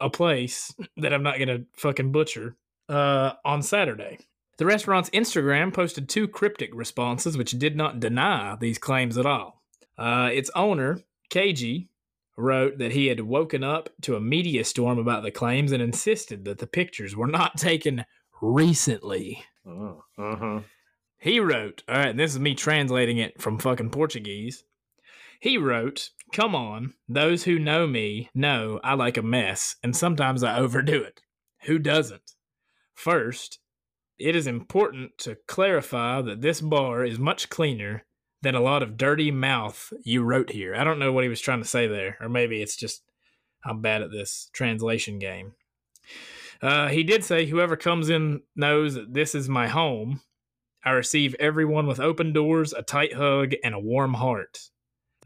a 0.00 0.10
place 0.10 0.74
that 0.98 1.12
I'm 1.12 1.22
not 1.22 1.36
going 1.36 1.48
to 1.48 1.64
fucking 1.76 2.12
butcher 2.12 2.56
uh, 2.88 3.32
on 3.44 3.62
Saturday. 3.62 4.18
The 4.58 4.66
restaurant's 4.66 5.10
Instagram 5.10 5.72
posted 5.72 6.08
two 6.08 6.26
cryptic 6.28 6.70
responses 6.74 7.36
which 7.36 7.52
did 7.52 7.76
not 7.76 8.00
deny 8.00 8.56
these 8.56 8.78
claims 8.78 9.16
at 9.16 9.24
all. 9.24 9.62
Uh, 9.96 10.30
its 10.32 10.50
owner, 10.54 11.00
KG, 11.30 11.88
wrote 12.36 12.78
that 12.78 12.92
he 12.92 13.06
had 13.06 13.20
woken 13.20 13.64
up 13.64 13.88
to 14.02 14.14
a 14.14 14.20
media 14.20 14.64
storm 14.64 14.98
about 14.98 15.22
the 15.22 15.30
claims 15.30 15.72
and 15.72 15.82
insisted 15.82 16.44
that 16.44 16.58
the 16.58 16.66
pictures 16.66 17.16
were 17.16 17.26
not 17.26 17.56
taken 17.56 18.04
recently. 18.40 19.44
Uh 19.66 20.36
huh. 20.36 20.60
He 21.18 21.40
wrote, 21.40 21.82
all 21.88 21.96
right, 21.96 22.10
and 22.10 22.18
this 22.18 22.32
is 22.32 22.38
me 22.38 22.54
translating 22.54 23.18
it 23.18 23.40
from 23.42 23.58
fucking 23.58 23.90
Portuguese. 23.90 24.64
He 25.40 25.58
wrote, 25.58 26.10
Come 26.32 26.54
on, 26.54 26.94
those 27.08 27.44
who 27.44 27.58
know 27.58 27.86
me 27.86 28.30
know 28.34 28.80
I 28.84 28.94
like 28.94 29.16
a 29.16 29.22
mess, 29.22 29.76
and 29.82 29.96
sometimes 29.96 30.42
I 30.42 30.58
overdo 30.58 31.02
it. 31.02 31.22
Who 31.62 31.78
doesn't? 31.78 32.32
First, 32.94 33.58
it 34.18 34.34
is 34.34 34.46
important 34.46 35.16
to 35.18 35.38
clarify 35.46 36.22
that 36.22 36.40
this 36.40 36.60
bar 36.60 37.04
is 37.04 37.18
much 37.18 37.48
cleaner 37.48 38.04
than 38.42 38.54
a 38.54 38.60
lot 38.60 38.82
of 38.82 38.96
dirty 38.96 39.30
mouth 39.30 39.92
you 40.04 40.22
wrote 40.22 40.50
here. 40.50 40.74
I 40.74 40.84
don't 40.84 40.98
know 40.98 41.12
what 41.12 41.24
he 41.24 41.30
was 41.30 41.40
trying 41.40 41.62
to 41.62 41.68
say 41.68 41.86
there, 41.86 42.16
or 42.20 42.28
maybe 42.28 42.62
it's 42.62 42.76
just 42.76 43.02
I'm 43.64 43.80
bad 43.80 44.02
at 44.02 44.10
this 44.10 44.50
translation 44.52 45.18
game. 45.18 45.54
Uh, 46.60 46.88
he 46.88 47.02
did 47.02 47.24
say, 47.24 47.46
Whoever 47.46 47.76
comes 47.76 48.08
in 48.08 48.42
knows 48.56 48.94
that 48.94 49.14
this 49.14 49.34
is 49.34 49.48
my 49.48 49.68
home. 49.68 50.20
I 50.84 50.90
receive 50.90 51.34
everyone 51.38 51.86
with 51.86 52.00
open 52.00 52.32
doors, 52.32 52.72
a 52.72 52.82
tight 52.82 53.14
hug, 53.14 53.52
and 53.62 53.74
a 53.74 53.80
warm 53.80 54.14
heart. 54.14 54.70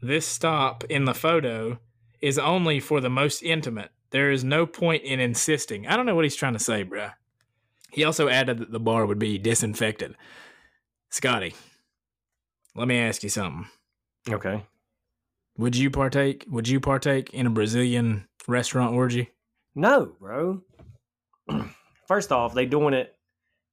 This 0.01 0.27
stop 0.27 0.83
in 0.85 1.05
the 1.05 1.13
photo 1.13 1.79
is 2.21 2.37
only 2.37 2.79
for 2.79 2.99
the 2.99 3.09
most 3.09 3.41
intimate. 3.41 3.91
There 4.11 4.31
is 4.31 4.43
no 4.43 4.65
point 4.65 5.03
in 5.03 5.19
insisting. 5.19 5.87
I 5.87 5.95
don't 5.95 6.05
know 6.05 6.15
what 6.15 6.25
he's 6.25 6.35
trying 6.35 6.53
to 6.53 6.59
say, 6.59 6.83
bruh. 6.83 7.13
He 7.91 8.03
also 8.03 8.27
added 8.27 8.57
that 8.57 8.71
the 8.71 8.79
bar 8.79 9.05
would 9.05 9.19
be 9.19 9.37
disinfected. 9.37 10.15
Scotty, 11.09 11.55
let 12.75 12.87
me 12.87 12.97
ask 12.97 13.23
you 13.23 13.29
something. 13.29 13.67
Okay. 14.29 14.65
Would 15.57 15.75
you 15.75 15.91
partake? 15.91 16.45
Would 16.49 16.67
you 16.67 16.79
partake 16.79 17.33
in 17.33 17.45
a 17.45 17.51
Brazilian 17.51 18.27
restaurant 18.47 18.95
orgy? 18.95 19.29
No, 19.75 20.13
bro. 20.19 20.61
First 22.07 22.31
off, 22.31 22.53
they 22.53 22.65
doing 22.65 22.93
it. 22.93 23.15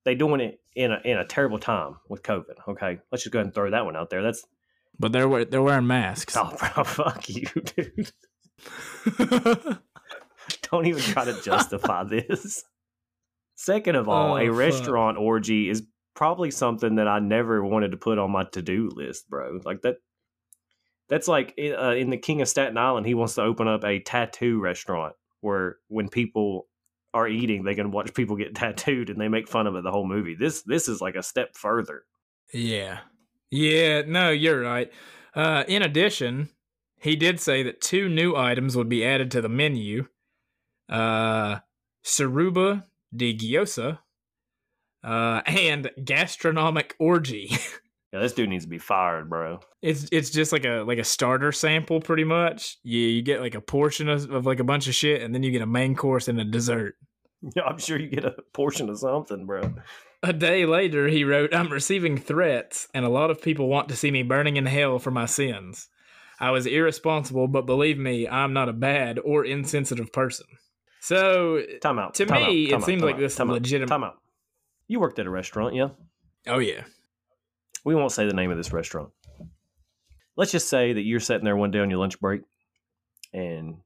They 0.04 0.14
doing 0.14 0.40
it 0.40 0.60
in 0.74 0.92
a 0.92 1.00
in 1.04 1.18
a 1.18 1.24
terrible 1.26 1.58
time 1.58 1.96
with 2.08 2.22
COVID. 2.22 2.54
Okay, 2.68 2.98
let's 3.12 3.24
just 3.24 3.32
go 3.32 3.38
ahead 3.38 3.46
and 3.46 3.54
throw 3.54 3.70
that 3.70 3.84
one 3.84 3.96
out 3.96 4.08
there. 4.10 4.22
That's 4.22 4.44
But 4.98 5.12
they're 5.12 5.44
they're 5.44 5.62
wearing 5.62 5.86
masks. 5.86 6.36
oh, 6.36 6.56
bro, 6.74 6.84
fuck 6.84 7.28
you, 7.28 7.46
dude. 7.76 8.10
Don't 10.70 10.86
even 10.86 11.02
try 11.02 11.24
to 11.24 11.40
justify 11.42 12.04
this. 12.04 12.64
Second 13.56 13.96
of 13.96 14.08
all, 14.08 14.34
Oh, 14.34 14.36
a 14.36 14.46
fuck. 14.46 14.56
restaurant 14.56 15.18
orgy 15.18 15.68
is 15.68 15.82
probably 16.14 16.50
something 16.50 16.96
that 16.96 17.08
I 17.08 17.18
never 17.18 17.62
wanted 17.64 17.90
to 17.90 17.96
put 17.96 18.18
on 18.18 18.30
my 18.30 18.44
to 18.52 18.62
do 18.62 18.88
list, 18.94 19.28
bro. 19.28 19.60
Like 19.64 19.82
that. 19.82 19.96
That's 21.08 21.26
like 21.28 21.54
uh, 21.58 21.90
in 21.96 22.10
the 22.10 22.16
King 22.16 22.40
of 22.40 22.48
Staten 22.48 22.78
Island. 22.78 23.04
He 23.06 23.14
wants 23.14 23.34
to 23.34 23.42
open 23.42 23.66
up 23.68 23.84
a 23.84 23.98
tattoo 24.00 24.60
restaurant 24.60 25.14
where 25.40 25.76
when 25.88 26.08
people 26.08 26.68
are 27.12 27.28
eating, 27.28 27.64
they 27.64 27.74
can 27.74 27.90
watch 27.90 28.14
people 28.14 28.36
get 28.36 28.54
tattooed, 28.54 29.10
and 29.10 29.20
they 29.20 29.28
make 29.28 29.48
fun 29.48 29.66
of 29.66 29.74
it 29.76 29.84
the 29.84 29.90
whole 29.90 30.06
movie. 30.06 30.34
This 30.34 30.62
this 30.62 30.88
is 30.88 31.00
like 31.00 31.14
a 31.14 31.22
step 31.22 31.56
further. 31.56 32.04
Yeah. 32.52 33.00
Yeah, 33.50 34.02
no, 34.06 34.30
you're 34.30 34.60
right. 34.60 34.92
Uh, 35.34 35.64
in 35.66 35.82
addition, 35.82 36.50
he 37.00 37.16
did 37.16 37.40
say 37.40 37.62
that 37.64 37.80
two 37.80 38.08
new 38.08 38.36
items 38.36 38.76
would 38.76 38.88
be 38.88 39.04
added 39.04 39.30
to 39.32 39.40
the 39.40 39.48
menu. 39.48 40.06
Uh, 40.88 41.58
Saruba 42.04 42.84
de 43.14 43.36
Gyoza 43.36 43.98
uh, 45.02 45.40
and 45.46 45.90
Gastronomic 46.04 46.94
Orgy. 46.98 47.50
Yeah, 48.12 48.20
this 48.20 48.32
dude 48.32 48.48
needs 48.48 48.64
to 48.64 48.68
be 48.70 48.78
fired, 48.78 49.30
bro. 49.30 49.60
It's 49.82 50.08
it's 50.10 50.30
just 50.30 50.50
like 50.52 50.64
a 50.64 50.82
like 50.86 50.98
a 50.98 51.04
starter 51.04 51.52
sample, 51.52 52.00
pretty 52.00 52.24
much. 52.24 52.78
You 52.82 52.98
you 53.00 53.22
get 53.22 53.40
like 53.40 53.54
a 53.54 53.60
portion 53.60 54.08
of, 54.08 54.30
of 54.30 54.46
like 54.46 54.58
a 54.58 54.64
bunch 54.64 54.88
of 54.88 54.94
shit, 54.94 55.22
and 55.22 55.32
then 55.34 55.42
you 55.44 55.50
get 55.52 55.62
a 55.62 55.66
main 55.66 55.94
course 55.94 56.26
and 56.28 56.40
a 56.40 56.44
dessert. 56.44 56.96
Yeah, 57.56 57.62
I'm 57.62 57.78
sure 57.78 57.98
you 57.98 58.08
get 58.08 58.26
a 58.26 58.34
portion 58.52 58.90
of 58.90 58.98
something, 58.98 59.46
bro. 59.46 59.72
A 60.22 60.30
day 60.34 60.66
later, 60.66 61.08
he 61.08 61.24
wrote, 61.24 61.54
I'm 61.54 61.72
receiving 61.72 62.18
threats, 62.18 62.86
and 62.92 63.02
a 63.02 63.08
lot 63.08 63.30
of 63.30 63.40
people 63.40 63.66
want 63.66 63.88
to 63.88 63.96
see 63.96 64.10
me 64.10 64.22
burning 64.22 64.58
in 64.58 64.66
hell 64.66 64.98
for 64.98 65.10
my 65.10 65.24
sins. 65.24 65.88
I 66.38 66.50
was 66.50 66.66
irresponsible, 66.66 67.48
but 67.48 67.64
believe 67.64 67.96
me, 67.96 68.28
I'm 68.28 68.52
not 68.52 68.68
a 68.68 68.74
bad 68.74 69.18
or 69.18 69.42
insensitive 69.42 70.12
person. 70.12 70.44
So, 71.00 71.62
Time 71.80 71.98
out. 71.98 72.12
To 72.16 72.26
time 72.26 72.42
me, 72.42 72.44
out, 72.44 72.50
it 72.50 72.70
time 72.72 72.82
out, 72.82 72.86
seems 72.86 73.02
like 73.02 73.14
out, 73.14 73.20
this 73.20 73.32
is 73.32 73.38
time 73.38 73.48
legitimate- 73.50 73.88
Time 73.88 74.04
out. 74.04 74.18
You 74.86 75.00
worked 75.00 75.18
at 75.18 75.24
a 75.26 75.30
restaurant, 75.30 75.74
yeah? 75.74 75.88
oh 76.46 76.58
yeah. 76.58 76.82
We 77.84 77.94
won't 77.94 78.12
say 78.12 78.26
the 78.26 78.34
name 78.34 78.50
of 78.50 78.56
this 78.56 78.72
restaurant. 78.72 79.10
Let's 80.36 80.52
just 80.52 80.68
say 80.68 80.92
that 80.92 81.02
you're 81.02 81.20
sitting 81.20 81.44
there 81.44 81.56
one 81.56 81.70
day 81.70 81.80
on 81.80 81.90
your 81.90 81.98
lunch 81.98 82.20
break, 82.20 82.42
and 83.32 83.76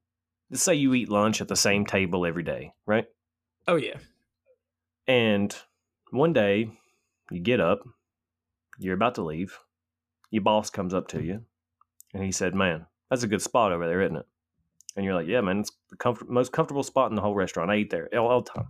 let's 0.51 0.63
say 0.63 0.75
you 0.75 0.95
eat 0.95 1.09
lunch 1.09 1.41
at 1.41 1.49
the 1.49 1.57
same 1.57 1.87
table 1.87 2.27
every 2.27 2.43
day, 2.43 2.73
right? 2.87 3.07
Oh 3.67 3.77
yeah. 3.77 3.97
And 5.07 5.55
one 6.11 6.33
day 6.33 6.71
you 7.31 7.41
get 7.41 7.61
up, 7.61 7.81
you're 8.79 8.95
about 8.95 9.17
to 9.17 9.23
leave, 9.23 9.59
your 10.31 10.43
boss 10.43 10.71
comes 10.71 10.95
up 10.95 11.09
to 11.09 11.23
you, 11.23 11.43
and 12.13 12.23
he 12.23 12.33
said, 12.33 12.55
Man, 12.55 12.87
that's 13.11 13.23
a 13.23 13.29
good 13.29 13.43
spot 13.43 13.73
over 13.73 13.87
there, 13.87 14.03
isn't 14.03 14.17
it? 14.17 14.27
And 14.97 15.05
you're 15.05 15.15
like, 15.15 15.27
Yeah, 15.27 15.41
man, 15.41 15.61
it's 15.61 15.73
the 15.91 15.97
comfort- 15.97 16.29
most 16.31 16.53
comfortable 16.53 16.83
spot 16.83 17.11
in 17.11 17.17
the 17.17 17.23
whole 17.23 17.35
restaurant. 17.35 17.71
I 17.71 17.77
eat 17.77 17.91
there 17.91 18.09
all, 18.17 18.29
all 18.29 18.43
the 18.43 18.51
time. 18.51 18.69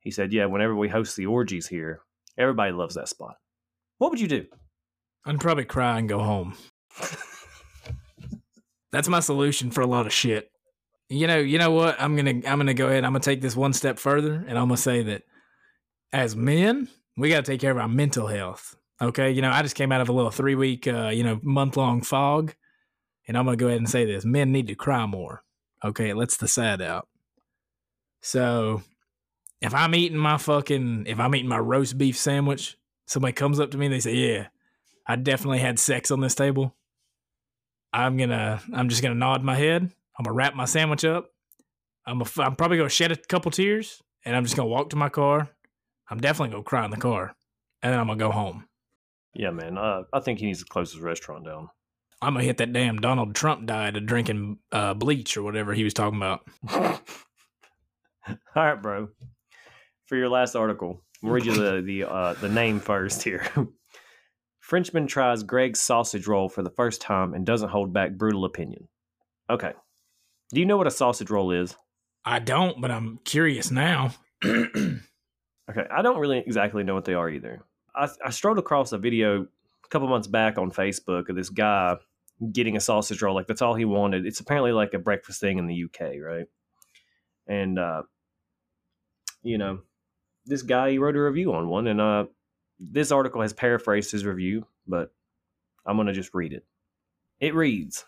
He 0.00 0.10
said, 0.10 0.32
Yeah, 0.32 0.46
whenever 0.46 0.74
we 0.74 0.88
host 0.88 1.16
the 1.16 1.26
orgies 1.26 1.68
here, 1.68 2.00
everybody 2.36 2.72
loves 2.72 2.94
that 2.94 3.08
spot. 3.08 3.36
What 4.02 4.10
would 4.10 4.20
you 4.20 4.26
do? 4.26 4.46
I'd 5.24 5.38
probably 5.38 5.64
cry 5.64 5.96
and 5.96 6.08
go 6.08 6.18
home. 6.18 6.56
That's 8.90 9.06
my 9.06 9.20
solution 9.20 9.70
for 9.70 9.80
a 9.80 9.86
lot 9.86 10.06
of 10.06 10.12
shit. 10.12 10.50
You 11.08 11.28
know, 11.28 11.38
you 11.38 11.56
know 11.56 11.70
what? 11.70 12.02
I'm 12.02 12.16
gonna 12.16 12.34
I'm 12.44 12.58
gonna 12.58 12.74
go 12.74 12.88
ahead. 12.88 13.04
I'm 13.04 13.12
gonna 13.12 13.20
take 13.20 13.40
this 13.40 13.54
one 13.54 13.72
step 13.72 14.00
further, 14.00 14.44
and 14.48 14.58
I'm 14.58 14.66
gonna 14.66 14.76
say 14.76 15.04
that 15.04 15.22
as 16.12 16.34
men, 16.34 16.88
we 17.16 17.28
gotta 17.28 17.44
take 17.44 17.60
care 17.60 17.70
of 17.70 17.78
our 17.78 17.86
mental 17.86 18.26
health. 18.26 18.74
Okay, 19.00 19.30
you 19.30 19.40
know, 19.40 19.52
I 19.52 19.62
just 19.62 19.76
came 19.76 19.92
out 19.92 20.00
of 20.00 20.08
a 20.08 20.12
little 20.12 20.32
three 20.32 20.56
week, 20.56 20.88
uh, 20.88 21.10
you 21.10 21.22
know, 21.22 21.38
month 21.44 21.76
long 21.76 22.02
fog, 22.02 22.56
and 23.28 23.38
I'm 23.38 23.44
gonna 23.44 23.56
go 23.56 23.68
ahead 23.68 23.78
and 23.78 23.88
say 23.88 24.04
this: 24.04 24.24
men 24.24 24.50
need 24.50 24.66
to 24.66 24.74
cry 24.74 25.06
more. 25.06 25.44
Okay, 25.84 26.10
it 26.10 26.16
lets 26.16 26.38
the 26.38 26.48
sad 26.48 26.82
out. 26.82 27.06
So, 28.20 28.82
if 29.60 29.72
I'm 29.72 29.94
eating 29.94 30.18
my 30.18 30.38
fucking, 30.38 31.04
if 31.06 31.20
I'm 31.20 31.36
eating 31.36 31.48
my 31.48 31.60
roast 31.60 31.96
beef 31.98 32.18
sandwich, 32.18 32.76
somebody 33.12 33.32
comes 33.32 33.60
up 33.60 33.70
to 33.70 33.78
me 33.78 33.86
and 33.86 33.94
they 33.94 34.00
say, 34.00 34.14
"Yeah, 34.14 34.48
I 35.06 35.16
definitely 35.16 35.58
had 35.58 35.78
sex 35.78 36.10
on 36.10 36.20
this 36.20 36.34
table." 36.34 36.74
I'm 37.92 38.16
gonna, 38.16 38.62
I'm 38.72 38.88
just 38.88 39.02
gonna 39.02 39.14
nod 39.14 39.42
my 39.42 39.54
head. 39.54 39.82
I'm 39.82 40.24
gonna 40.24 40.34
wrap 40.34 40.54
my 40.54 40.64
sandwich 40.64 41.04
up. 41.04 41.30
I'm, 42.06 42.22
a, 42.22 42.24
I'm 42.38 42.56
probably 42.56 42.78
gonna 42.78 42.88
shed 42.88 43.12
a 43.12 43.16
couple 43.16 43.50
tears, 43.50 44.02
and 44.24 44.34
I'm 44.34 44.44
just 44.44 44.56
gonna 44.56 44.68
walk 44.68 44.90
to 44.90 44.96
my 44.96 45.10
car. 45.10 45.50
I'm 46.08 46.18
definitely 46.18 46.52
gonna 46.52 46.64
cry 46.64 46.84
in 46.84 46.90
the 46.90 46.96
car, 46.96 47.36
and 47.82 47.92
then 47.92 48.00
I'm 48.00 48.06
gonna 48.06 48.18
go 48.18 48.30
home. 48.30 48.66
Yeah, 49.34 49.50
man, 49.50 49.78
uh, 49.78 50.02
I 50.12 50.20
think 50.20 50.38
he 50.38 50.46
needs 50.46 50.60
to 50.60 50.64
close 50.64 50.92
his 50.92 51.00
restaurant 51.00 51.44
down. 51.44 51.68
I'm 52.20 52.34
gonna 52.34 52.44
hit 52.44 52.58
that 52.58 52.72
damn 52.72 52.98
Donald 52.98 53.34
Trump 53.34 53.66
died 53.66 53.96
of 53.96 54.06
drinking 54.06 54.58
uh, 54.70 54.94
bleach 54.94 55.36
or 55.36 55.42
whatever 55.42 55.74
he 55.74 55.84
was 55.84 55.94
talking 55.94 56.18
about. 56.18 56.46
All 58.28 58.36
right, 58.54 58.80
bro. 58.80 59.08
For 60.06 60.16
your 60.16 60.28
last 60.28 60.54
article, 60.54 61.02
Read 61.22 61.44
you 61.44 61.54
the 61.54 61.82
the 61.82 62.04
uh, 62.04 62.34
the 62.34 62.48
name 62.48 62.80
first 62.80 63.22
here. 63.22 63.46
Frenchman 64.60 65.06
tries 65.06 65.42
Greggs 65.42 65.80
sausage 65.80 66.26
roll 66.26 66.48
for 66.48 66.62
the 66.62 66.70
first 66.70 67.00
time 67.00 67.34
and 67.34 67.44
doesn't 67.44 67.68
hold 67.68 67.92
back 67.92 68.12
brutal 68.12 68.44
opinion. 68.44 68.88
Okay. 69.50 69.72
Do 70.52 70.60
you 70.60 70.66
know 70.66 70.76
what 70.76 70.86
a 70.86 70.90
sausage 70.90 71.30
roll 71.30 71.50
is? 71.50 71.76
I 72.24 72.38
don't, 72.38 72.80
but 72.80 72.90
I'm 72.90 73.18
curious 73.24 73.70
now. 73.70 74.14
Okay, 75.70 75.86
I 75.90 76.02
don't 76.02 76.18
really 76.18 76.38
exactly 76.38 76.82
know 76.82 76.94
what 76.94 77.04
they 77.04 77.14
are 77.14 77.30
either. 77.30 77.64
I, 77.94 78.08
I 78.24 78.30
strolled 78.30 78.58
across 78.58 78.92
a 78.92 78.98
video 78.98 79.42
a 79.42 79.88
couple 79.88 80.08
months 80.08 80.26
back 80.26 80.58
on 80.58 80.70
Facebook 80.70 81.28
of 81.28 81.36
this 81.36 81.48
guy 81.48 81.96
getting 82.52 82.76
a 82.76 82.80
sausage 82.80 83.22
roll. 83.22 83.34
Like 83.34 83.46
that's 83.46 83.62
all 83.62 83.74
he 83.74 83.84
wanted. 83.84 84.26
It's 84.26 84.40
apparently 84.40 84.72
like 84.72 84.92
a 84.94 84.98
breakfast 84.98 85.40
thing 85.40 85.58
in 85.58 85.66
the 85.66 85.84
UK, 85.84 86.20
right? 86.20 86.46
And 87.46 87.78
uh, 87.78 88.02
you 89.42 89.56
know, 89.56 89.80
this 90.44 90.62
guy 90.62 90.90
he 90.90 90.98
wrote 90.98 91.16
a 91.16 91.22
review 91.22 91.52
on 91.54 91.68
one, 91.68 91.86
and 91.86 92.00
uh, 92.00 92.26
this 92.78 93.12
article 93.12 93.40
has 93.42 93.52
paraphrased 93.52 94.12
his 94.12 94.24
review, 94.24 94.66
but 94.86 95.12
I'm 95.86 95.96
gonna 95.96 96.12
just 96.12 96.34
read 96.34 96.52
it. 96.52 96.64
It 97.40 97.54
reads: 97.54 98.04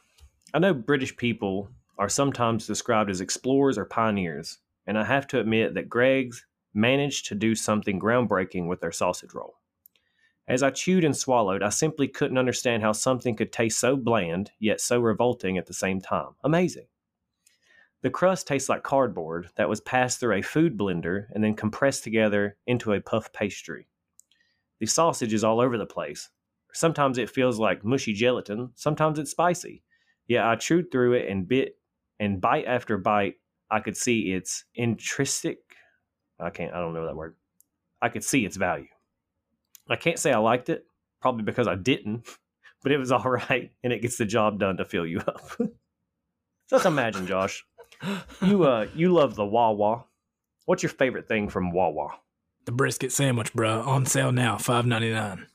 I 0.53 0.59
know 0.59 0.75
British 0.75 1.17
people 1.17 1.69
are 1.99 2.09
sometimes 2.09 2.67
described 2.67 3.11
as 3.11 3.21
explorers 3.21 3.79
or 3.79 3.85
pioneers, 3.85 4.59
and 4.87 4.99
I 4.99 5.05
have 5.05 5.27
to 5.29 5.41
admit 5.41 5.75
that 5.75 5.89
Greggs 5.89 6.45
managed 6.75 7.27
to 7.27 7.35
do 7.35 7.55
something 7.55 8.01
groundbreaking 8.01 8.67
with 8.67 8.81
their 8.81 8.93
sausage 8.93 9.33
roll. 9.33 9.55
As 10.47 10.63
I 10.63 10.71
chewed 10.71 11.05
and 11.05 11.17
swallowed, 11.17 11.63
I 11.63 11.71
simply 11.71 12.07
couldn't 12.07 12.37
understand 12.37 12.83
how 12.83 12.93
something 12.93 13.35
could 13.35 13.53
taste 13.53 13.81
so 13.81 13.97
bland, 13.97 14.51
yet 14.59 14.81
so 14.81 15.01
revolting 15.01 15.57
at 15.57 15.67
the 15.67 15.73
same 15.73 16.01
time. 16.01 16.35
Amazing. 16.43 16.87
The 18.05 18.11
crust 18.11 18.47
tastes 18.47 18.69
like 18.69 18.83
cardboard 18.83 19.49
that 19.57 19.67
was 19.67 19.81
passed 19.81 20.21
through 20.21 20.35
a 20.35 20.43
food 20.43 20.77
blender 20.77 21.25
and 21.33 21.43
then 21.43 21.55
compressed 21.55 22.05
together 22.05 22.59
into 22.67 22.93
a 22.93 23.01
puff 23.01 23.33
pastry. 23.33 23.89
The 24.79 24.85
sausage 24.85 25.33
is 25.33 25.43
all 25.43 25.59
over 25.59 25.79
the 25.79 25.87
place. 25.87 26.29
Sometimes 26.75 27.17
it 27.17 27.31
feels 27.31 27.59
like 27.59 27.83
mushy 27.83 28.13
gelatin, 28.13 28.73
sometimes 28.75 29.19
it's 29.19 29.31
spicy. 29.31 29.83
Yet 30.29 30.45
I 30.45 30.57
chewed 30.57 30.93
through 30.93 31.15
it 31.15 31.31
and 31.31 31.49
bit, 31.49 31.79
and 32.21 32.43
bite 32.43 32.67
after 32.67 32.99
bite, 32.99 33.37
I 33.71 33.81
could 33.81 33.97
see 33.97 34.35
its 34.35 34.67
intrinsic 34.75 35.61
I 36.39 36.51
can't, 36.51 36.75
I 36.75 36.81
don't 36.81 36.93
know 36.93 37.07
that 37.07 37.17
word. 37.17 37.37
I 38.03 38.11
could 38.11 38.25
see 38.25 38.45
its 38.45 38.59
value. 38.59 38.89
I 39.89 39.97
can't 39.97 40.19
say 40.19 40.31
I 40.31 40.39
liked 40.39 40.69
it, 40.69 40.85
probably 41.23 41.45
because 41.45 41.67
I 41.67 41.75
didn't, 41.75 42.29
but 42.83 42.93
it 42.93 42.99
was 42.99 43.13
all 43.13 43.23
right 43.49 43.73
and 43.83 43.95
it 43.95 44.03
gets 44.03 44.19
the 44.19 44.27
job 44.27 44.59
done 44.59 44.77
to 44.77 44.85
fill 44.85 45.07
you 45.07 45.21
up. 45.21 45.41
Just 46.69 46.85
imagine, 46.85 47.27
Josh, 47.27 47.65
you 48.43 48.65
uh 48.65 48.87
you 48.95 49.13
love 49.13 49.35
the 49.35 49.45
Wawa. 49.45 50.05
What's 50.67 50.83
your 50.83 50.91
favorite 50.91 51.29
thing 51.29 51.49
from 51.49 51.73
Wawa? 51.73 52.09
the 52.65 52.73
brisket 52.73 53.13
sandwich, 53.13 53.53
bro, 53.53 53.83
on 53.83 54.07
sale 54.07 54.33
now, 54.33 54.57
five 54.57 54.87
ninety 54.87 55.13
nine. 55.13 55.47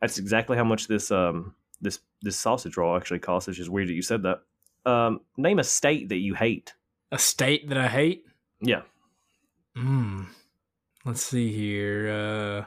That's 0.00 0.18
exactly 0.18 0.56
how 0.56 0.64
much 0.64 0.86
this 0.86 1.10
um 1.10 1.54
this 1.80 1.98
this 2.22 2.36
sausage 2.36 2.76
roll 2.76 2.96
actually 2.96 3.18
costs. 3.18 3.48
It's 3.48 3.58
just 3.58 3.70
weird 3.70 3.88
that 3.88 3.94
you 3.94 4.02
said 4.02 4.22
that. 4.22 4.42
Um, 4.84 5.20
name 5.36 5.58
a 5.58 5.64
state 5.64 6.08
that 6.10 6.18
you 6.18 6.34
hate. 6.34 6.74
A 7.10 7.18
state 7.18 7.68
that 7.68 7.78
I 7.78 7.88
hate. 7.88 8.24
Yeah, 8.60 8.82
Hmm. 9.74 10.24
Let's 11.04 11.22
see 11.22 11.50
here. 11.52 12.10
Uh, 12.10 12.64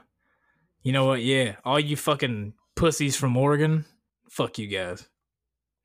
you 0.84 0.91
know 0.91 1.05
what? 1.05 1.21
Yeah, 1.21 1.55
all 1.63 1.80
you 1.80 1.95
fucking 1.95 2.53
pussies 2.76 3.15
from 3.15 3.38
Oregon, 3.38 3.86
fuck 4.30 4.57
you 4.59 4.67
guys, 4.67 5.07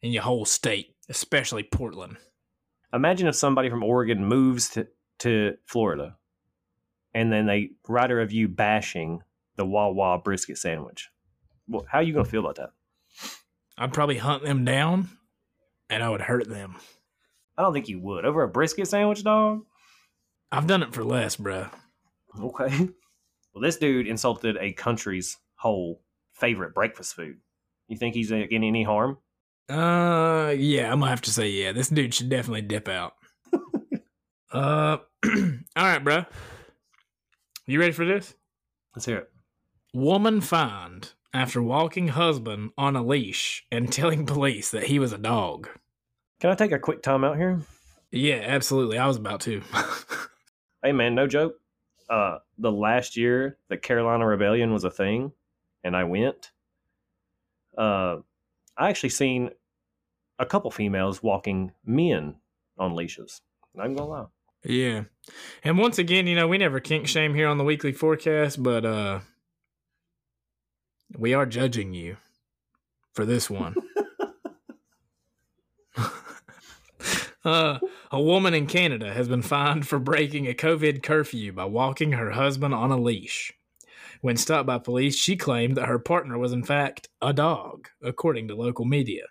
and 0.03 0.13
your 0.13 0.23
whole 0.25 0.45
state, 0.45 0.97
especially 1.09 1.63
Portland. 1.63 2.17
Imagine 2.93 3.29
if 3.29 3.35
somebody 3.35 3.71
from 3.71 3.83
Oregon 3.83 4.25
moves 4.25 4.71
to, 4.71 4.87
to 5.21 5.57
Florida 5.67 6.17
and 7.15 7.33
then 7.33 7.47
they 7.47 7.71
write 7.89 8.11
a 8.11 8.17
review 8.17 8.49
bashing 8.49 9.23
the 9.57 9.65
Wawa 9.65 10.19
brisket 10.19 10.59
sandwich. 10.59 11.11
Well, 11.69 11.87
how 11.89 11.99
are 11.99 12.03
you 12.03 12.13
going 12.13 12.25
to 12.25 12.31
feel 12.31 12.41
about 12.41 12.57
that? 12.57 12.71
I'd 13.77 13.93
probably 13.93 14.19
hunt 14.19 14.45
them 14.45 14.65
down, 14.65 15.09
and 15.89 16.03
I 16.03 16.11
would 16.11 16.21
hurt 16.21 16.49
them. 16.49 16.77
I 17.57 17.63
don't 17.63 17.73
think 17.73 17.89
you 17.89 18.01
would. 18.01 18.25
Over 18.25 18.43
a 18.43 18.49
brisket 18.49 18.89
sandwich, 18.89 19.25
dog? 19.25 19.65
I've 20.53 20.67
done 20.67 20.83
it 20.83 20.93
for 20.93 21.05
less, 21.05 21.37
bro. 21.37 21.67
Okay. 22.39 22.89
Well, 23.53 23.63
this 23.63 23.79
dude 23.79 24.07
insulted 24.07 24.57
a 24.61 24.73
country's 24.73 25.37
whole 25.57 26.01
favorite 26.35 26.73
breakfast 26.73 27.17
food. 27.17 27.39
You 27.89 27.97
think 27.97 28.15
he's 28.15 28.31
uh, 28.31 28.37
getting 28.37 28.63
any 28.63 28.85
harm? 28.85 29.19
Uh, 29.71 30.51
yeah, 30.51 30.93
I'm 30.93 31.01
gonna 31.01 31.11
have 31.11 31.23
to 31.23 31.31
say 31.31 31.49
yeah. 31.49 31.73
This 31.73 31.89
dude 31.89 32.15
should 32.15 32.29
definitely 32.29 32.63
dip 32.63 32.89
out. 32.89 33.15
uh, 34.53 34.99
all 35.25 35.59
right, 35.77 36.03
bro. 36.03 36.25
You 37.67 37.79
ready 37.79 37.93
for 37.93 38.05
this? 38.05 38.35
Let's 38.97 39.07
hear 39.07 39.19
it. 39.19 39.31
Woman 39.95 40.41
fined 40.41 41.13
after 41.33 41.63
walking 41.63 42.09
husband 42.09 42.71
on 42.77 42.97
a 42.97 43.03
leash 43.03 43.65
and 43.71 43.93
telling 43.93 44.27
police 44.27 44.71
that 44.73 44.85
he 44.85 44.99
was 44.99 45.13
a 45.13 45.19
dog. 45.19 45.69
Can 46.41 46.51
I 46.51 46.55
take 46.55 46.73
a 46.73 46.79
quick 46.79 47.03
time 47.03 47.23
out 47.23 47.37
here? 47.37 47.61
Yeah, 48.11 48.43
absolutely. 48.45 48.99
I 48.99 49.07
was 49.07 49.17
about 49.17 49.41
to. 49.43 49.63
Hey, 50.83 50.93
man, 50.93 51.15
no 51.15 51.27
joke. 51.27 51.57
Uh, 52.09 52.39
the 52.57 52.73
last 52.73 53.15
year 53.15 53.59
the 53.69 53.77
Carolina 53.77 54.27
Rebellion 54.27 54.73
was 54.73 54.85
a 54.85 54.91
thing, 54.91 55.33
and 55.85 55.95
I 55.95 56.05
went. 56.05 56.53
Uh, 57.77 58.17
I 58.79 58.89
actually 58.89 59.11
seen 59.11 59.51
a 60.41 60.47
couple 60.47 60.71
females 60.71 61.23
walking 61.23 61.71
men 61.85 62.35
on 62.79 62.97
leashes. 62.97 63.43
I'm 63.79 63.95
gonna 63.95 64.09
lie. 64.09 64.27
yeah. 64.65 65.05
And 65.63 65.79
once 65.79 65.99
again, 65.99 66.27
you 66.27 66.35
know, 66.35 66.49
we 66.49 66.59
never 66.59 66.81
kink 66.81 67.07
shame 67.07 67.35
here 67.35 67.47
on 67.47 67.59
the 67.59 67.65
weekly 67.65 67.93
forecast, 67.93 68.61
but 68.61 68.85
uh 68.85 69.21
we 71.17 71.35
are 71.35 71.47
judging 71.47 71.95
you 71.95 72.17
for 73.13 73.25
this 73.25 73.49
one. 73.51 73.75
uh, 77.45 77.79
a 78.11 78.21
woman 78.21 78.55
in 78.55 78.67
Canada 78.67 79.13
has 79.13 79.29
been 79.29 79.43
fined 79.43 79.87
for 79.87 79.99
breaking 79.99 80.47
a 80.47 80.55
COVID 80.55 81.03
curfew 81.03 81.53
by 81.53 81.67
walking 81.67 82.13
her 82.13 82.31
husband 82.31 82.75
on 82.75 82.91
a 82.91 82.99
leash. 82.99 83.53
When 84.21 84.37
stopped 84.37 84.67
by 84.67 84.79
police, 84.79 85.17
she 85.17 85.37
claimed 85.37 85.77
that 85.77 85.89
her 85.89 85.99
partner 85.99 86.39
was, 86.39 86.53
in 86.53 86.63
fact, 86.63 87.09
a 87.23 87.33
dog, 87.33 87.89
according 88.03 88.49
to 88.49 88.55
local 88.55 88.85
media. 88.85 89.25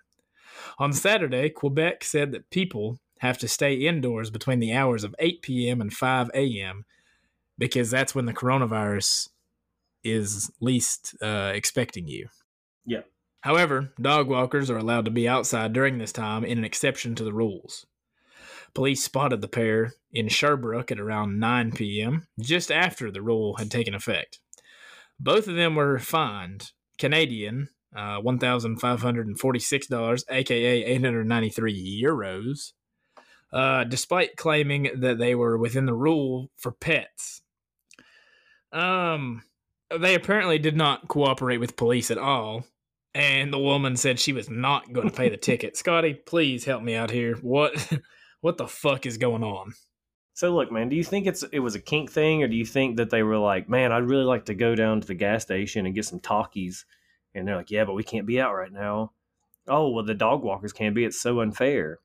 On 0.80 0.94
Saturday, 0.94 1.50
Quebec 1.50 2.02
said 2.02 2.32
that 2.32 2.48
people 2.48 3.00
have 3.18 3.36
to 3.38 3.48
stay 3.48 3.74
indoors 3.74 4.30
between 4.30 4.60
the 4.60 4.72
hours 4.72 5.04
of 5.04 5.14
8 5.18 5.42
p.m. 5.42 5.82
and 5.82 5.92
5 5.92 6.30
a.m. 6.34 6.86
because 7.58 7.90
that's 7.90 8.14
when 8.14 8.24
the 8.24 8.32
coronavirus 8.32 9.28
is 10.02 10.50
least 10.58 11.14
uh, 11.20 11.52
expecting 11.54 12.08
you. 12.08 12.28
Yeah. 12.86 13.02
However, 13.42 13.92
dog 14.00 14.28
walkers 14.28 14.70
are 14.70 14.78
allowed 14.78 15.04
to 15.04 15.10
be 15.10 15.28
outside 15.28 15.74
during 15.74 15.98
this 15.98 16.12
time 16.12 16.46
in 16.46 16.56
an 16.56 16.64
exception 16.64 17.14
to 17.16 17.24
the 17.24 17.34
rules. 17.34 17.84
Police 18.72 19.04
spotted 19.04 19.42
the 19.42 19.48
pair 19.48 19.92
in 20.14 20.28
Sherbrooke 20.28 20.90
at 20.90 21.00
around 21.00 21.38
9 21.38 21.72
p.m., 21.72 22.26
just 22.40 22.72
after 22.72 23.10
the 23.10 23.20
rule 23.20 23.56
had 23.56 23.70
taken 23.70 23.94
effect. 23.94 24.40
Both 25.18 25.46
of 25.46 25.56
them 25.56 25.74
were 25.74 25.98
fined 25.98 26.72
Canadian 26.96 27.68
uh, 27.94 28.20
$1,546, 28.20 30.24
aka 30.30 30.84
893 30.84 32.02
euros, 32.04 32.72
uh, 33.52 33.84
despite 33.84 34.36
claiming 34.36 34.90
that 35.00 35.18
they 35.18 35.34
were 35.34 35.58
within 35.58 35.86
the 35.86 35.94
rule 35.94 36.50
for 36.56 36.72
pets. 36.72 37.42
Um, 38.72 39.42
they 39.98 40.14
apparently 40.14 40.58
did 40.58 40.76
not 40.76 41.08
cooperate 41.08 41.58
with 41.58 41.76
police 41.76 42.10
at 42.10 42.18
all, 42.18 42.64
and 43.14 43.52
the 43.52 43.58
woman 43.58 43.96
said 43.96 44.20
she 44.20 44.32
was 44.32 44.48
not 44.48 44.92
going 44.92 45.10
to 45.10 45.16
pay 45.16 45.28
the 45.28 45.36
ticket. 45.36 45.76
Scotty, 45.76 46.14
please 46.14 46.64
help 46.64 46.82
me 46.82 46.94
out 46.94 47.10
here. 47.10 47.36
What, 47.42 47.92
what 48.40 48.56
the 48.56 48.68
fuck 48.68 49.06
is 49.06 49.18
going 49.18 49.42
on? 49.42 49.72
So 50.34 50.54
look, 50.54 50.72
man, 50.72 50.88
do 50.88 50.96
you 50.96 51.04
think 51.04 51.26
it's 51.26 51.42
it 51.52 51.58
was 51.58 51.74
a 51.74 51.80
kink 51.80 52.10
thing, 52.10 52.42
or 52.42 52.48
do 52.48 52.56
you 52.56 52.64
think 52.64 52.96
that 52.96 53.10
they 53.10 53.22
were 53.22 53.36
like, 53.36 53.68
man, 53.68 53.92
I'd 53.92 54.08
really 54.08 54.24
like 54.24 54.46
to 54.46 54.54
go 54.54 54.74
down 54.74 55.00
to 55.00 55.06
the 55.06 55.14
gas 55.14 55.42
station 55.42 55.84
and 55.84 55.94
get 55.94 56.06
some 56.06 56.20
talkies, 56.20 56.86
and 57.34 57.46
they're 57.46 57.56
like, 57.56 57.70
yeah, 57.70 57.84
but 57.84 57.94
we 57.94 58.02
can't 58.02 58.26
be 58.26 58.40
out 58.40 58.54
right 58.54 58.72
now. 58.72 59.12
Oh 59.68 59.90
well, 59.90 60.04
the 60.04 60.14
dog 60.14 60.42
walkers 60.42 60.72
can't 60.72 60.94
be. 60.94 61.04
It's 61.04 61.20
so 61.20 61.40
unfair. 61.40 61.98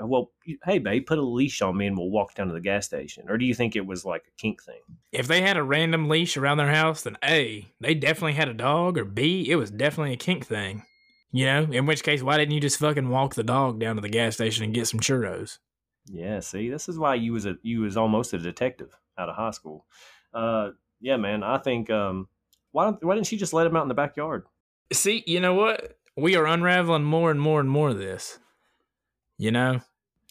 Uh, 0.00 0.06
Well, 0.06 0.30
hey, 0.64 0.78
babe, 0.78 1.06
put 1.06 1.18
a 1.18 1.22
leash 1.22 1.60
on 1.62 1.76
me 1.76 1.86
and 1.86 1.96
we'll 1.96 2.10
walk 2.10 2.34
down 2.34 2.48
to 2.48 2.52
the 2.52 2.60
gas 2.60 2.86
station. 2.86 3.24
Or 3.28 3.38
do 3.38 3.44
you 3.44 3.54
think 3.54 3.74
it 3.74 3.86
was 3.86 4.04
like 4.04 4.22
a 4.28 4.40
kink 4.40 4.62
thing? 4.62 4.80
If 5.12 5.26
they 5.26 5.42
had 5.42 5.56
a 5.56 5.62
random 5.62 6.08
leash 6.08 6.36
around 6.36 6.58
their 6.58 6.72
house, 6.72 7.02
then 7.02 7.16
A, 7.24 7.68
they 7.80 7.94
definitely 7.94 8.34
had 8.34 8.48
a 8.48 8.54
dog, 8.54 8.98
or 8.98 9.04
B, 9.04 9.50
it 9.50 9.56
was 9.56 9.70
definitely 9.70 10.12
a 10.12 10.18
kink 10.18 10.46
thing. 10.46 10.84
You 11.32 11.44
know, 11.46 11.62
in 11.70 11.84
which 11.86 12.02
case, 12.02 12.22
why 12.22 12.38
didn't 12.38 12.54
you 12.54 12.60
just 12.60 12.78
fucking 12.78 13.08
walk 13.10 13.34
the 13.34 13.42
dog 13.42 13.80
down 13.80 13.96
to 13.96 14.02
the 14.02 14.08
gas 14.08 14.34
station 14.34 14.64
and 14.64 14.72
get 14.72 14.86
some 14.86 15.00
churros? 15.00 15.58
Yeah, 16.06 16.40
see, 16.40 16.70
this 16.70 16.88
is 16.88 16.98
why 16.98 17.16
you 17.16 17.34
was 17.34 17.44
a 17.44 17.56
you 17.62 17.80
was 17.80 17.98
almost 17.98 18.32
a 18.32 18.38
detective 18.38 18.96
out 19.18 19.28
of 19.28 19.36
high 19.36 19.50
school. 19.50 19.84
Uh, 20.32 20.70
yeah, 21.00 21.18
man, 21.18 21.42
I 21.42 21.58
think 21.58 21.90
um, 21.90 22.28
why 22.72 22.84
don't 22.84 23.04
why 23.04 23.14
didn't 23.14 23.26
she 23.26 23.36
just 23.36 23.52
let 23.52 23.66
him 23.66 23.76
out 23.76 23.82
in 23.82 23.88
the 23.88 23.94
backyard? 23.94 24.46
See, 24.92 25.22
you 25.26 25.40
know 25.40 25.54
what? 25.54 25.98
We 26.16 26.36
are 26.36 26.46
unraveling 26.46 27.04
more 27.04 27.30
and 27.30 27.40
more 27.40 27.60
and 27.60 27.70
more 27.70 27.90
of 27.90 27.98
this. 27.98 28.38
You 29.36 29.52
know, 29.52 29.80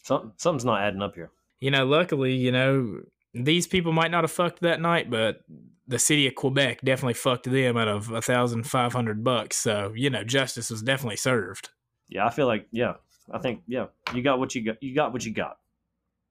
Something 0.02 0.32
something's 0.36 0.64
not 0.64 0.82
adding 0.82 1.02
up 1.02 1.14
here. 1.14 1.30
you 1.60 1.70
know, 1.70 1.86
luckily, 1.86 2.34
you 2.34 2.52
know, 2.52 3.00
these 3.34 3.66
people 3.66 3.92
might 3.92 4.10
not 4.10 4.24
have 4.24 4.30
fucked 4.30 4.60
that 4.60 4.80
night, 4.80 5.10
but 5.10 5.40
the 5.86 5.98
city 5.98 6.26
of 6.26 6.34
Quebec 6.34 6.80
definitely 6.82 7.14
fucked 7.14 7.50
them 7.50 7.76
out 7.78 7.88
of 7.88 8.10
a 8.10 8.20
thousand 8.20 8.64
five 8.64 8.92
hundred 8.92 9.24
bucks. 9.24 9.56
So, 9.56 9.92
you 9.96 10.10
know, 10.10 10.24
justice 10.24 10.70
was 10.70 10.82
definitely 10.82 11.16
served. 11.16 11.70
Yeah, 12.08 12.26
I 12.26 12.30
feel 12.30 12.46
like 12.46 12.66
yeah, 12.70 12.94
I 13.30 13.38
think 13.38 13.62
yeah, 13.66 13.86
you 14.14 14.22
got 14.22 14.38
what 14.38 14.54
you 14.54 14.64
got. 14.64 14.82
You 14.82 14.94
got 14.94 15.12
what 15.12 15.24
you 15.24 15.32
got. 15.32 15.58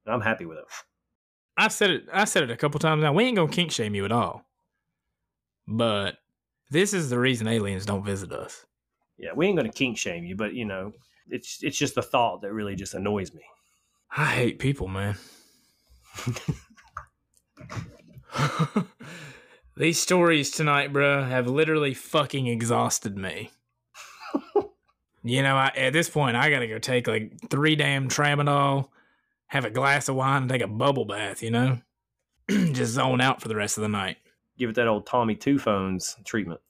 I'm 0.05 0.21
happy 0.21 0.45
with 0.45 0.59
it. 0.59 0.65
I 1.57 1.67
said 1.69 1.89
it 1.89 2.05
I 2.13 2.25
said 2.25 2.43
it 2.43 2.51
a 2.51 2.57
couple 2.57 2.80
times 2.80 3.01
now. 3.01 3.13
We 3.13 3.23
ain't 3.23 3.36
gonna 3.38 3.51
kink 3.51 3.71
shame 3.71 3.95
you 3.95 4.05
at 4.05 4.11
all. 4.11 4.45
But 5.67 6.17
this 6.70 6.93
is 6.93 7.09
the 7.09 7.20
reason 7.20 7.47
aliens 7.47 7.86
don't 7.86 8.03
visit 8.03 8.32
us. 8.32 8.65
Yeah, 9.18 9.32
we 9.36 9.47
ain't 9.47 9.57
gonna 9.57 9.72
kink 9.72 9.97
shame 9.97 10.24
you, 10.24 10.36
but 10.36 10.53
you 10.53 10.65
know, 10.65 10.93
it's 11.30 11.63
it's 11.63 11.78
just 11.78 11.95
the 11.95 12.01
thought 12.01 12.41
that 12.41 12.53
really 12.53 12.76
just 12.76 12.93
annoys 12.93 13.34
me. 13.34 13.41
I 14.15 14.26
hate 14.26 14.59
people, 14.59 14.88
man. 14.88 15.18
These 19.78 19.99
stories 19.99 20.51
tonight, 20.51 20.91
bruh, 20.91 21.28
have 21.28 21.47
literally 21.47 21.93
fucking 21.93 22.47
exhausted 22.47 23.18
me. 23.18 23.51
you 25.24 25.43
know, 25.43 25.55
I, 25.55 25.72
at 25.76 25.93
this 25.93 26.09
point, 26.09 26.36
I 26.36 26.49
gotta 26.49 26.68
go 26.68 26.80
take 26.80 27.07
like 27.07 27.34
three 27.49 27.76
damn 27.76 28.09
tramadol, 28.09 28.89
have 29.47 29.65
a 29.65 29.70
glass 29.70 30.09
of 30.09 30.15
wine, 30.15 30.43
and 30.43 30.51
take 30.51 30.63
a 30.63 30.68
bubble 30.68 31.05
bath. 31.05 31.43
You 31.43 31.51
know, 31.51 31.78
just 32.49 32.93
zone 32.93 33.22
out 33.22 33.41
for 33.41 33.47
the 33.47 33.55
rest 33.55 33.78
of 33.78 33.84
the 33.84 33.89
night. 33.89 34.18
Give 34.57 34.69
it 34.69 34.75
that 34.75 34.87
old 34.87 35.05
Tommy 35.05 35.35
Two 35.35 35.59
Phones 35.59 36.15
treatment. 36.25 36.61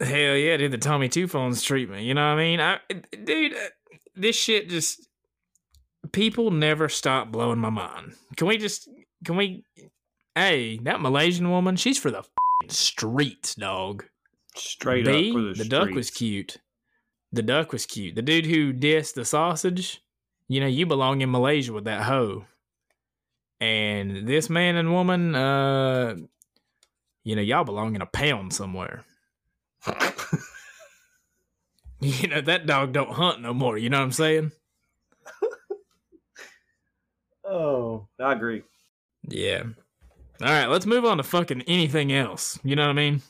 Hell 0.00 0.36
yeah, 0.36 0.56
did 0.56 0.72
the 0.72 0.78
Tommy 0.78 1.08
Two 1.08 1.28
Phones 1.28 1.62
treatment. 1.62 2.02
You 2.02 2.14
know 2.14 2.22
what 2.22 2.38
I 2.38 2.44
mean? 2.44 2.60
I, 2.60 2.78
dude, 3.24 3.54
this 4.16 4.36
shit 4.36 4.68
just 4.68 5.08
people 6.10 6.50
never 6.50 6.88
stop 6.88 7.30
blowing 7.30 7.58
my 7.58 7.70
mind. 7.70 8.14
Can 8.36 8.48
we 8.48 8.58
just 8.58 8.88
can 9.24 9.36
we? 9.36 9.64
Hey, 10.34 10.78
that 10.78 11.00
Malaysian 11.00 11.50
woman, 11.50 11.76
she's 11.76 11.98
for 11.98 12.10
the 12.10 12.24
streets, 12.68 13.54
dog. 13.54 14.04
Straight 14.54 15.04
B, 15.04 15.28
up 15.28 15.34
for 15.34 15.40
the, 15.40 15.64
the 15.64 15.68
duck 15.68 15.90
was 15.90 16.10
cute. 16.10 16.58
The 17.32 17.42
duck 17.42 17.72
was 17.72 17.86
cute. 17.86 18.14
The 18.14 18.22
dude 18.22 18.46
who 18.46 18.72
dissed 18.72 19.14
the 19.14 19.24
sausage, 19.24 20.02
you 20.48 20.60
know, 20.60 20.66
you 20.66 20.84
belong 20.86 21.20
in 21.20 21.30
Malaysia 21.30 21.72
with 21.72 21.84
that 21.84 22.02
hoe. 22.02 22.44
And 23.60 24.26
this 24.26 24.50
man 24.50 24.76
and 24.76 24.92
woman, 24.92 25.34
uh, 25.34 26.16
you 27.24 27.36
know, 27.36 27.42
y'all 27.42 27.64
belong 27.64 27.94
in 27.94 28.02
a 28.02 28.06
pound 28.06 28.52
somewhere. 28.52 29.04
You 32.02 32.26
know, 32.26 32.40
that 32.40 32.66
dog 32.66 32.92
don't 32.92 33.12
hunt 33.12 33.40
no 33.42 33.54
more. 33.54 33.78
You 33.78 33.88
know 33.88 33.98
what 33.98 34.04
I'm 34.04 34.12
saying? 34.12 34.50
Oh, 37.44 38.08
I 38.18 38.32
agree. 38.32 38.62
Yeah. 39.28 39.62
All 40.40 40.48
right, 40.48 40.66
let's 40.66 40.86
move 40.86 41.04
on 41.04 41.18
to 41.18 41.22
fucking 41.22 41.62
anything 41.62 42.12
else. 42.12 42.58
You 42.64 42.74
know 42.74 42.82
what 42.82 42.90
I 42.90 42.94
mean? 42.94 43.22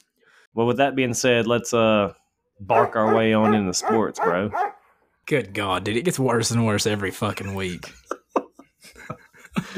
Well, 0.54 0.66
with 0.66 0.78
that 0.78 0.96
being 0.96 1.12
said, 1.12 1.46
let's 1.46 1.74
uh 1.74 2.14
bark 2.60 2.96
our 2.96 3.14
way 3.14 3.34
on 3.34 3.54
into 3.54 3.74
sports, 3.74 4.18
bro. 4.18 4.50
Good 5.26 5.52
God, 5.52 5.84
dude, 5.84 5.96
it 5.98 6.04
gets 6.06 6.18
worse 6.18 6.50
and 6.50 6.64
worse 6.64 6.86
every 6.86 7.10
fucking 7.10 7.54
week. 7.54 7.92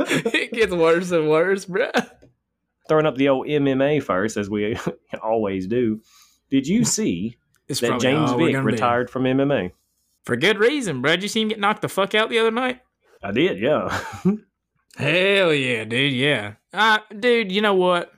it 0.00 0.52
gets 0.52 0.72
worse 0.72 1.12
and 1.12 1.30
worse, 1.30 1.64
bruh. 1.66 2.10
Throwing 2.92 3.06
up 3.06 3.16
the 3.16 3.30
old 3.30 3.46
MMA 3.46 4.02
first, 4.02 4.36
as 4.36 4.50
we 4.50 4.76
always 5.22 5.66
do. 5.66 6.02
Did 6.50 6.66
you 6.66 6.84
see 6.98 7.38
It's 7.66 7.80
that 7.80 7.98
James 8.02 8.32
Vick 8.32 8.52
gonna 8.52 8.66
be. 8.66 8.72
retired 8.72 9.08
from 9.08 9.22
MMA? 9.24 9.72
for 10.26 10.36
good 10.36 10.58
reason, 10.58 11.02
bruh. 11.02 11.12
Did 11.12 11.22
you 11.22 11.28
see 11.30 11.40
him 11.40 11.48
get 11.48 11.58
knocked 11.58 11.80
the 11.80 11.88
fuck 11.88 12.14
out 12.14 12.28
the 12.28 12.38
other 12.38 12.50
night? 12.50 12.80
I 13.22 13.32
did, 13.32 13.58
yeah. 13.58 13.98
Hell 14.98 15.54
yeah, 15.54 15.84
dude. 15.84 16.12
Yeah, 16.12 16.52
uh, 16.74 16.98
dude. 17.18 17.50
You 17.50 17.62
know 17.62 17.72
what? 17.74 18.12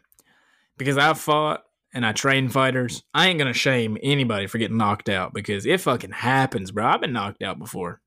Because 0.77 0.99
I've 0.99 1.21
fought 1.21 1.63
and 1.95 2.05
I 2.05 2.11
train 2.11 2.49
fighters, 2.49 3.05
I 3.15 3.29
ain't 3.29 3.39
gonna 3.39 3.53
shame 3.53 3.97
anybody 4.03 4.49
for 4.49 4.59
getting 4.59 4.77
knocked 4.77 5.09
out 5.09 5.33
because 5.33 5.67
it 5.67 5.81
fucking 5.81 6.11
happens, 6.11 6.73
bro. 6.73 6.85
I've 6.85 7.01
been 7.01 7.13
knocked 7.13 7.45
out 7.45 7.61
before. 7.61 8.01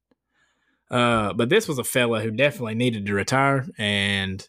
Uh, 0.92 1.32
but 1.32 1.48
this 1.48 1.66
was 1.66 1.80
a 1.80 1.84
fella 1.86 2.20
who 2.22 2.30
definitely 2.30 2.76
needed 2.76 3.06
to 3.06 3.14
retire, 3.14 3.66
and 3.78 4.46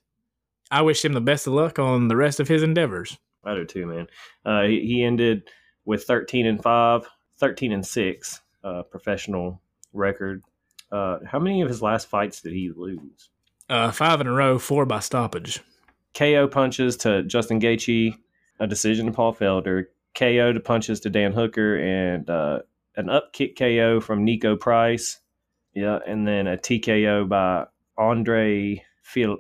I 0.71 0.83
wish 0.83 1.05
him 1.05 1.13
the 1.13 1.21
best 1.21 1.47
of 1.47 1.53
luck 1.55 1.79
on 1.79 2.09
the 2.09 2.17
rest 2.17 2.41
of 2.41 2.49
his 2.49 2.63
endeavors. 2.63 3.19
I 3.45 3.55
do 3.55 3.65
too, 3.65 3.87
man. 3.87 4.07
Uh, 4.45 4.63
he, 4.63 4.81
he 4.81 5.05
ended 5.05 5.49
with 5.85 6.05
13 6.05 6.47
and 6.47 6.63
5, 6.63 7.09
13 7.39 7.73
and 7.73 7.87
6 7.87 8.41
uh, 8.65 8.83
professional 8.83 9.63
record. 9.93 10.43
Uh, 10.91 11.19
how 11.27 11.39
many 11.39 11.63
of 11.63 11.69
his 11.69 11.83
last 11.83 12.09
fights 12.09 12.41
did 12.41 12.53
he 12.53 12.71
lose? 12.75 13.31
Uh, 13.69 13.91
five 13.91 14.21
in 14.21 14.27
a 14.27 14.33
row, 14.33 14.59
four 14.59 14.87
by 14.87 15.01
stoppage. 15.01 15.61
KO 16.15 16.49
punches 16.49 16.97
to 16.99 17.23
Justin 17.25 17.61
Gaethje, 17.61 18.15
a 18.61 18.67
decision 18.67 19.07
to 19.07 19.13
Paul 19.13 19.35
Felder, 19.35 19.87
KO 20.15 20.53
to 20.53 20.61
punches 20.61 21.01
to 21.01 21.11
Dan 21.11 21.33
Hooker, 21.33 21.77
and 21.77 22.29
uh, 22.29 22.61
an 22.97 23.11
up 23.11 23.33
kick 23.33 23.57
KO 23.57 24.01
from 24.01 24.27
Niko 24.27 24.59
Price. 24.59 25.21
Yeah, 25.75 25.99
and 26.07 26.27
then 26.27 26.47
a 26.47 26.57
TKO 26.57 27.29
by 27.29 27.67
Andre 27.97 28.83
Fil 29.03 29.39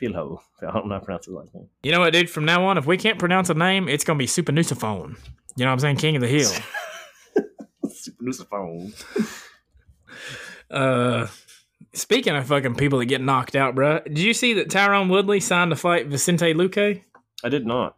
Filho. 0.00 0.40
I 0.62 0.72
don't 0.72 0.86
know 0.86 0.94
how 0.94 0.98
to 1.00 1.04
pronounce 1.04 1.26
his 1.26 1.34
last 1.34 1.54
name. 1.54 1.68
You 1.82 1.92
know 1.92 2.00
what, 2.00 2.12
dude? 2.12 2.30
From 2.30 2.44
now 2.44 2.64
on, 2.64 2.78
if 2.78 2.86
we 2.86 2.96
can't 2.96 3.18
pronounce 3.18 3.50
a 3.50 3.54
name, 3.54 3.88
it's 3.88 4.04
gonna 4.04 4.18
be 4.18 4.26
Super 4.26 4.52
Supernusiphone. 4.52 5.18
You 5.56 5.64
know 5.64 5.66
what 5.66 5.72
I'm 5.72 5.78
saying? 5.80 5.96
King 5.96 6.16
of 6.16 6.22
the 6.22 6.28
Hill. 6.28 6.50
Super 7.90 8.24
Luciphone. 8.24 9.48
Uh, 10.70 11.26
speaking 11.92 12.34
of 12.34 12.46
fucking 12.46 12.74
people 12.74 12.98
that 12.98 13.04
get 13.04 13.20
knocked 13.20 13.54
out, 13.54 13.74
bruh, 13.74 14.02
did 14.04 14.20
you 14.20 14.32
see 14.32 14.54
that 14.54 14.70
Tyrone 14.70 15.10
Woodley 15.10 15.38
signed 15.38 15.70
to 15.70 15.76
fight 15.76 16.06
Vicente 16.06 16.54
Luque? 16.54 17.02
I 17.44 17.48
did 17.50 17.66
not. 17.66 17.94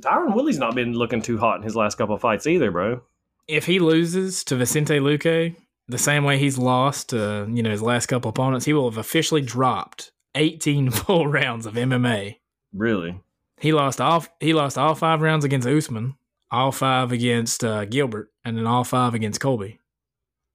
Tyron 0.00 0.34
Woodley's 0.34 0.58
not 0.58 0.74
been 0.74 0.94
looking 0.94 1.22
too 1.22 1.38
hot 1.38 1.56
in 1.56 1.62
his 1.62 1.76
last 1.76 1.96
couple 1.96 2.14
of 2.14 2.20
fights 2.20 2.46
either, 2.46 2.70
bro. 2.70 3.02
If 3.46 3.66
he 3.66 3.78
loses 3.78 4.42
to 4.44 4.56
Vicente 4.56 4.98
Luque 4.98 5.54
the 5.86 5.98
same 5.98 6.24
way 6.24 6.38
he's 6.38 6.58
lost 6.58 7.10
to 7.10 7.46
you 7.50 7.62
know 7.62 7.70
his 7.70 7.82
last 7.82 8.06
couple 8.06 8.30
opponents, 8.30 8.64
he 8.64 8.72
will 8.72 8.90
have 8.90 8.98
officially 8.98 9.42
dropped 9.42 10.12
18 10.34 10.90
full 10.90 11.26
rounds 11.26 11.66
of 11.66 11.74
MMA. 11.74 12.36
Really? 12.72 13.20
He 13.60 13.72
lost 13.72 14.00
all 14.00 14.24
he 14.40 14.52
lost 14.52 14.76
all 14.76 14.94
five 14.94 15.22
rounds 15.22 15.44
against 15.44 15.68
Usman, 15.68 16.16
all 16.50 16.72
five 16.72 17.12
against 17.12 17.64
uh, 17.64 17.84
Gilbert, 17.84 18.30
and 18.44 18.56
then 18.56 18.66
all 18.66 18.84
five 18.84 19.14
against 19.14 19.40
Colby. 19.40 19.78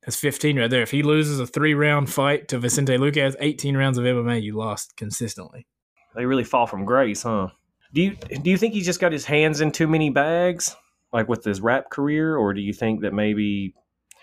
That's 0.04 0.18
15 0.18 0.58
right 0.58 0.70
there. 0.70 0.82
If 0.82 0.92
he 0.92 1.04
loses 1.04 1.40
a 1.40 1.48
three 1.48 1.74
round 1.74 2.12
fight 2.12 2.48
to 2.50 2.60
Vicente 2.60 2.98
that's 3.12 3.36
18 3.40 3.76
rounds 3.78 3.98
of 3.98 4.06
MMA 4.06 4.42
you 4.42 4.56
lost 4.56 4.96
consistently. 4.96 5.66
They 6.16 6.26
really 6.26 6.44
fall 6.44 6.68
from 6.68 6.86
grace, 6.86 7.24
huh? 7.24 7.50
Do 7.94 8.02
you 8.02 8.16
do 8.16 8.50
you 8.50 8.58
think 8.58 8.74
he 8.74 8.82
just 8.82 9.00
got 9.00 9.12
his 9.12 9.26
hands 9.26 9.62
in 9.62 9.72
too 9.72 9.88
many 9.88 10.10
bags, 10.10 10.76
like 11.12 11.28
with 11.28 11.44
his 11.44 11.62
rap 11.62 11.90
career, 11.90 12.36
or 12.36 12.54
do 12.54 12.62
you 12.62 12.74
think 12.74 13.02
that 13.02 13.14
maybe 13.14 13.74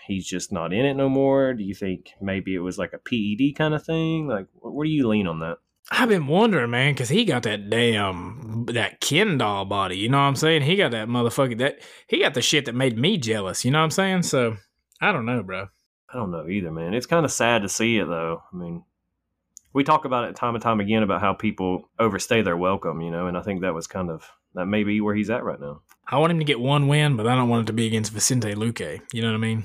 he's 0.07 0.25
just 0.25 0.51
not 0.51 0.73
in 0.73 0.85
it 0.85 0.95
no 0.95 1.09
more? 1.09 1.53
Do 1.53 1.63
you 1.63 1.75
think 1.75 2.11
maybe 2.21 2.55
it 2.55 2.59
was 2.59 2.77
like 2.77 2.93
a 2.93 2.97
PED 2.97 3.55
kind 3.57 3.73
of 3.73 3.85
thing? 3.85 4.27
Like, 4.27 4.47
where 4.53 4.85
do 4.85 4.91
you 4.91 5.07
lean 5.07 5.27
on 5.27 5.39
that? 5.39 5.57
I've 5.89 6.09
been 6.09 6.27
wondering, 6.27 6.71
man, 6.71 6.93
because 6.93 7.09
he 7.09 7.23
got 7.23 7.43
that 7.43 7.69
damn 7.69 8.65
that 8.67 8.99
Ken 8.99 9.37
doll 9.37 9.65
body. 9.65 9.97
You 9.97 10.09
know 10.09 10.17
what 10.17 10.23
I'm 10.23 10.35
saying? 10.35 10.63
He 10.63 10.75
got 10.75 10.91
that 10.91 11.07
motherfucker 11.07 11.57
that 11.59 11.79
he 12.07 12.19
got 12.19 12.33
the 12.33 12.41
shit 12.41 12.65
that 12.65 12.75
made 12.75 12.97
me 12.97 13.17
jealous. 13.17 13.63
You 13.63 13.71
know 13.71 13.79
what 13.79 13.85
I'm 13.85 13.91
saying? 13.91 14.23
So 14.23 14.57
I 14.99 15.11
don't 15.11 15.25
know, 15.25 15.43
bro. 15.43 15.67
I 16.09 16.17
don't 16.17 16.31
know 16.31 16.47
either, 16.47 16.71
man. 16.71 16.93
It's 16.93 17.05
kind 17.05 17.25
of 17.25 17.31
sad 17.31 17.61
to 17.61 17.69
see 17.69 17.97
it 17.99 18.07
though. 18.07 18.43
I 18.51 18.55
mean, 18.55 18.83
we 19.71 19.83
talk 19.83 20.03
about 20.03 20.25
it 20.25 20.35
time 20.35 20.55
and 20.55 20.61
time 20.61 20.81
again 20.81 21.03
about 21.03 21.21
how 21.21 21.33
people 21.33 21.89
overstay 21.99 22.41
their 22.41 22.57
welcome, 22.57 23.01
you 23.01 23.11
know, 23.11 23.27
and 23.27 23.37
I 23.37 23.41
think 23.41 23.61
that 23.61 23.73
was 23.73 23.87
kind 23.87 24.09
of 24.09 24.29
that 24.55 24.65
may 24.65 24.83
be 24.83 24.99
where 24.99 25.15
he's 25.15 25.29
at 25.29 25.43
right 25.43 25.59
now. 25.59 25.81
I 26.07 26.17
want 26.17 26.31
him 26.31 26.39
to 26.39 26.45
get 26.45 26.59
one 26.59 26.87
win, 26.87 27.15
but 27.15 27.27
I 27.27 27.35
don't 27.35 27.49
want 27.49 27.63
it 27.63 27.67
to 27.67 27.73
be 27.73 27.87
against 27.87 28.11
Vicente 28.11 28.55
Luque. 28.55 29.01
You 29.13 29.21
know 29.21 29.29
what 29.29 29.35
I 29.35 29.39
mean? 29.39 29.63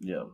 Yeah. 0.00 0.24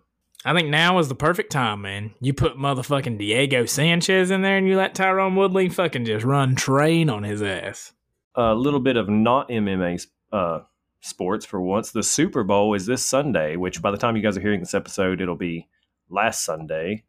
I 0.44 0.54
think 0.54 0.68
now 0.68 0.98
is 0.98 1.08
the 1.08 1.14
perfect 1.14 1.52
time, 1.52 1.82
man. 1.82 2.14
You 2.20 2.34
put 2.34 2.56
motherfucking 2.56 3.18
Diego 3.18 3.64
Sanchez 3.64 4.30
in 4.30 4.42
there 4.42 4.56
and 4.56 4.66
you 4.66 4.76
let 4.76 4.94
Tyrone 4.94 5.36
Woodley 5.36 5.68
fucking 5.68 6.04
just 6.04 6.24
run 6.24 6.56
train 6.56 7.08
on 7.08 7.22
his 7.22 7.42
ass. 7.42 7.92
A 8.34 8.54
little 8.54 8.80
bit 8.80 8.96
of 8.96 9.08
not 9.08 9.48
MMA 9.48 10.04
uh, 10.32 10.60
sports 11.00 11.46
for 11.46 11.60
once. 11.60 11.92
The 11.92 12.02
Super 12.02 12.42
Bowl 12.42 12.74
is 12.74 12.86
this 12.86 13.06
Sunday, 13.06 13.56
which 13.56 13.80
by 13.80 13.92
the 13.92 13.96
time 13.96 14.16
you 14.16 14.22
guys 14.22 14.36
are 14.36 14.40
hearing 14.40 14.60
this 14.60 14.74
episode, 14.74 15.20
it'll 15.20 15.36
be 15.36 15.68
last 16.08 16.44
Sunday. 16.44 17.04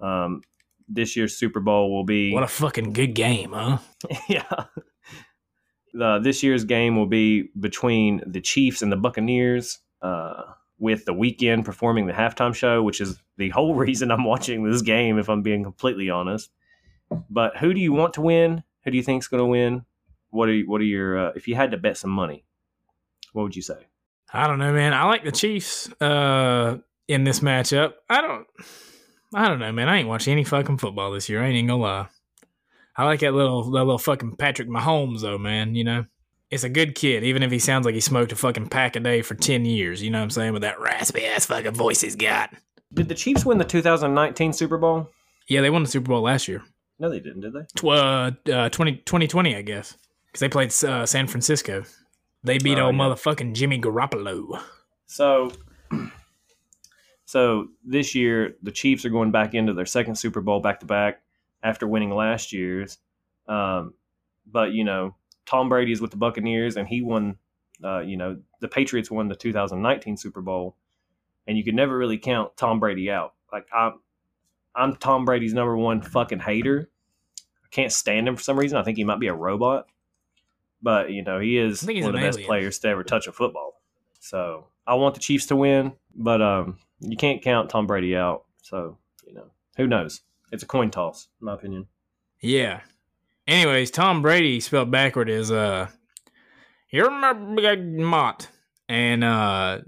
Um, 0.00 0.42
this 0.88 1.16
year's 1.16 1.36
Super 1.36 1.60
Bowl 1.60 1.94
will 1.94 2.04
be 2.04 2.32
What 2.32 2.42
a 2.42 2.48
fucking 2.48 2.92
good 2.92 3.14
game, 3.14 3.52
huh? 3.52 3.78
yeah. 4.28 4.64
The, 5.92 6.18
this 6.18 6.42
year's 6.42 6.64
game 6.64 6.96
will 6.96 7.06
be 7.06 7.50
between 7.58 8.20
the 8.26 8.40
Chiefs 8.40 8.82
and 8.82 8.90
the 8.90 8.96
Buccaneers, 8.96 9.78
uh, 10.02 10.42
with 10.78 11.04
the 11.04 11.14
Weeknd 11.14 11.64
performing 11.64 12.06
the 12.06 12.12
halftime 12.12 12.54
show, 12.54 12.82
which 12.82 13.00
is 13.00 13.20
the 13.36 13.50
whole 13.50 13.74
reason 13.86 14.10
I'm 14.10 14.24
watching 14.24 14.64
this 14.64 14.82
game, 14.82 15.18
if 15.18 15.28
I'm 15.28 15.42
being 15.42 15.62
completely 15.62 16.10
honest. 16.10 16.50
But 17.30 17.56
who 17.58 17.74
do 17.74 17.80
you 17.80 17.92
want 17.92 18.14
to 18.14 18.20
win? 18.20 18.64
Who 18.84 18.90
do 18.90 18.96
you 18.96 19.02
think's 19.02 19.28
going 19.28 19.40
to 19.40 19.46
win? 19.46 19.84
What 20.30 20.48
are 20.48 20.52
you, 20.52 20.68
what 20.68 20.80
are 20.80 20.84
your 20.84 21.28
uh, 21.28 21.32
if 21.36 21.46
you 21.46 21.54
had 21.54 21.70
to 21.70 21.76
bet 21.76 21.96
some 21.96 22.10
money? 22.10 22.44
What 23.32 23.44
would 23.44 23.56
you 23.56 23.62
say? 23.62 23.86
I 24.32 24.46
don't 24.48 24.58
know, 24.58 24.72
man. 24.72 24.92
I 24.92 25.04
like 25.04 25.24
the 25.24 25.32
Chiefs 25.32 25.90
uh, 26.00 26.78
in 27.06 27.24
this 27.24 27.40
matchup. 27.40 27.92
I 28.10 28.20
don't. 28.20 28.46
I 29.34 29.48
don't 29.48 29.58
know, 29.58 29.72
man. 29.72 29.88
I 29.88 29.98
ain't 29.98 30.08
watching 30.08 30.32
any 30.32 30.44
fucking 30.44 30.78
football 30.78 31.12
this 31.12 31.28
year. 31.28 31.42
I 31.42 31.46
ain't 31.46 31.56
even 31.56 31.68
gonna 31.68 31.82
lie. 31.82 32.08
I 32.96 33.04
like 33.04 33.20
that 33.20 33.34
little 33.34 33.64
that 33.72 33.84
little 33.84 33.98
fucking 33.98 34.36
Patrick 34.36 34.68
Mahomes 34.68 35.22
though, 35.22 35.38
man. 35.38 35.74
You 35.74 35.84
know, 35.84 36.06
it's 36.54 36.64
a 36.64 36.68
good 36.68 36.94
kid, 36.94 37.24
even 37.24 37.42
if 37.42 37.50
he 37.50 37.58
sounds 37.58 37.84
like 37.84 37.94
he 37.94 38.00
smoked 38.00 38.32
a 38.32 38.36
fucking 38.36 38.68
pack 38.68 38.96
a 38.96 39.00
day 39.00 39.22
for 39.22 39.34
ten 39.34 39.64
years. 39.64 40.02
You 40.02 40.10
know 40.10 40.18
what 40.18 40.24
I'm 40.24 40.30
saying? 40.30 40.52
With 40.52 40.62
that 40.62 40.80
raspy 40.80 41.24
ass 41.26 41.46
fucking 41.46 41.72
voice 41.74 42.00
he's 42.00 42.16
got. 42.16 42.54
Did 42.92 43.08
the 43.08 43.14
Chiefs 43.14 43.44
win 43.44 43.58
the 43.58 43.64
2019 43.64 44.52
Super 44.52 44.78
Bowl? 44.78 45.10
Yeah, 45.48 45.60
they 45.60 45.70
won 45.70 45.82
the 45.82 45.88
Super 45.88 46.08
Bowl 46.08 46.22
last 46.22 46.46
year. 46.48 46.62
No, 46.98 47.10
they 47.10 47.18
didn't, 47.20 47.40
did 47.40 47.52
they? 47.52 47.64
Tw- 47.76 47.84
uh, 47.86 48.30
uh, 48.52 48.68
20, 48.68 48.98
2020, 48.98 49.56
I 49.56 49.62
guess, 49.62 49.96
because 50.26 50.40
they 50.40 50.48
played 50.48 50.72
uh, 50.84 51.04
San 51.04 51.26
Francisco. 51.26 51.82
They 52.44 52.58
beat 52.58 52.78
Oh, 52.78 52.86
old 52.86 52.94
yeah. 52.94 53.00
motherfucking 53.00 53.54
Jimmy 53.54 53.80
Garoppolo. 53.80 54.62
So, 55.06 55.50
so 57.24 57.68
this 57.84 58.14
year 58.14 58.54
the 58.62 58.70
Chiefs 58.70 59.04
are 59.04 59.10
going 59.10 59.30
back 59.30 59.54
into 59.54 59.72
their 59.72 59.86
second 59.86 60.16
Super 60.16 60.40
Bowl 60.40 60.60
back 60.60 60.80
to 60.80 60.86
back 60.86 61.20
after 61.62 61.86
winning 61.86 62.10
last 62.10 62.52
year's. 62.52 62.98
Um, 63.48 63.94
but 64.46 64.72
you 64.72 64.84
know, 64.84 65.14
Tom 65.46 65.68
Brady 65.68 65.92
is 65.92 66.00
with 66.00 66.10
the 66.10 66.16
Buccaneers, 66.16 66.76
and 66.76 66.88
he 66.88 67.02
won. 67.02 67.36
Uh, 67.82 68.00
you 68.00 68.16
know, 68.16 68.38
the 68.60 68.68
Patriots 68.68 69.10
won 69.10 69.28
the 69.28 69.34
2019 69.34 70.16
Super 70.16 70.40
Bowl, 70.40 70.76
and 71.46 71.58
you 71.58 71.64
could 71.64 71.74
never 71.74 71.98
really 71.98 72.18
count 72.18 72.56
Tom 72.56 72.80
Brady 72.80 73.10
out. 73.10 73.34
Like 73.52 73.66
I'm, 73.74 74.00
I'm 74.74 74.96
Tom 74.96 75.24
Brady's 75.24 75.52
number 75.52 75.76
one 75.76 76.00
fucking 76.00 76.38
hater. 76.38 76.88
I 77.38 77.68
can't 77.70 77.92
stand 77.92 78.28
him 78.28 78.36
for 78.36 78.42
some 78.42 78.58
reason. 78.58 78.78
I 78.78 78.84
think 78.84 78.96
he 78.96 79.04
might 79.04 79.20
be 79.20 79.26
a 79.26 79.34
robot, 79.34 79.86
but 80.80 81.10
you 81.10 81.22
know, 81.22 81.40
he 81.40 81.58
is 81.58 81.82
I 81.82 81.86
think 81.86 81.96
he's 81.96 82.04
one 82.04 82.14
of 82.14 82.20
the 82.20 82.26
best 82.26 82.40
players 82.40 82.78
to 82.80 82.88
ever 82.88 83.02
touch 83.02 83.26
a 83.26 83.32
football. 83.32 83.82
So 84.20 84.68
I 84.86 84.94
want 84.94 85.14
the 85.14 85.20
Chiefs 85.20 85.46
to 85.46 85.56
win, 85.56 85.92
but 86.14 86.40
um, 86.40 86.78
you 87.00 87.16
can't 87.16 87.42
count 87.42 87.70
Tom 87.70 87.86
Brady 87.86 88.16
out. 88.16 88.44
So 88.62 88.98
you 89.26 89.34
know, 89.34 89.50
who 89.76 89.86
knows? 89.86 90.22
It's 90.52 90.62
a 90.62 90.66
coin 90.66 90.90
toss, 90.90 91.28
in 91.40 91.46
my 91.46 91.54
opinion. 91.54 91.88
Yeah. 92.40 92.80
Anyways, 93.46 93.90
Tom 93.90 94.22
Brady 94.22 94.60
spelled 94.60 94.90
backward 94.90 95.28
is 95.28 95.50
uh 95.50 95.88
you're 96.90 97.10
my 97.10 97.32
big 97.32 97.86
mott. 97.86 98.48
And 98.88 99.24
uh 99.24 99.80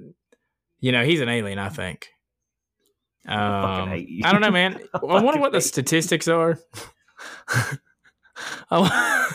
you 0.80 0.92
know, 0.92 1.04
he's 1.04 1.20
an 1.20 1.28
alien, 1.28 1.58
I 1.58 1.68
think. 1.68 2.10
Um, 3.26 3.92
you. 3.94 4.22
I 4.24 4.30
don't 4.30 4.40
know, 4.40 4.50
man. 4.50 4.78
I, 4.94 4.98
I 4.98 5.22
wonder 5.22 5.40
what 5.40 5.52
the 5.52 5.60
statistics 5.60 6.28
are. 6.28 6.58
I 8.70 9.32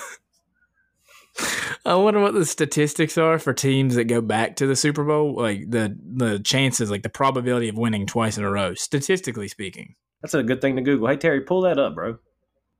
I 1.86 1.95
wonder 1.95 2.19
what 2.19 2.34
the 2.34 2.45
statistics 2.45 3.17
are 3.17 3.39
for 3.39 3.53
teams 3.53 3.95
that 3.95 4.03
go 4.05 4.22
back 4.22 4.55
to 4.57 4.67
the 4.67 4.76
Super 4.76 5.03
Bowl, 5.03 5.36
like 5.36 5.69
the 5.69 5.97
the 6.15 6.39
chances, 6.39 6.91
like 6.91 7.03
the 7.03 7.09
probability 7.09 7.69
of 7.69 7.78
winning 7.78 8.05
twice 8.05 8.38
in 8.38 8.43
a 8.43 8.51
row, 8.51 8.76
statistically 8.76 9.47
speaking. 9.47 9.95
That's 10.22 10.34
a 10.36 10.43
good 10.43 10.61
thing 10.61 10.76
to 10.76 10.82
Google. 10.82 11.07
Hey 11.07 11.17
Terry, 11.17 11.41
pull 11.41 11.61
that 11.61 11.80
up, 11.80 11.95
bro. 11.95 12.19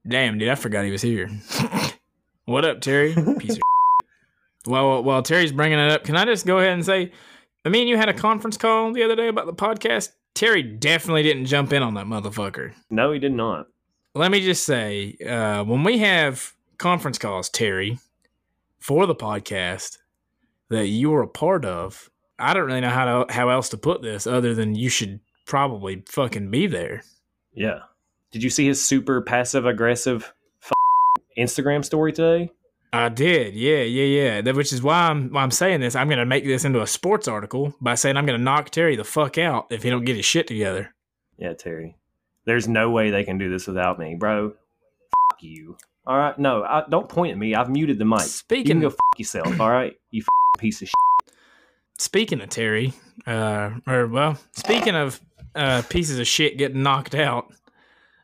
Damn, 0.08 0.38
dude, 0.38 0.50
I 0.50 0.56
forgot 0.56 0.86
he 0.86 0.92
was 0.92 1.02
here. 1.02 1.30
what 2.46 2.66
up, 2.66 2.82
Terry? 2.82 3.14
Piece 3.40 3.58
of 3.58 3.62
Well, 4.68 5.04
while 5.04 5.24
Terry's 5.24 5.52
bringing 5.52 5.80
it 5.80 5.92
up, 5.92 6.04
can 6.04 6.16
I 6.16 6.26
just 6.26 6.46
go 6.46 6.60
ahead 6.60 6.74
and 6.74 6.86
say, 6.86 7.12
I 7.66 7.70
mean, 7.70 7.88
you 7.88 7.98
had 7.98 8.10
a 8.10 8.14
conference 8.14 8.58
call 8.58 8.94
the 8.94 9.04
other 9.04 9.16
day 9.16 9.28
about 9.28 9.48
the 9.48 9.54
podcast. 9.54 10.10
Terry 10.36 10.62
definitely 10.62 11.24
didn't 11.24 11.46
jump 11.46 11.74
in 11.74 11.82
on 11.82 11.96
that 11.96 12.06
motherfucker. 12.06 12.74
No, 12.90 13.12
he 13.12 13.20
did 13.20 13.34
not. 13.34 13.68
Let 14.14 14.32
me 14.32 14.42
just 14.42 14.66
say, 14.66 15.16
uh, 15.26 15.64
when 15.64 15.84
we 15.84 16.00
have 16.00 16.54
conference 16.78 17.18
calls, 17.18 17.50
Terry, 17.50 18.00
for 18.80 19.06
the 19.06 19.16
podcast 19.16 19.98
that 20.70 20.88
you 20.88 21.10
were 21.10 21.22
a 21.22 21.28
part 21.28 21.66
of, 21.66 22.10
I 22.38 22.54
don't 22.54 22.66
really 22.66 22.82
know 22.82 22.90
how 22.90 23.24
to 23.26 23.34
how 23.34 23.50
else 23.50 23.70
to 23.70 23.78
put 23.78 24.02
this 24.02 24.26
other 24.26 24.54
than 24.56 24.76
you 24.76 24.90
should 24.90 25.20
probably 25.46 26.04
fucking 26.08 26.50
be 26.50 26.68
there. 26.68 27.04
Yeah. 27.54 27.80
Did 28.32 28.44
you 28.44 28.50
see 28.50 28.68
his 28.68 28.84
super 28.84 29.22
passive 29.22 29.66
aggressive 29.66 30.34
f- 30.64 30.72
Instagram 31.38 31.84
story 31.84 32.14
today? 32.14 32.52
I 32.94 33.08
did, 33.10 33.54
yeah, 33.56 33.84
yeah, 33.84 34.04
yeah. 34.04 34.42
That, 34.42 34.56
which 34.56 34.74
is 34.74 34.82
why 34.82 35.10
I'm 35.10 35.30
why 35.30 35.44
I'm 35.44 35.52
saying 35.52 35.80
this. 35.80 35.96
I'm 35.96 36.10
gonna 36.10 36.26
make 36.26 36.44
this 36.44 36.66
into 36.66 36.82
a 36.82 36.88
sports 36.88 37.28
article 37.28 37.74
by 37.80 37.96
saying 37.96 38.18
I'm 38.18 38.26
gonna 38.26 38.38
knock 38.38 38.70
Terry 38.70 38.96
the 38.96 39.04
fuck 39.06 39.38
out 39.38 39.68
if 39.70 39.84
he 39.84 39.90
don't 39.90 40.04
get 40.06 40.18
his 40.18 40.26
shit 40.26 40.48
together. 40.48 40.94
Yeah, 41.38 41.54
Terry. 41.54 41.96
There's 42.46 42.68
no 42.68 42.90
way 42.90 43.10
they 43.12 43.24
can 43.24 43.38
do 43.38 43.50
this 43.50 43.68
without 43.68 43.98
me, 44.00 44.16
bro. 44.16 44.50
Fuck 44.50 45.42
you. 45.44 45.78
All 46.06 46.18
right, 46.18 46.38
no, 46.38 46.64
I, 46.64 46.84
don't 46.90 47.08
point 47.08 47.32
at 47.32 47.38
me. 47.38 47.54
I've 47.56 47.70
muted 47.70 48.00
the 48.00 48.06
mic. 48.06 48.22
you 48.22 48.26
Speaking 48.28 48.66
can 48.66 48.80
go 48.82 48.88
f- 48.88 48.96
yourself. 49.18 49.60
All 49.60 49.70
right, 49.70 49.96
you 50.10 50.24
piece 50.58 50.82
of 50.82 50.88
shit. 50.90 51.34
speaking 51.98 52.42
of 52.42 52.50
Terry, 52.50 52.94
uh, 53.28 53.72
or 53.88 54.08
well, 54.08 54.38
speaking 54.54 54.96
of 54.96 55.22
uh, 55.56 55.84
pieces 55.90 56.20
of 56.20 56.28
shit 56.28 56.58
getting 56.58 56.84
knocked 56.84 57.16
out, 57.16 57.54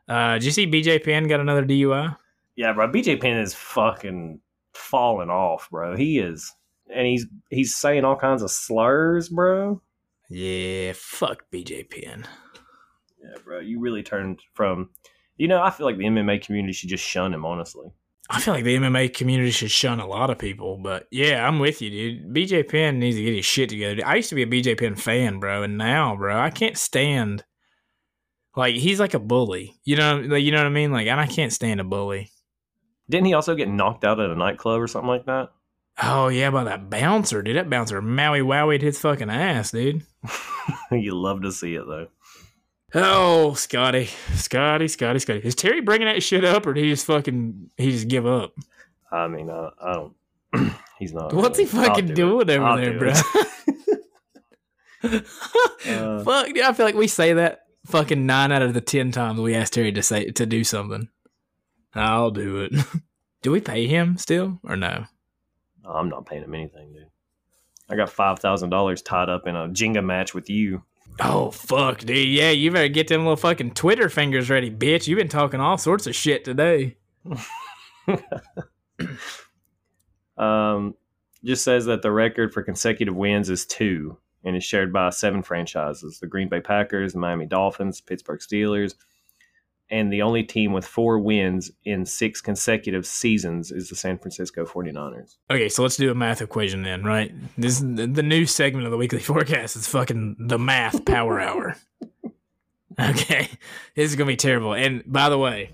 uh, 0.08 0.34
did 0.34 0.46
you 0.46 0.52
see 0.52 0.68
BJ 0.68 1.04
Penn 1.04 1.28
got 1.28 1.40
another 1.40 1.66
DUI? 1.66 2.16
Yeah, 2.56 2.74
bro. 2.74 2.90
BJ 2.90 3.20
Penn 3.20 3.38
is 3.38 3.54
fucking 3.54 4.40
falling 4.74 5.30
off, 5.30 5.70
bro. 5.70 5.96
He 5.96 6.20
is, 6.20 6.54
and 6.94 7.06
he's 7.06 7.26
he's 7.50 7.76
saying 7.76 8.06
all 8.06 8.16
kinds 8.16 8.42
of 8.42 8.52
slurs, 8.52 9.30
bro. 9.30 9.82
Yeah, 10.30 10.94
fuck 10.96 11.44
BJ 11.52 11.90
Penn. 11.90 12.26
Yeah, 13.22 13.38
bro. 13.44 13.60
You 13.60 13.80
really 13.80 14.04
turned 14.04 14.40
from. 14.54 14.90
You 15.38 15.48
know, 15.48 15.62
I 15.62 15.70
feel 15.70 15.86
like 15.86 15.98
the 15.98 16.06
MMA 16.06 16.44
community 16.44 16.74
should 16.74 16.90
just 16.90 17.04
shun 17.04 17.32
him, 17.32 17.46
honestly. 17.46 17.92
I 18.30 18.42
feel 18.42 18.54
like 18.54 18.66
the 18.66 18.76
MMA 18.76 19.14
community 19.14 19.52
should 19.52 19.72
shun 19.72 20.00
a 20.00 20.08
lot 20.08 20.30
of 20.30 20.38
people, 20.38 20.78
but 20.78 21.08
yeah, 21.12 21.48
I'm 21.48 21.60
with 21.60 21.82
you, 21.82 21.90
dude. 21.90 22.34
BJ 22.34 22.68
Penn 22.68 23.00
needs 23.00 23.16
to 23.16 23.24
get 23.24 23.36
his 23.36 23.46
shit 23.46 23.70
together. 23.70 24.02
I 24.06 24.16
used 24.16 24.30
to 24.30 24.36
be 24.36 24.44
a 24.44 24.48
BJ 24.48 24.78
Penn 24.78 24.96
fan, 24.96 25.40
bro, 25.40 25.64
and 25.64 25.78
now, 25.78 26.16
bro, 26.16 26.38
I 26.38 26.50
can't 26.50 26.78
stand. 26.78 27.46
Like 28.58 28.74
he's 28.74 29.00
like 29.00 29.14
a 29.14 29.20
bully, 29.20 29.76
you 29.84 29.96
know. 29.96 30.20
Like, 30.20 30.44
you 30.44 30.52
know 30.52 30.58
what 30.58 30.66
I 30.66 30.70
mean? 30.70 30.92
Like, 30.92 31.06
and 31.06 31.20
I 31.20 31.28
can't 31.28 31.54
stand 31.54 31.80
a 31.80 31.84
bully. 31.84 32.32
Didn't 33.08 33.28
he 33.28 33.34
also 33.36 33.54
get 33.54 33.70
knocked 33.70 34.04
out 34.04 34.20
at 34.20 34.32
a 34.32 34.36
nightclub 34.36 34.82
or 34.82 34.88
something 34.88 35.08
like 35.08 35.28
that? 35.28 35.50
Oh 36.02 36.28
yeah, 36.30 36.50
by 36.50 36.64
that 36.64 36.90
bouncer, 36.90 37.44
dude. 37.44 37.56
That 37.56 37.70
bouncer 37.70 38.02
Maui 38.02 38.42
wowied 38.42 38.82
his 38.82 39.00
fucking 39.00 39.30
ass, 39.30 39.70
dude. 39.72 40.04
you 40.92 41.14
love 41.16 41.44
to 41.44 41.52
see 41.52 41.76
it 41.76 41.86
though. 41.88 42.08
Oh, 42.96 43.54
Scotty, 43.54 44.10
Scotty, 44.34 44.88
Scotty, 44.88 45.20
Scotty. 45.20 45.42
Is 45.44 45.54
Terry 45.54 45.82
bringing 45.82 46.08
that 46.08 46.24
shit 46.24 46.44
up, 46.44 46.66
or 46.66 46.74
did 46.74 46.84
he 46.84 46.90
just 46.90 47.06
fucking 47.06 47.70
he 47.78 47.92
just 47.92 48.08
give 48.08 48.26
up? 48.26 48.56
I 49.12 49.28
mean, 49.28 49.52
I, 49.52 49.70
I 49.80 49.94
don't. 49.94 50.76
he's 51.00 51.14
not. 51.14 51.32
What's 51.32 51.60
he 51.60 51.66
really. 51.66 51.80
I'll 51.80 51.86
fucking 51.90 52.08
do 52.08 52.14
doing 52.16 52.50
it. 52.50 52.58
over 52.58 52.66
I'll 52.66 52.78
there, 52.78 52.94
do 52.94 53.00
bro? 53.00 53.14
Uh, 55.88 56.24
Fuck, 56.24 56.48
dude, 56.48 56.62
I 56.62 56.74
feel 56.74 56.86
like 56.86 56.96
we 56.96 57.08
say 57.08 57.34
that 57.34 57.67
fucking 57.88 58.26
nine 58.26 58.52
out 58.52 58.62
of 58.62 58.74
the 58.74 58.82
ten 58.82 59.12
times 59.12 59.40
we 59.40 59.56
ask 59.56 59.74
Terry 59.74 59.92
to 59.92 60.04
say 60.04 60.32
to 60.32 60.46
do 60.46 60.64
something. 60.64 61.10
I'll 61.96 62.32
do 62.32 62.62
it. 62.62 62.74
do 63.42 63.52
we 63.52 63.62
pay 63.62 63.88
him 63.88 64.18
still 64.18 64.60
or 64.64 64.76
no? 64.76 65.06
I'm 65.86 66.10
not 66.10 66.26
paying 66.26 66.44
him 66.44 66.54
anything, 66.54 66.94
dude. 66.94 67.08
I 67.90 67.96
got 67.96 68.10
five 68.10 68.40
thousand 68.40 68.70
dollars 68.70 69.02
tied 69.02 69.30
up 69.30 69.48
in 69.48 69.56
a 69.56 69.70
Jenga 69.70 70.04
match 70.04 70.34
with 70.34 70.50
you. 70.50 70.84
Oh 71.20 71.52
fuck, 71.52 72.00
dude. 72.00 72.28
Yeah, 72.28 72.52
you 72.52 72.72
better 72.72 72.90
get 72.90 73.08
them 73.08 73.22
little 73.22 73.38
fucking 73.38 73.72
Twitter 73.72 74.10
fingers 74.10 74.50
ready, 74.50 74.70
bitch. 74.70 75.08
You've 75.08 75.18
been 75.18 75.30
talking 75.30 75.60
all 75.60 75.78
sorts 75.78 76.06
of 76.06 76.16
shit 76.16 76.44
today. 76.46 76.98
Um, 80.38 80.96
just 81.44 81.64
says 81.64 81.86
that 81.86 82.02
the 82.02 82.12
record 82.12 82.54
for 82.54 82.62
consecutive 82.62 83.16
wins 83.16 83.50
is 83.50 83.66
two 83.66 84.18
and 84.48 84.56
is 84.56 84.64
shared 84.64 84.94
by 84.94 85.10
seven 85.10 85.44
franchises: 85.44 86.20
the 86.20 86.28
Green 86.28 86.48
Bay 86.48 86.62
Packers, 86.62 87.14
the 87.14 87.20
Miami 87.20 87.46
Dolphins, 87.46 88.02
Pittsburgh 88.02 88.40
Steelers, 88.40 88.96
and 89.90 90.12
the 90.12 90.22
only 90.22 90.44
team 90.44 90.74
with 90.74 90.86
four 90.86 91.20
wins 91.20 91.72
in 91.84 92.06
six 92.06 92.42
consecutive 92.42 93.06
seasons 93.06 93.72
is 93.72 93.90
the 93.90 93.96
San 93.96 94.18
Francisco 94.18 94.66
49ers. 94.66 95.38
Okay, 95.50 95.70
so 95.70 95.82
let's 95.84 95.98
do 95.98 96.12
a 96.12 96.16
math 96.16 96.42
equation 96.42 96.84
then, 96.84 97.04
right? 97.04 97.34
This 97.58 97.80
the 97.80 98.08
the 98.08 98.24
new 98.24 98.46
segment 98.46 98.86
of 98.86 98.92
the 98.92 98.98
weekly 98.98 99.20
forecast 99.32 99.76
is 99.76 99.88
fucking 99.88 100.38
the 100.40 100.60
math 100.60 101.06
power 101.06 101.40
hour. 101.40 101.76
Okay, 103.00 103.48
this 103.96 104.10
is 104.10 104.16
gonna 104.16 104.26
be 104.26 104.36
terrible. 104.36 104.74
And 104.74 105.04
by 105.06 105.30
the 105.30 105.38
way, 105.38 105.70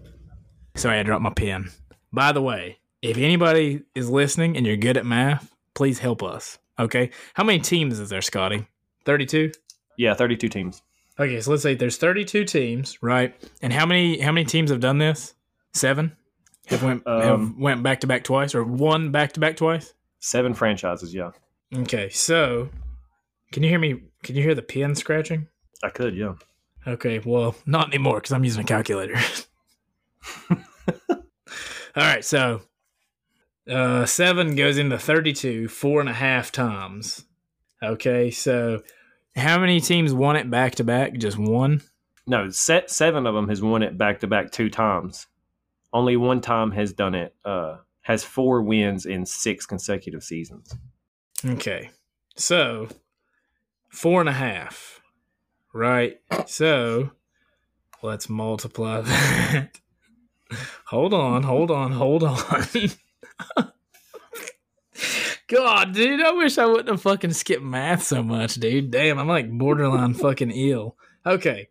sorry 0.76 0.99
I 0.99 1.03
dropped 1.03 1.24
my 1.24 1.30
pen. 1.30 1.69
By 2.11 2.34
the 2.34 2.41
way, 2.41 2.80
if 3.01 3.17
anybody 3.17 3.84
is 3.95 4.09
listening 4.09 4.57
and 4.57 4.65
you're 4.65 4.76
good 4.76 4.97
at 4.97 5.05
math, 5.05 5.55
please 5.74 5.99
help 5.99 6.21
us. 6.21 6.59
Okay, 6.80 7.11
how 7.36 7.43
many 7.43 7.59
teams 7.59 7.99
is 7.99 8.09
there, 8.09 8.21
Scotty? 8.21 8.67
Thirty-two. 9.05 9.51
Yeah, 9.97 10.15
32 10.15 10.49
teams. 10.49 10.82
Okay, 11.19 11.39
so 11.39 11.51
let's 11.51 11.61
say 11.61 11.76
there's 11.76 11.97
32 11.97 12.45
teams, 12.45 12.97
right? 13.03 13.36
And 13.61 13.71
how 13.71 13.86
many 13.86 14.19
how 14.19 14.32
many 14.32 14.43
teams 14.45 14.71
have 14.71 14.80
done 14.80 14.97
this? 14.97 15.36
Seven. 15.74 16.15
Have 16.67 16.82
went 16.82 17.03
have 17.07 17.32
Um, 17.34 17.59
went 17.59 17.84
back 17.84 17.99
to 18.01 18.07
back 18.07 18.24
twice, 18.24 18.55
or 18.55 18.63
one 18.63 19.11
back 19.11 19.34
to 19.34 19.39
back 19.39 19.55
twice? 19.57 19.93
Seven 20.19 20.53
franchises. 20.55 21.13
Yeah, 21.13 21.32
Okay, 21.76 22.09
so 22.09 22.69
can 23.51 23.61
you 23.61 23.69
hear 23.69 23.78
me? 23.80 24.01
Can 24.24 24.36
you 24.36 24.41
hear 24.41 24.55
the 24.55 24.61
pen 24.63 24.95
scratching? 24.95 25.47
I 25.84 25.89
could. 25.89 26.15
Yeah. 26.15 26.34
Okay, 26.88 27.19
well, 27.19 27.55
not 27.67 27.89
anymore 27.89 28.15
because 28.15 28.32
I'm 28.32 28.43
using 28.43 28.63
a 28.63 28.67
calculator. 28.67 29.15
All 30.49 31.17
right, 31.95 32.26
so 32.26 32.61
uh, 33.70 34.05
seven 34.05 34.55
goes 34.55 34.78
into 34.78 34.97
32 34.97 35.68
four 35.68 35.99
and 35.99 36.09
a 36.09 36.14
half 36.14 36.51
times. 36.51 37.26
Okay, 37.82 38.32
so 38.32 38.82
how 39.36 39.59
many 39.59 39.80
teams 39.80 40.14
won 40.14 40.36
it 40.36 40.49
back 40.49 40.76
to 40.76 40.84
back? 40.84 41.18
Just 41.18 41.38
one? 41.38 41.82
No, 42.26 42.49
set 42.49 42.89
seven 42.89 43.26
of 43.28 43.36
them 43.36 43.49
has 43.49 43.61
won 43.61 43.84
it 43.84 43.97
back 43.97 44.20
to 44.22 44.28
back 44.28 44.51
two 44.51 44.70
times. 44.70 45.28
Only 45.91 46.16
one 46.18 46.41
time 46.41 46.72
has 46.72 46.93
done 46.93 47.16
it. 47.16 47.36
Uh, 47.43 47.78
has 48.01 48.24
four 48.24 48.61
wins 48.61 49.05
in 49.05 49.26
six 49.26 49.66
consecutive 49.66 50.24
seasons. 50.24 50.74
Okay. 51.45 51.91
So 52.36 52.88
four 53.89 54.20
and 54.20 54.30
a 54.30 54.34
half. 54.34 55.01
Right. 55.74 56.20
So 56.47 57.11
let's 58.01 58.30
multiply 58.30 59.01
that. 59.01 59.80
hold 60.86 61.14
on, 61.14 61.43
hold 61.43 61.72
on, 61.72 61.91
hold 61.91 62.24
on. 62.24 62.66
God, 65.48 65.94
dude, 65.94 66.22
I 66.22 66.32
wish 66.32 66.58
I 66.58 66.66
wouldn't 66.66 66.89
have 66.89 67.02
fucking 67.02 67.34
skipped 67.34 67.64
math 67.64 68.04
so 68.04 68.24
much, 68.24 68.56
dude. 68.56 68.91
Damn, 68.91 69.20
I'm 69.20 69.28
like 69.28 69.52
borderline 69.52 70.14
fucking 70.14 70.52
ill. 70.52 70.96
Okay. 71.26 71.70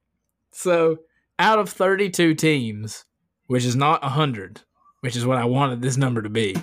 So 0.51 0.99
out 1.39 1.59
of 1.59 1.68
32 1.68 2.35
teams, 2.35 3.05
which 3.47 3.64
is 3.64 3.75
not 3.75 4.03
100, 4.03 4.61
which 5.01 5.16
is 5.16 5.27
what 5.27 5.39
I 5.39 5.47
wanted 5.47 5.83
this 5.83 5.97
number 5.97 6.23
to 6.23 6.29
be, 6.29 6.57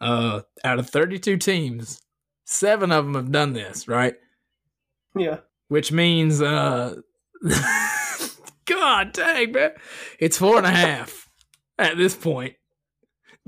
uh, 0.00 0.40
out 0.64 0.78
of 0.78 0.88
32 0.88 1.36
teams, 1.36 2.00
seven 2.44 2.92
of 2.92 3.04
them 3.04 3.14
have 3.14 3.32
done 3.32 3.52
this, 3.52 3.88
right? 3.88 4.14
Yeah. 5.16 5.38
Which 5.68 5.92
means, 5.92 6.40
uh, 6.40 6.96
God 8.64 9.12
dang, 9.12 9.52
man, 9.52 9.72
it's 10.18 10.38
four 10.38 10.56
and 10.56 10.66
a 10.66 10.70
half 10.70 11.28
at 11.78 11.96
this 11.96 12.14
point. 12.14 12.54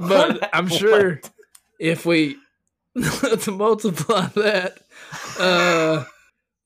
But 0.01 0.49
I'm 0.55 0.69
sure 0.69 1.21
if 1.79 2.07
we 2.07 2.37
let's 2.95 3.47
multiply 3.47 4.27
that, 4.29 4.79
uh, 5.39 6.05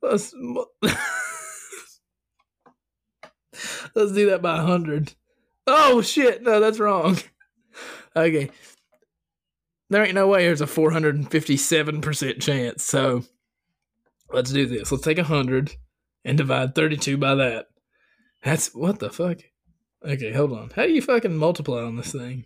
let's 0.01 0.33
let's 3.95 4.13
do 4.13 4.31
that 4.31 4.41
by 4.41 4.59
hundred. 4.59 5.15
Oh 5.67 6.01
shit! 6.01 6.43
No, 6.43 6.61
that's 6.61 6.79
wrong. 6.79 7.19
Okay, 8.17 8.51
there 9.91 10.05
ain't 10.05 10.15
no 10.15 10.29
way 10.29 10.45
there's 10.47 10.61
a 10.61 10.67
457% 10.67 12.41
chance. 12.41 12.85
So 12.85 13.25
let's 14.33 14.53
do 14.53 14.67
this. 14.67 14.93
Let's 14.93 15.05
take 15.05 15.19
100 15.19 15.75
and 16.25 16.39
divide 16.39 16.75
32 16.75 17.17
by 17.17 17.35
that. 17.35 17.67
That's 18.43 18.75
what 18.75 19.01
the 19.01 19.11
fuck? 19.11 19.39
Okay, 20.05 20.33
hold 20.33 20.53
on. 20.53 20.71
How 20.77 20.87
do 20.87 20.93
you 20.93 21.03
fucking 21.03 21.37
multiply 21.37 21.83
on 21.83 21.97
this 21.97 22.13
thing? 22.13 22.45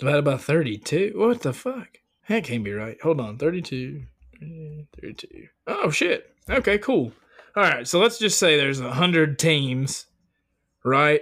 Divided 0.00 0.24
by 0.24 0.38
32? 0.38 1.12
What 1.14 1.42
the 1.42 1.52
fuck? 1.52 1.98
That 2.26 2.44
can't 2.44 2.64
be 2.64 2.72
right. 2.72 3.00
Hold 3.02 3.20
on. 3.20 3.36
32. 3.36 4.02
32. 4.40 5.48
Oh, 5.66 5.90
shit. 5.90 6.34
Okay, 6.48 6.78
cool. 6.78 7.12
All 7.54 7.62
right, 7.62 7.86
so 7.86 7.98
let's 7.98 8.18
just 8.18 8.38
say 8.38 8.56
there's 8.56 8.80
100 8.80 9.38
teams, 9.38 10.06
right? 10.84 11.20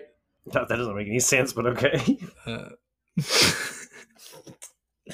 That, 0.52 0.68
that 0.68 0.76
doesn't 0.76 0.94
make 0.94 1.08
any 1.08 1.18
sense, 1.18 1.52
but 1.52 1.66
okay. 1.66 2.18
Uh, 2.46 2.70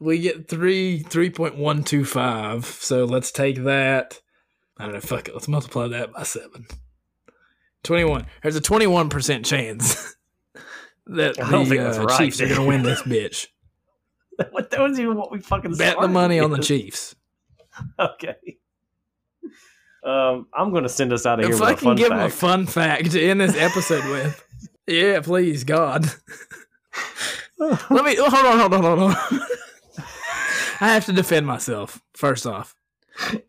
we 0.00 0.18
get 0.18 0.48
three 0.48 0.98
three 0.98 1.30
point 1.30 1.56
one 1.56 1.84
two 1.84 2.04
five. 2.04 2.66
So 2.66 3.04
let's 3.04 3.30
take 3.30 3.62
that. 3.64 4.20
I 4.76 4.84
don't 4.84 4.94
know. 4.94 5.00
Fuck 5.00 5.28
it. 5.28 5.34
Let's 5.34 5.48
multiply 5.48 5.88
that 5.88 6.12
by 6.12 6.24
seven. 6.24 6.66
Twenty 7.82 8.04
one. 8.04 8.26
There's 8.42 8.56
a 8.56 8.60
twenty 8.60 8.86
one 8.86 9.08
percent 9.08 9.46
chance 9.46 10.15
that 11.06 11.40
I 11.40 11.50
don't 11.50 11.64
the 11.64 11.70
think 11.70 11.82
that's 11.82 11.98
uh, 11.98 12.04
right, 12.04 12.18
Chiefs 12.18 12.40
are 12.40 12.48
gonna 12.48 12.64
win 12.64 12.82
this 12.82 13.02
bitch. 13.02 13.46
what 14.50 14.70
that 14.70 14.80
was 14.80 14.98
even 14.98 15.16
what 15.16 15.30
we 15.30 15.40
fucking 15.40 15.74
Bet 15.76 16.00
the 16.00 16.08
money 16.08 16.38
on 16.40 16.50
the. 16.50 16.58
Chiefs. 16.58 17.14
Okay. 17.98 18.56
Um, 20.02 20.46
I'm 20.54 20.70
going 20.70 20.84
to 20.84 20.88
send 20.88 21.12
us 21.12 21.26
out 21.26 21.40
of 21.40 21.44
here 21.44 21.54
If 21.54 21.60
with 21.60 21.68
I 21.68 21.72
a 21.72 21.76
can 21.76 21.84
fun 21.84 21.96
give 21.96 22.10
him 22.10 22.18
a 22.20 22.30
fun 22.30 22.64
fact 22.66 23.10
to 23.10 23.20
end 23.20 23.40
this 23.40 23.54
episode 23.54 24.04
with, 24.10 24.42
yeah, 24.86 25.20
please, 25.20 25.62
God. 25.64 26.06
Let 27.58 27.90
me 28.04 28.16
hold 28.16 28.32
on, 28.32 28.58
hold 28.58 28.72
on, 28.74 28.82
hold 28.82 28.98
on. 29.00 29.16
I 30.80 30.88
have 30.94 31.04
to 31.06 31.12
defend 31.12 31.46
myself. 31.46 32.00
First 32.14 32.46
off, 32.46 32.74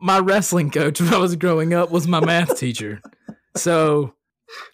my 0.01 0.19
wrestling 0.19 0.71
coach 0.71 0.99
when 0.99 1.13
I 1.13 1.19
was 1.19 1.35
growing 1.37 1.73
up 1.73 1.91
was 1.91 2.05
my 2.07 2.19
math 2.19 2.57
teacher. 2.59 3.01
So, 3.55 4.13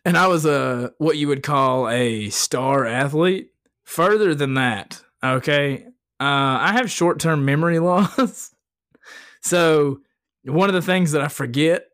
and 0.05 0.17
I 0.17 0.27
was 0.27 0.45
a 0.45 0.93
what 0.97 1.17
you 1.17 1.27
would 1.27 1.43
call 1.43 1.89
a 1.89 2.29
star 2.29 2.85
athlete. 2.85 3.49
Further 3.83 4.33
than 4.33 4.53
that, 4.53 5.03
okay, 5.23 5.85
uh, 6.19 6.57
I 6.59 6.73
have 6.73 6.89
short 6.89 7.19
term 7.19 7.45
memory 7.45 7.79
loss. 7.79 8.53
so, 9.41 9.99
one 10.43 10.69
of 10.69 10.75
the 10.75 10.81
things 10.81 11.11
that 11.11 11.21
I 11.21 11.27
forget 11.27 11.87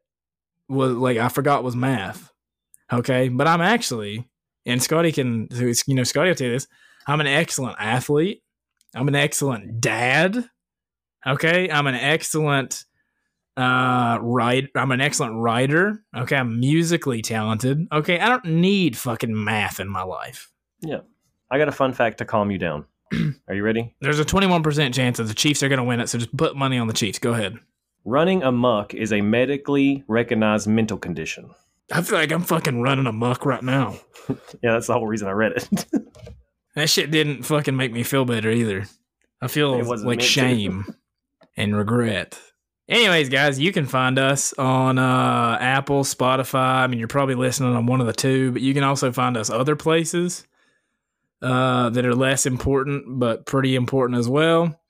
was 0.68 0.94
like 0.94 1.18
I 1.18 1.30
forgot 1.30 1.64
was 1.64 1.76
math. 1.76 2.32
Okay, 2.92 3.30
but 3.30 3.48
I'm 3.48 3.62
actually, 3.62 4.28
and 4.66 4.82
Scotty 4.82 5.12
can, 5.12 5.48
you 5.52 5.96
know, 5.96 6.04
Scotty 6.04 6.30
will 6.30 6.36
tell 6.36 6.48
you 6.48 6.54
this. 6.54 6.68
I'm 7.08 7.22
an 7.22 7.28
excellent 7.28 7.78
athlete. 7.80 8.44
I'm 8.96 9.08
an 9.08 9.16
excellent 9.16 9.82
dad. 9.82 10.50
Okay, 11.26 11.70
I'm 11.70 11.88
an 11.88 11.96
excellent 11.96 12.86
uh 13.60 14.18
write 14.22 14.70
I'm 14.76 14.92
an 14.92 15.02
excellent 15.02 15.36
writer. 15.36 16.04
Okay, 16.16 16.36
I'm 16.36 16.60
musically 16.60 17.22
talented. 17.22 17.88
Okay, 17.92 18.20
I 18.20 18.30
don't 18.30 18.46
need 18.46 18.98
fucking 18.98 19.44
math 19.44 19.80
in 19.80 19.90
my 19.90 20.04
life. 20.04 20.52
Yeah. 20.82 21.00
I 21.52 21.58
got 21.58 21.68
a 21.68 21.72
fun 21.74 21.94
fact 21.94 22.20
to 22.20 22.26
calm 22.26 22.52
you 22.52 22.58
down. 22.58 22.86
Are 23.48 23.56
you 23.56 23.64
ready? 23.64 23.96
There's 24.02 24.20
a 24.20 24.26
21% 24.26 24.94
chance 24.94 25.18
that 25.18 25.24
the 25.24 25.34
Chiefs 25.34 25.64
are 25.64 25.68
going 25.68 25.78
to 25.80 25.84
win 25.84 26.00
it, 26.00 26.10
so 26.10 26.20
just 26.20 26.36
put 26.38 26.56
money 26.56 26.78
on 26.78 26.88
the 26.88 26.94
Chiefs. 26.94 27.18
Go 27.18 27.34
ahead. 27.34 27.58
Running 28.06 28.44
amok 28.44 28.94
is 28.94 29.12
a 29.12 29.22
medically 29.22 30.04
recognized 30.08 30.68
mental 30.68 30.98
condition. 31.00 31.50
I 31.92 32.04
feel 32.04 32.20
like 32.20 32.32
I'm 32.32 32.44
fucking 32.44 32.82
running 32.82 33.08
amok 33.08 33.46
right 33.46 33.64
now. 33.64 33.98
Yeah, 34.62 34.74
that's 34.74 34.86
the 34.86 34.94
whole 34.94 35.08
reason 35.08 35.28
I 35.28 35.32
read 35.32 35.54
it. 35.54 35.86
That 36.76 36.90
shit 36.90 37.10
didn't 37.10 37.44
fucking 37.44 37.76
make 37.76 37.92
me 37.92 38.04
feel 38.04 38.26
better 38.26 38.52
either. 38.52 38.86
I 39.42 39.48
feel 39.48 39.84
like 39.84 40.22
shame 40.22 40.86
and 41.58 41.76
regret. 41.76 42.40
Anyways, 42.90 43.30
guys, 43.30 43.60
you 43.60 43.72
can 43.72 43.86
find 43.86 44.18
us 44.18 44.52
on 44.54 44.98
uh, 44.98 45.58
Apple, 45.62 46.04
Spotify. 46.04 46.78
I 46.78 46.88
mean, 46.88 46.98
you're 46.98 47.08
probably 47.08 47.36
listening 47.36 47.76
on 47.76 47.86
one 47.86 48.02
of 48.02 48.08
the 48.08 48.14
two, 48.14 48.52
but 48.52 48.64
you 48.64 48.74
can 48.74 48.84
also 48.84 49.12
find 49.12 49.38
us 49.38 49.52
other 49.52 49.76
places 49.76 50.48
uh, 51.44 51.92
that 51.92 52.04
are 52.04 52.16
less 52.16 52.48
important, 52.48 53.20
but 53.20 53.46
pretty 53.46 53.76
important 53.76 54.18
as 54.18 54.28
well. 54.28 54.82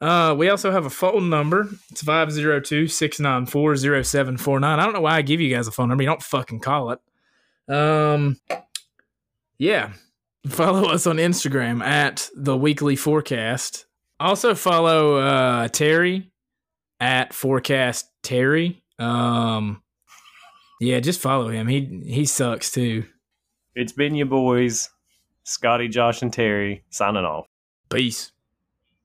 Uh, 0.00 0.34
we 0.36 0.48
also 0.48 0.72
have 0.72 0.84
a 0.84 0.90
phone 0.90 1.30
number. 1.30 1.68
It's 1.92 2.02
502 2.02 2.88
694 2.88 3.76
0749. 3.76 4.78
I 4.78 4.84
don't 4.84 4.92
know 4.92 5.00
why 5.00 5.14
I 5.14 5.22
give 5.22 5.40
you 5.40 5.54
guys 5.54 5.68
a 5.68 5.72
phone 5.72 5.88
number. 5.88 6.02
You 6.02 6.08
don't 6.08 6.22
fucking 6.22 6.58
call 6.58 6.90
it. 6.90 7.72
Um, 7.72 8.40
yeah. 9.58 9.92
Follow 10.48 10.88
us 10.88 11.06
on 11.06 11.18
Instagram 11.18 11.82
at 11.84 12.28
the 12.34 12.56
weekly 12.56 12.96
forecast. 12.96 13.86
Also 14.18 14.56
follow 14.56 15.16
uh, 15.16 15.68
Terry 15.68 16.32
at 17.00 17.32
forecast 17.32 18.10
Terry. 18.22 18.82
Um, 18.98 19.82
yeah, 20.80 21.00
just 21.00 21.20
follow 21.20 21.48
him. 21.48 21.68
He 21.68 22.02
he 22.06 22.24
sucks 22.24 22.70
too. 22.70 23.04
It's 23.74 23.92
been 23.92 24.14
your 24.14 24.26
boys, 24.26 24.90
Scotty, 25.44 25.88
Josh, 25.88 26.22
and 26.22 26.32
Terry, 26.32 26.84
signing 26.90 27.24
off. 27.24 27.46
Peace. 27.90 28.32